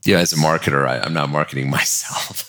yeah, 0.04 0.18
as 0.18 0.32
a 0.32 0.36
marketer, 0.36 0.88
I, 0.88 0.98
I'm 0.98 1.12
not 1.12 1.28
marketing 1.28 1.70
myself. 1.78 2.46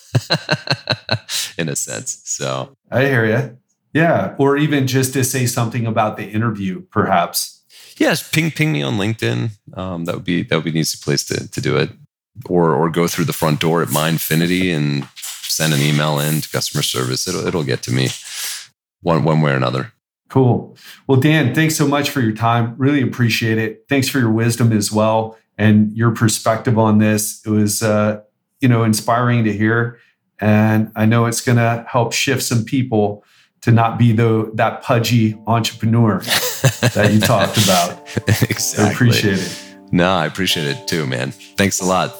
in 1.58 1.70
a 1.70 1.76
sense. 1.76 2.22
So 2.24 2.76
I 2.92 3.06
hear 3.06 3.26
you. 3.26 3.58
Yeah. 3.94 4.36
Or 4.38 4.58
even 4.58 4.88
just 4.88 5.14
to 5.14 5.24
say 5.24 5.46
something 5.46 5.86
about 5.86 6.18
the 6.18 6.26
interview, 6.26 6.82
perhaps. 6.92 7.64
Yes. 7.98 8.28
Ping 8.28 8.52
ping 8.52 8.72
me 8.72 8.82
on 8.82 8.98
LinkedIn. 8.98 9.52
Um, 9.74 10.06
that 10.06 10.16
would 10.16 10.24
be 10.24 10.44
that 10.44 10.56
would 10.56 10.64
be 10.64 10.72
an 10.72 10.78
easy 10.78 10.98
place 11.02 11.26
to, 11.26 11.50
to 11.50 11.62
do 11.62 11.78
it. 11.78 11.92
Or 12.48 12.74
or 12.74 12.89
go 12.89 13.08
through 13.08 13.26
the 13.26 13.34
front 13.34 13.60
door 13.60 13.82
at 13.82 13.89
Mindfinity 13.89 14.74
and 14.74 15.08
send 15.44 15.74
an 15.74 15.82
email 15.82 16.20
in 16.20 16.42
to 16.42 16.50
customer 16.50 16.82
service. 16.82 17.28
It'll 17.28 17.46
it'll 17.46 17.66
get 17.66 17.84
to 17.84 17.92
me 17.92 18.10
one 19.02 19.24
one 19.26 19.42
way 19.42 19.52
or 19.52 19.56
another. 19.56 19.92
Cool. 20.32 20.75
Well, 21.07 21.19
Dan, 21.19 21.53
thanks 21.53 21.75
so 21.75 21.88
much 21.88 22.09
for 22.09 22.21
your 22.21 22.34
time. 22.34 22.75
Really 22.77 23.01
appreciate 23.01 23.57
it. 23.57 23.86
Thanks 23.88 24.09
for 24.09 24.17
your 24.17 24.32
wisdom 24.32 24.71
as 24.71 24.91
well 24.91 25.38
and 25.57 25.95
your 25.95 26.11
perspective 26.11 26.79
on 26.79 26.97
this. 26.97 27.45
It 27.45 27.49
was 27.51 27.84
uh, 27.84 28.21
you 28.61 28.69
know 28.69 28.84
inspiring 28.84 29.43
to 29.43 29.51
hear 29.51 29.99
and 30.39 30.91
i 30.95 31.05
know 31.05 31.25
it's 31.25 31.41
going 31.41 31.57
to 31.57 31.86
help 31.89 32.13
shift 32.13 32.43
some 32.43 32.63
people 32.63 33.23
to 33.61 33.71
not 33.71 33.99
be 33.99 34.11
the 34.13 34.49
that 34.53 34.82
pudgy 34.82 35.38
entrepreneur 35.47 36.19
that 36.93 37.11
you 37.11 37.19
talked 37.19 37.57
about 37.63 38.07
exactly 38.49 38.86
I 38.86 38.91
appreciate 38.91 39.39
it 39.39 39.77
no 39.91 40.09
i 40.09 40.25
appreciate 40.25 40.67
it 40.67 40.88
too 40.88 41.05
man 41.05 41.32
thanks 41.32 41.82
a 41.82 41.86
lot 41.86 42.15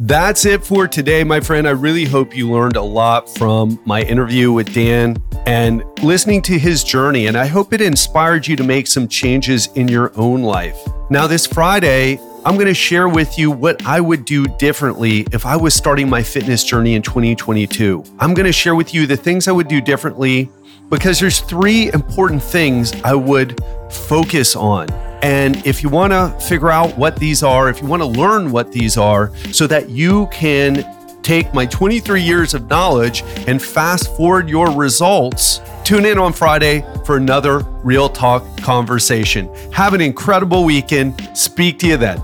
that's 0.00 0.46
it 0.46 0.64
for 0.64 0.88
today, 0.88 1.22
my 1.24 1.40
friend. 1.40 1.68
I 1.68 1.72
really 1.72 2.06
hope 2.06 2.34
you 2.34 2.50
learned 2.50 2.76
a 2.76 2.82
lot 2.82 3.28
from 3.28 3.78
my 3.84 4.00
interview 4.00 4.50
with 4.50 4.72
Dan 4.72 5.22
and 5.44 5.84
listening 6.02 6.40
to 6.42 6.58
his 6.58 6.82
journey. 6.82 7.26
And 7.26 7.36
I 7.36 7.46
hope 7.46 7.74
it 7.74 7.82
inspired 7.82 8.46
you 8.46 8.56
to 8.56 8.64
make 8.64 8.86
some 8.86 9.06
changes 9.06 9.68
in 9.74 9.88
your 9.88 10.10
own 10.18 10.42
life. 10.42 10.80
Now, 11.10 11.26
this 11.26 11.46
Friday, 11.46 12.18
I'm 12.46 12.54
going 12.54 12.66
to 12.66 12.74
share 12.74 13.10
with 13.10 13.38
you 13.38 13.50
what 13.50 13.84
I 13.84 14.00
would 14.00 14.24
do 14.24 14.46
differently 14.46 15.26
if 15.32 15.44
I 15.44 15.54
was 15.54 15.74
starting 15.74 16.08
my 16.08 16.22
fitness 16.22 16.64
journey 16.64 16.94
in 16.94 17.02
2022. 17.02 18.02
I'm 18.18 18.32
going 18.32 18.46
to 18.46 18.52
share 18.52 18.74
with 18.74 18.94
you 18.94 19.06
the 19.06 19.18
things 19.18 19.48
I 19.48 19.52
would 19.52 19.68
do 19.68 19.82
differently 19.82 20.50
because 20.88 21.20
there's 21.20 21.40
three 21.40 21.92
important 21.92 22.42
things 22.42 22.94
I 23.04 23.14
would 23.14 23.60
focus 23.90 24.56
on. 24.56 24.88
And 25.22 25.64
if 25.66 25.82
you 25.82 25.88
want 25.88 26.12
to 26.12 26.30
figure 26.46 26.70
out 26.70 26.96
what 26.96 27.16
these 27.16 27.42
are, 27.42 27.68
if 27.68 27.80
you 27.82 27.86
want 27.86 28.02
to 28.02 28.06
learn 28.06 28.50
what 28.50 28.72
these 28.72 28.96
are 28.96 29.34
so 29.52 29.66
that 29.66 29.90
you 29.90 30.26
can 30.28 30.86
take 31.22 31.52
my 31.52 31.66
23 31.66 32.22
years 32.22 32.54
of 32.54 32.68
knowledge 32.68 33.22
and 33.46 33.62
fast 33.62 34.14
forward 34.16 34.48
your 34.48 34.70
results, 34.70 35.60
tune 35.84 36.06
in 36.06 36.18
on 36.18 36.32
Friday 36.32 36.84
for 37.04 37.16
another 37.16 37.58
Real 37.82 38.08
Talk 38.08 38.44
conversation. 38.62 39.52
Have 39.72 39.92
an 39.92 40.00
incredible 40.00 40.64
weekend. 40.64 41.36
Speak 41.36 41.78
to 41.80 41.88
you 41.88 41.96
then. 41.96 42.22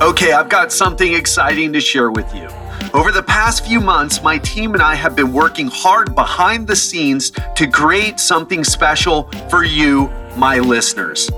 Okay, 0.00 0.32
I've 0.32 0.48
got 0.48 0.72
something 0.72 1.12
exciting 1.12 1.74
to 1.74 1.80
share 1.80 2.10
with 2.10 2.34
you. 2.34 2.48
Over 2.94 3.12
the 3.12 3.22
past 3.22 3.66
few 3.66 3.78
months, 3.78 4.22
my 4.22 4.38
team 4.38 4.72
and 4.72 4.82
I 4.82 4.94
have 4.94 5.14
been 5.14 5.32
working 5.32 5.68
hard 5.68 6.14
behind 6.14 6.66
the 6.66 6.74
scenes 6.74 7.30
to 7.54 7.70
create 7.70 8.18
something 8.18 8.64
special 8.64 9.24
for 9.48 9.62
you, 9.62 10.08
my 10.36 10.58
listeners. 10.58 11.30